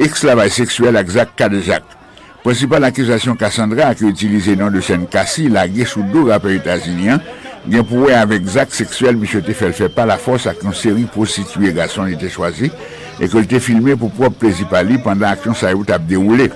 ekslabay 0.00 0.50
seksuel 0.52 0.96
ak 0.96 1.10
zak 1.12 1.36
kadejak. 1.36 2.01
Principal 2.42 2.82
akizasyon 2.88 3.36
Kassandra 3.38 3.92
ak 3.92 4.00
yo 4.02 4.08
utilize 4.10 4.56
nan 4.58 4.74
de 4.74 4.80
sen 4.82 5.04
kasi 5.06 5.46
la 5.46 5.68
ge 5.70 5.86
sou 5.86 6.02
do 6.10 6.24
rapper 6.26 6.56
Etasinyan 6.56 7.22
gen 7.70 7.84
pou 7.86 8.08
we 8.08 8.16
avek 8.18 8.48
zak 8.50 8.74
seksuel 8.74 9.14
bichote 9.20 9.54
fel 9.54 9.70
fe 9.78 9.86
pa 9.86 10.08
la 10.10 10.16
fos 10.18 10.48
ak 10.50 10.64
yon 10.66 10.74
seri 10.74 11.06
prostituye 11.14 11.70
gason 11.76 12.10
ete 12.10 12.32
chwazi 12.34 12.72
e 13.22 13.28
ke 13.30 13.44
lte 13.44 13.60
filme 13.62 13.94
pou 13.94 14.10
prop 14.16 14.34
plezi 14.42 14.66
pali 14.66 14.98
pandan 15.04 15.30
aksyon 15.36 15.54
sa 15.54 15.70
yo 15.70 15.86
tap 15.86 16.02
deroule. 16.10 16.50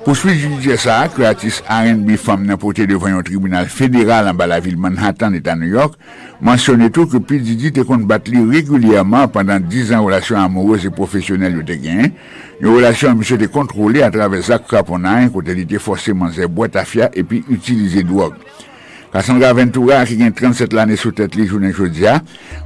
Pouswi 0.00 0.32
jidje 0.32 0.78
sa, 0.80 0.94
kreatis 1.12 1.58
R&B 1.68 2.14
Femme 2.16 2.46
nan 2.48 2.56
pote 2.60 2.86
devan 2.88 3.18
yon 3.18 3.26
tribunal 3.26 3.66
federal 3.68 4.30
an 4.30 4.38
ba 4.38 4.46
la 4.48 4.56
vil 4.64 4.78
Manhattan 4.80 5.34
etan 5.36 5.60
New 5.60 5.68
York, 5.68 5.98
mansyone 6.40 6.88
tou 6.88 7.04
ke 7.04 7.20
pi 7.20 7.36
Didi 7.44 7.68
te 7.76 7.84
kon 7.84 8.06
bat 8.08 8.30
li 8.32 8.40
regulyaman 8.40 9.28
pandan 9.34 9.66
10 9.68 9.92
an 9.98 10.06
relasyon 10.06 10.40
amoureuse 10.40 10.88
e 10.88 10.94
profesyonel 10.96 11.58
yo 11.60 11.66
te 11.68 11.76
gen, 11.82 12.14
yon 12.64 12.78
relasyon 12.78 13.20
msye 13.20 13.42
te 13.42 13.50
kontrole 13.52 14.00
atrave 14.06 14.40
zak 14.46 14.64
kraponan 14.72 15.28
kote 15.34 15.52
li 15.58 15.66
te 15.68 15.82
fose 15.82 16.16
manze 16.16 16.48
boat 16.48 16.80
afya 16.80 17.12
epi 17.12 17.44
utilize 17.52 18.00
drog. 18.08 18.40
Kassandra 19.10 19.50
Ventura, 19.58 20.04
ki 20.06 20.14
gen 20.20 20.30
37 20.30 20.74
lane 20.78 20.94
sou 20.94 21.10
tèt 21.10 21.34
li 21.34 21.48
jounen 21.48 21.72
jodia, 21.74 22.20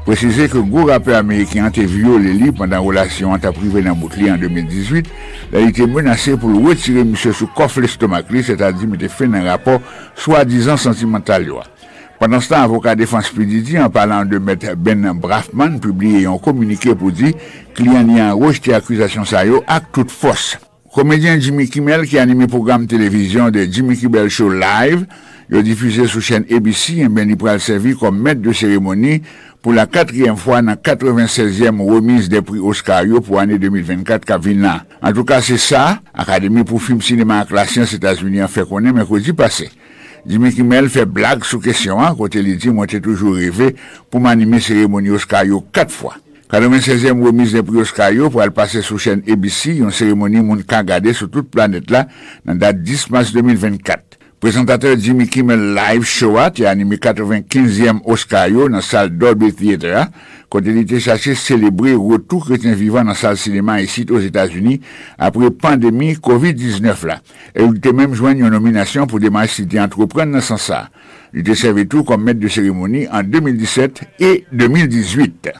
precize 0.04 0.50
ke 0.52 0.60
gwo 0.60 0.82
rapè 0.90 1.14
Amerikyan 1.16 1.72
te 1.72 1.86
viole 1.88 2.34
li 2.36 2.50
pandan 2.52 2.84
relasyon 2.84 3.32
an 3.32 3.40
ta 3.40 3.52
prive 3.56 3.80
nan 3.84 3.96
bout 3.96 4.12
li 4.20 4.28
an 4.28 4.36
2018, 4.42 5.08
la 5.54 5.62
li 5.64 5.72
te 5.72 5.88
menase 5.88 6.36
pou 6.36 6.52
l 6.52 6.60
wetire 6.66 7.06
msè 7.08 7.32
sou 7.32 7.48
kof 7.56 7.78
l'estomak 7.80 8.28
li, 8.34 8.44
se 8.44 8.58
ta 8.60 8.68
di 8.76 8.84
mi 8.90 9.00
te 9.00 9.08
fè 9.08 9.30
nan 9.30 9.48
rapò 9.48 9.78
swa 10.20 10.44
dizan 10.44 10.76
sentimental 10.80 11.48
yo 11.48 11.62
a. 11.62 11.70
Pendan 12.20 12.44
stan, 12.44 12.62
avokat 12.68 13.00
Défense 13.00 13.32
Pididi, 13.32 13.78
an 13.80 13.88
palan 13.92 14.28
de 14.28 14.36
met 14.38 14.68
Ben 14.76 15.08
Brafman, 15.20 15.80
publie 15.82 16.26
yon 16.26 16.36
komunike 16.44 16.92
pou 16.92 17.08
di, 17.08 17.32
kliyan 17.74 18.12
li 18.12 18.20
an 18.20 18.36
roj 18.36 18.60
te 18.62 18.76
akwizasyon 18.76 19.26
sa 19.28 19.46
yo 19.48 19.64
ak 19.64 19.88
tout 19.96 20.12
fos. 20.12 20.52
Komedyen 20.94 21.40
Jimmy 21.42 21.66
Kimmel 21.72 22.04
ki 22.06 22.20
anime 22.22 22.46
program 22.52 22.84
televizyon 22.86 23.48
de 23.50 23.64
Jimmy 23.64 23.96
Kimmel 23.98 24.28
Show 24.30 24.52
Live, 24.52 25.08
il 25.50 25.56
a 25.56 25.62
diffusé 25.62 26.06
sur 26.06 26.20
chaîne 26.20 26.44
ABC, 26.50 26.98
et 26.98 27.08
bien 27.08 27.24
il 27.24 27.36
pourra 27.36 27.58
servir 27.58 27.98
comme 27.98 28.20
maître 28.20 28.40
de 28.40 28.52
cérémonie 28.52 29.22
pour 29.62 29.72
la 29.72 29.86
quatrième 29.86 30.36
fois 30.36 30.60
dans 30.60 30.68
la 30.68 30.76
96e 30.76 31.80
remise 31.80 32.28
des 32.28 32.42
prix 32.42 32.58
Oscar 32.58 33.04
pour 33.24 33.36
l'année 33.36 33.58
2024 33.58 34.30
à 34.30 34.38
Vilna. 34.38 34.84
En 35.02 35.12
tout 35.12 35.24
cas, 35.24 35.40
c'est 35.40 35.56
ça, 35.56 36.00
Académie 36.12 36.64
pour 36.64 36.82
film 36.82 37.00
cinéma 37.00 37.46
la 37.50 37.66
science 37.66 37.92
États-Unis 37.92 38.40
a 38.40 38.48
fait 38.48 38.68
connaître 38.68 38.94
mercredi 38.94 39.32
passé. 39.32 39.70
Jimmy 40.26 40.52
Kimmel 40.52 40.88
fait 40.88 41.04
blague 41.04 41.44
sous 41.44 41.60
question, 41.60 42.00
hein, 42.00 42.14
côté 42.16 42.40
il 42.40 42.56
dit, 42.56 42.68
moi 42.70 42.86
toujours 42.86 43.34
rêvé 43.34 43.76
pour 44.10 44.20
m'animer 44.20 44.60
cérémonie 44.60 45.10
Oscar 45.10 45.44
quatre 45.72 45.92
fois. 45.92 46.16
96e 46.50 47.24
remise 47.24 47.52
des 47.52 47.62
prix 47.62 47.78
Oscar 47.78 48.12
pour 48.30 48.40
aller 48.40 48.50
passer 48.50 48.80
sur 48.80 48.98
chaîne 48.98 49.22
ABC, 49.28 49.76
une 49.76 49.90
cérémonie 49.90 50.40
moun 50.40 50.62
ka 50.62 50.82
gade 50.82 51.12
sur 51.12 51.30
toute 51.30 51.50
planète 51.50 51.90
là, 51.90 52.06
dans 52.44 52.54
date 52.54 52.82
10 52.82 53.10
mars 53.10 53.32
2024. 53.32 54.13
Présentateur 54.44 54.94
Jimmy 54.98 55.26
Kimmel 55.26 55.74
Live 55.74 56.04
Show 56.04 56.36
a 56.36 56.50
animé 56.66 56.96
95e 56.96 58.00
Oscar 58.04 58.50
dans 58.50 58.68
la 58.68 58.82
salle 58.82 59.16
Dolby 59.16 59.54
Theatre, 59.54 60.10
quand 60.50 60.60
il 60.62 60.76
était 60.76 61.00
cherché 61.00 61.34
célébrer 61.34 61.94
retour 61.94 62.44
chrétien 62.44 62.74
vivant 62.74 62.98
dans 62.98 63.12
la 63.12 63.14
salle 63.14 63.38
cinéma 63.38 63.80
ici 63.80 64.04
aux 64.10 64.20
États-Unis 64.20 64.82
après 65.16 65.50
pandémie 65.50 66.12
COVID-19 66.16 67.06
là. 67.06 67.22
Et 67.54 67.62
il 67.62 67.78
était 67.78 67.94
même 67.94 68.12
joint 68.12 68.32
une 68.32 68.50
nomination 68.50 69.06
pour 69.06 69.18
démarrer 69.18 69.48
cité 69.48 69.80
entreprendre 69.80 70.32
dans 70.32 70.42
ce 70.42 70.48
sens 70.48 70.64
ça. 70.64 70.90
Il 71.32 71.40
était 71.40 71.54
servi 71.54 71.88
tout 71.88 72.04
comme 72.04 72.22
maître 72.22 72.40
de 72.40 72.48
cérémonie 72.48 73.08
en 73.10 73.22
2017 73.22 74.02
et 74.20 74.44
2018. 74.52 75.52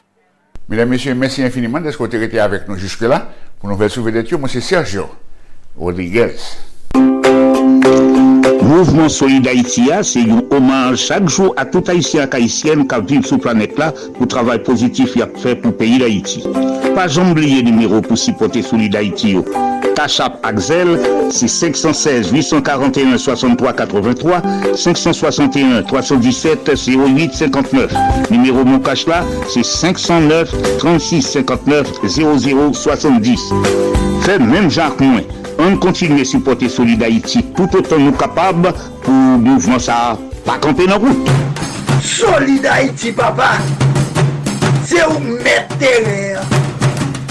Mesdames, 0.69 0.89
Messieurs, 0.89 1.15
merci 1.15 1.41
infiniment 1.41 1.81
d'être 1.81 2.13
été 2.23 2.39
avec 2.39 2.67
nous 2.67 2.77
jusque-là. 2.77 3.31
Pour 3.59 3.67
nous 3.67 3.77
faire 3.77 3.89
souvenir 3.89 4.23
de 4.23 4.47
c'est 4.47 4.61
Sergio 4.61 5.09
Rodriguez. 5.75 6.35
Mouvement 8.65 9.09
Solid 9.09 9.47
Haïti 9.47 9.89
c'est 10.01 10.21
un 10.21 10.41
hommage 10.49 10.97
chaque 10.97 11.29
jour 11.29 11.53
à 11.55 11.65
tout 11.65 11.83
Haïtien 11.87 12.27
et 12.27 12.35
Haïtienne 12.35 12.87
qui 12.87 13.13
vivent 13.13 13.25
sur 13.25 13.37
la 13.37 13.41
planète 13.43 13.77
là 13.77 13.91
pour 13.91 14.21
le 14.21 14.27
travail 14.27 14.63
positif 14.63 15.13
qu'il 15.13 15.21
a 15.21 15.27
fait 15.27 15.55
pour 15.55 15.69
le 15.69 15.77
pays 15.77 15.99
d'Haïti. 15.99 16.43
Pas 16.95 17.19
oublier 17.19 17.61
le 17.61 17.69
numéro 17.69 18.01
pour 18.01 18.17
supporter 18.17 18.63
Solid 18.63 18.95
Haïti. 18.95 19.37
Tachap 19.95 20.39
Axel, 20.43 20.99
c'est 21.31 21.47
516 21.47 22.31
841 22.31 23.17
63 23.17 23.73
83 23.73 24.41
561 24.75 25.83
317 25.83 26.71
08 26.87 27.33
59. 27.33 27.91
Numéro 28.29 28.63
mon 28.65 28.79
là, 29.07 29.23
c'est 29.49 29.63
509 29.63 30.53
36 30.79 31.21
59 31.21 31.87
00 32.05 32.73
70. 32.73 33.53
Fait 34.21 34.39
même 34.39 34.69
Jacques 34.69 34.99
Moins 34.99 35.21
on 35.57 35.77
continue 35.77 36.21
à 36.21 36.25
supporter 36.25 36.67
Solid 36.67 37.01
Haïti 37.01 37.43
tout 37.55 37.69
autant 37.75 37.97
nous 37.97 38.11
capables 38.11 38.73
pour 39.03 39.13
mouvement 39.13 39.79
ça 39.79 40.17
pas 40.45 40.57
camper 40.57 40.85
la 40.85 40.95
route. 40.95 41.27
Solid 42.03 42.65
Haïti, 42.65 43.11
papa, 43.11 43.53
c'est 44.83 45.05
où 45.05 45.19
mettre 45.43 45.77
terre. 45.79 46.41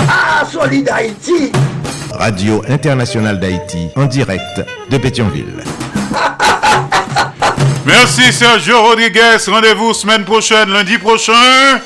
Ah, 0.09 0.45
Solid 0.51 0.89
Haïti. 0.89 1.53
Radio 2.13 2.63
Internationale 2.69 3.41
d'Haïti, 3.41 3.89
en 3.97 4.07
direct 4.07 4.65
de 4.91 4.99
Pétionville. 4.99 5.65
Merci 7.87 8.33
Sergio 8.33 8.81
Rodriguez. 8.83 9.37
Rendez-vous 9.47 9.93
semaine 9.93 10.25
prochaine, 10.25 10.71
lundi 10.71 10.99
prochain. 10.99 11.81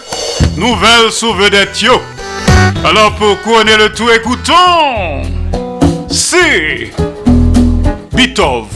Nouvelle 0.57 1.11
sous 1.11 1.33
vedette 1.35 1.81
yo. 1.81 2.01
Alors 2.85 3.15
pour 3.17 3.41
couronner 3.43 3.77
le 3.77 3.89
tout, 3.93 4.09
écoutons. 4.11 5.23
C'est 6.09 6.93
Bitov. 8.13 8.67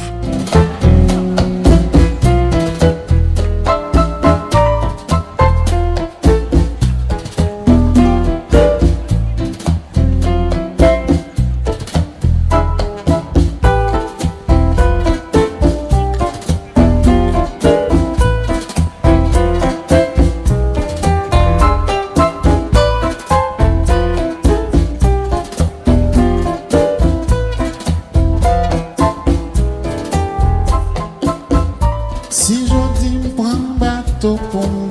Bato 34.22 34.38
pou 34.52 34.81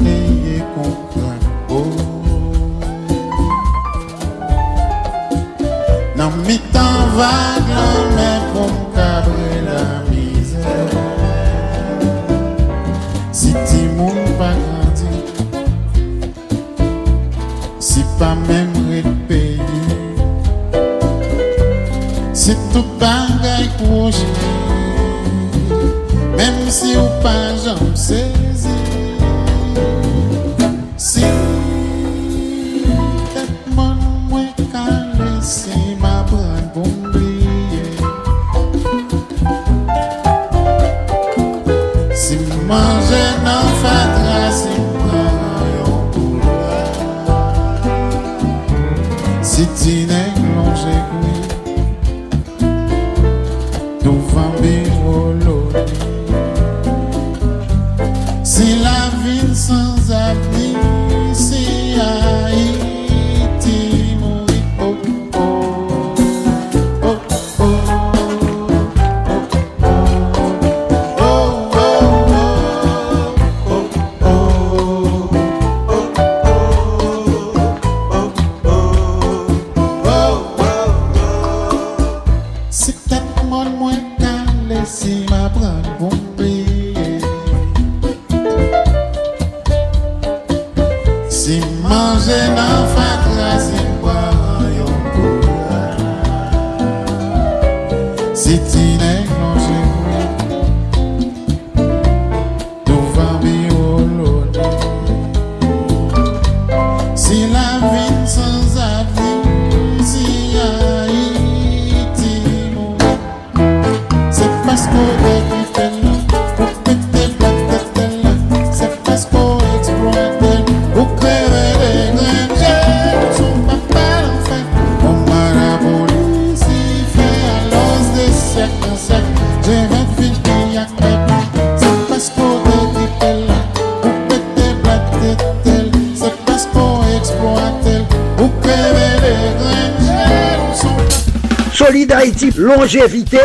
longévité, 142.93 143.39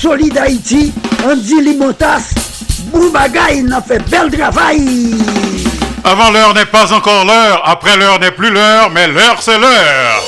Solid 0.00 0.36
Haïti, 0.38 0.92
Andy 1.24 1.60
Limotas, 1.60 2.34
Boubagaï, 2.92 3.62
n'a 3.62 3.80
fait 3.80 3.98
bel 4.08 4.30
travail. 4.30 5.16
Avant 6.04 6.30
l'heure 6.30 6.54
n'est 6.54 6.66
pas 6.66 6.92
encore 6.92 7.24
l'heure, 7.24 7.62
après 7.64 7.96
l'heure 7.96 8.20
n'est 8.20 8.30
plus 8.30 8.50
l'heure, 8.50 8.90
mais 8.90 9.08
l'heure 9.08 9.38
c'est 9.40 9.58
l'heure. 9.58 10.22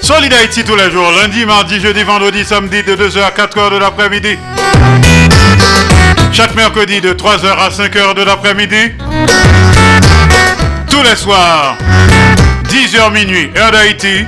Solid 0.00 0.32
Haïti 0.32 0.64
tous 0.64 0.76
les 0.76 0.90
jours, 0.90 1.10
lundi, 1.12 1.44
mardi, 1.46 1.80
jeudi, 1.80 2.02
vendredi, 2.02 2.44
samedi 2.44 2.82
de 2.82 2.96
2h 2.96 3.22
à 3.22 3.30
4h 3.30 3.70
de 3.70 3.78
l'après-midi. 3.78 4.36
Chaque 6.32 6.54
mercredi 6.56 7.00
de 7.00 7.12
3h 7.12 7.46
à 7.46 7.68
5h 7.68 8.14
de 8.14 8.22
l'après-midi. 8.22 8.92
Tous 10.90 11.02
les 11.02 11.16
soirs, 11.16 11.76
10h 12.68 13.12
minuit, 13.12 13.50
heure 13.56 13.70
d'Haïti. 13.70 14.24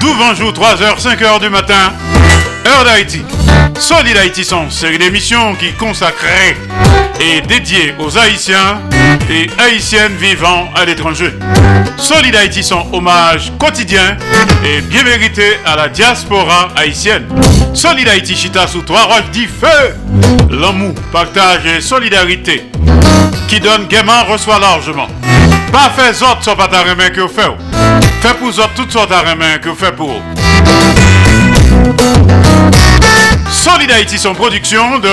Douvanjou, 0.00 0.50
3h, 0.50 1.00
5h 1.00 1.40
du 1.40 1.48
matin, 1.50 1.92
heure 2.70 2.84
d'Haïti. 2.84 3.22
Solid 3.78 4.16
Haïti 4.16 4.44
sont 4.44 4.70
série 4.70 4.98
d'émissions 4.98 5.54
qui 5.54 5.72
consacrée 5.72 6.56
et 7.20 7.40
dédiée 7.40 7.94
aux 7.98 8.16
Haïtiens 8.16 8.80
et 9.30 9.48
Haïtiennes 9.58 10.14
vivant 10.18 10.68
à 10.74 10.84
l'étranger. 10.84 11.32
Solid 11.96 12.34
Haïti 12.34 12.62
sont 12.62 12.86
hommage 12.92 13.52
quotidien 13.58 14.16
et 14.64 14.80
bien 14.82 15.02
mérité 15.04 15.58
à 15.64 15.76
la 15.76 15.88
diaspora 15.88 16.68
haïtienne. 16.76 17.26
Solid 17.74 18.08
Haïti 18.08 18.36
chita 18.36 18.66
sous 18.66 18.82
trois 18.82 19.04
roches 19.04 19.30
dit 19.32 19.46
feu. 19.46 19.96
L'amour, 20.50 20.94
partage 21.12 21.66
et 21.66 21.80
solidarité 21.80 22.64
qui 23.48 23.60
donne 23.60 23.86
gaiement 23.86 24.24
reçoit 24.28 24.58
largement. 24.58 25.08
Pas 25.72 25.90
fait 25.96 26.22
autres 26.22 26.42
soit 26.42 26.56
pas 26.56 26.68
ta 26.68 26.82
que 27.10 27.20
vous 27.20 27.28
faites. 27.28 27.50
Fait 28.20 28.34
pour 28.34 28.48
autres 28.48 28.74
toutes 28.74 28.92
sortes 28.92 29.10
de 29.10 29.58
que 29.58 29.68
vous 29.70 29.76
faites 29.76 29.96
pour 29.96 30.10
eux. 30.10 30.22
Solid 33.50 33.90
Haïti 33.90 34.18
sont 34.18 34.34
production 34.34 34.98
de 34.98 35.10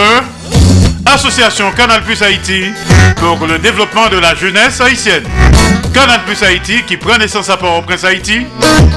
Association 1.05 1.71
Canal 1.71 2.01
Plus 2.03 2.21
Haïti 2.21 2.65
pour 3.17 3.47
le 3.47 3.57
développement 3.59 4.07
de 4.09 4.17
la 4.17 4.35
jeunesse 4.35 4.79
haïtienne. 4.81 5.23
Canal 5.93 6.21
Plus 6.25 6.41
Haïti 6.43 6.83
qui 6.83 6.97
prend 6.97 7.17
naissance 7.17 7.49
à 7.49 7.57
Port-au-Prince 7.57 8.03
Haïti 8.03 8.45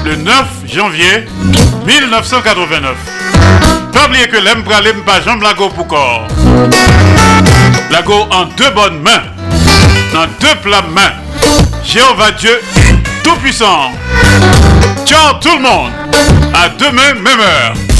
le 0.05 0.15
9 0.15 0.35
janvier 0.67 1.25
1989. 1.85 2.95
Pas 3.91 4.05
oublier 4.07 4.27
que 4.27 4.37
l'aime 4.37 4.63
pas 4.63 5.21
jambe 5.21 5.41
lago 5.41 5.69
pour 5.69 5.87
corps. 5.87 6.27
Lago 7.89 8.27
en 8.31 8.45
deux 8.45 8.69
bonnes 8.71 9.01
mains, 9.01 9.23
dans 10.13 10.27
deux 10.39 10.55
plats 10.61 10.83
mains. 10.93 11.13
Jéhovah 11.83 12.31
Dieu 12.31 12.61
Tout-Puissant. 13.23 13.91
Ciao 15.05 15.33
tout 15.41 15.55
le 15.57 15.61
monde. 15.61 15.91
À 16.53 16.69
demain, 16.69 17.13
même 17.15 17.39
heure. 17.39 17.90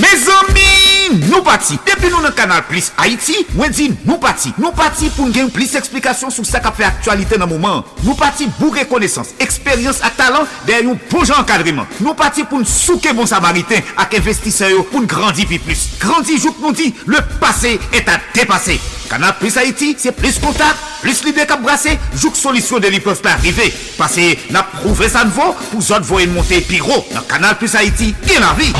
Me 0.00 0.08
zami, 0.16 1.20
nou 1.28 1.42
pati. 1.44 1.76
Depi 1.84 2.08
nou 2.08 2.22
nan 2.24 2.32
kanal 2.36 2.62
Plus 2.68 2.88
Haiti, 2.96 3.42
mwen 3.52 3.74
di 3.74 3.90
nou 4.06 4.16
pati. 4.22 4.52
Nou 4.56 4.72
pati 4.76 5.10
pou 5.12 5.28
n 5.28 5.34
gen 5.34 5.50
plis 5.52 5.74
eksplikasyon 5.76 6.32
sou 6.32 6.46
sa 6.48 6.62
ka 6.64 6.72
fe 6.72 6.86
aktualite 6.88 7.36
nan 7.40 7.50
mouman. 7.50 7.82
Nou 8.06 8.16
pati 8.16 8.48
pou 8.56 8.72
rekonesans, 8.72 9.34
eksperyans 9.44 10.00
ak 10.06 10.16
talan 10.16 10.48
den 10.68 10.88
yon 10.88 11.02
bonjan 11.10 11.44
jan. 11.44 11.82
Nou 12.00 12.14
pati 12.16 12.46
pou 12.48 12.62
n 12.62 12.64
souke 12.64 13.12
bon 13.12 13.28
samariten 13.28 13.84
ak 14.00 14.16
investiseyo 14.22 14.86
pou 14.88 15.04
n 15.04 15.10
grandi 15.10 15.44
pi 15.50 15.60
plus. 15.60 15.90
Grandi 16.00 16.38
jout 16.40 16.56
nou 16.64 16.72
di, 16.72 16.94
le 17.04 17.20
pase 17.42 17.76
et 17.92 18.08
a 18.08 18.16
depase. 18.32 18.78
Kanal 19.10 19.34
Plus 19.40 19.58
Haiti, 19.58 19.96
se 19.98 20.14
plis 20.14 20.38
kontak, 20.40 20.78
plis 21.02 21.20
lide 21.26 21.44
kap 21.50 21.60
brase, 21.66 21.96
jouk 22.14 22.38
solisyon 22.38 22.80
de 22.80 22.94
li 22.94 23.02
pos 23.04 23.20
pa 23.20 23.34
arrive. 23.34 23.68
Pase, 23.98 24.30
na 24.54 24.62
prouve 24.78 25.10
san 25.10 25.34
vo, 25.34 25.50
pou 25.68 25.84
zot 25.84 26.06
vo 26.06 26.22
en 26.22 26.38
monte 26.38 26.62
pi 26.70 26.80
ro. 26.80 27.02
Nan 27.12 27.26
Kanal 27.28 27.58
Plus 27.58 27.74
Haiti, 27.74 28.14
gen 28.24 28.46
la 28.46 28.54
vi. 28.54 28.70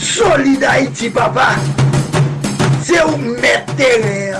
Solid 0.00 0.62
Haïti, 0.64 1.10
papa. 1.10 1.48
C'est 2.82 3.02
où 3.04 3.16
mettre 3.16 3.74
terre. 3.76 4.38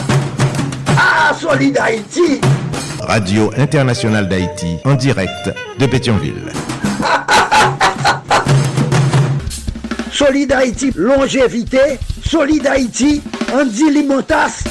Ah, 0.96 1.32
Solid 1.38 1.76
Haïti. 1.78 2.40
Radio 3.00 3.50
Internationale 3.56 4.28
d'Haïti, 4.28 4.78
en 4.84 4.94
direct 4.94 5.52
de 5.78 5.86
Pétionville. 5.86 6.50
Solid 10.12 10.52
Haïti, 10.52 10.92
longévité. 10.96 11.98
Solid 12.24 12.66
Haïti, 12.66 13.22
Andy 13.54 13.90
Limotas. 13.90 14.64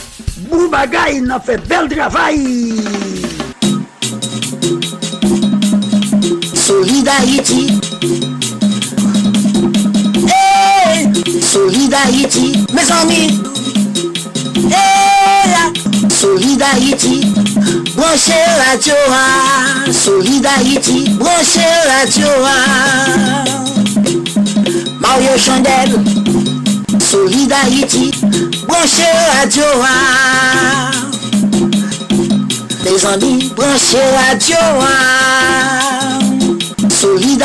Boubagaï, 0.50 1.22
il 1.24 1.32
a 1.32 1.40
fait 1.40 1.58
bel 1.68 1.88
travail. 1.88 2.74
Solid 6.54 7.08
Haïti. 7.08 7.80
Hey, 11.56 11.62
Solid 11.62 11.94
Haïti, 11.94 12.66
mes 12.74 12.92
amis. 12.92 13.42
Hey, 14.70 15.50
la, 15.50 16.10
Solid 16.10 16.62
Haïti, 16.62 17.34
branchez 17.96 18.34
radio, 18.70 18.94
ah. 19.10 19.90
Solid 19.92 20.46
Haïti, 20.46 21.10
branchez 21.12 21.62
radio. 21.88 22.28
ah. 22.46 23.44
Mario 25.00 25.38
Chandel, 25.38 26.04
Solid 27.00 27.52
Haïti, 27.54 28.12
branchez 28.68 29.14
radio. 29.40 29.64
ah. 29.82 30.92
Les 32.84 33.06
amis, 33.06 33.52
branchez 33.56 33.98
radio. 34.30 34.58
ah. 34.82 36.20
Solid 36.90 37.42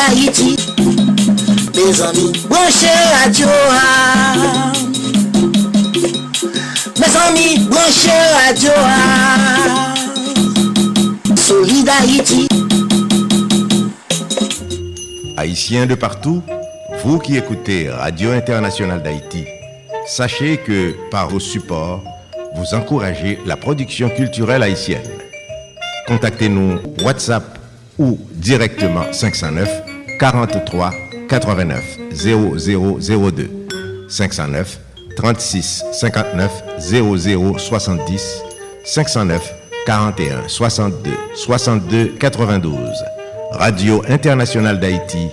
Mes 1.86 2.00
amis, 2.02 2.32
branchez 2.48 2.86
radio. 3.22 3.46
ah. 3.70 4.72
Mes 6.98 7.16
amis, 7.28 7.58
branchez 7.68 8.10
radio. 8.46 8.70
ah. 8.76 9.94
Solid 11.36 11.88
Haïti, 11.88 12.48
Haïtiens 15.36 15.86
de 15.86 15.94
partout, 15.94 16.42
vous 17.04 17.18
qui 17.18 17.36
écoutez 17.36 17.88
Radio 17.90 18.30
Internationale 18.30 19.02
d'Haïti, 19.02 19.44
sachez 20.06 20.58
que 20.58 20.94
par 21.10 21.28
vos 21.28 21.40
supports, 21.40 22.02
vous 22.56 22.74
encouragez 22.74 23.38
la 23.46 23.56
production 23.56 24.10
culturelle 24.10 24.62
haïtienne. 24.62 25.08
Contactez-nous 26.06 26.78
WhatsApp 27.02 27.58
ou 27.98 28.18
directement 28.34 29.04
509 29.12 29.68
43 30.18 30.92
89 31.30 31.98
0002 32.12 33.48
509 34.08 34.80
36 35.16 35.84
59 35.92 36.50
00 36.80 37.58
70 37.58 38.42
509 38.84 39.54
41 39.86 40.48
62 40.48 41.12
62 41.36 42.14
92 42.18 42.76
Radio 43.52 44.02
Internationale 44.08 44.80
d'Haïti 44.80 45.28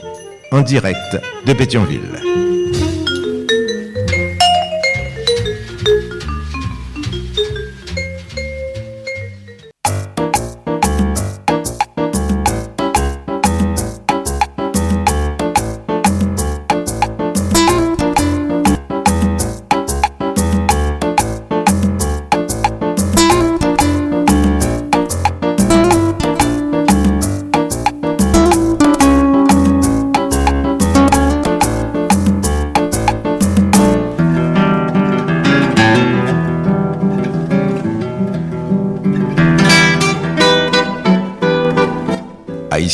en 0.52 0.62
direct 0.62 1.20
de 1.46 1.54
Pétionville. 1.54 2.57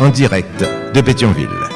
en 0.00 0.10
direct 0.10 0.64
de 0.94 1.00
Pétionville. 1.00 1.67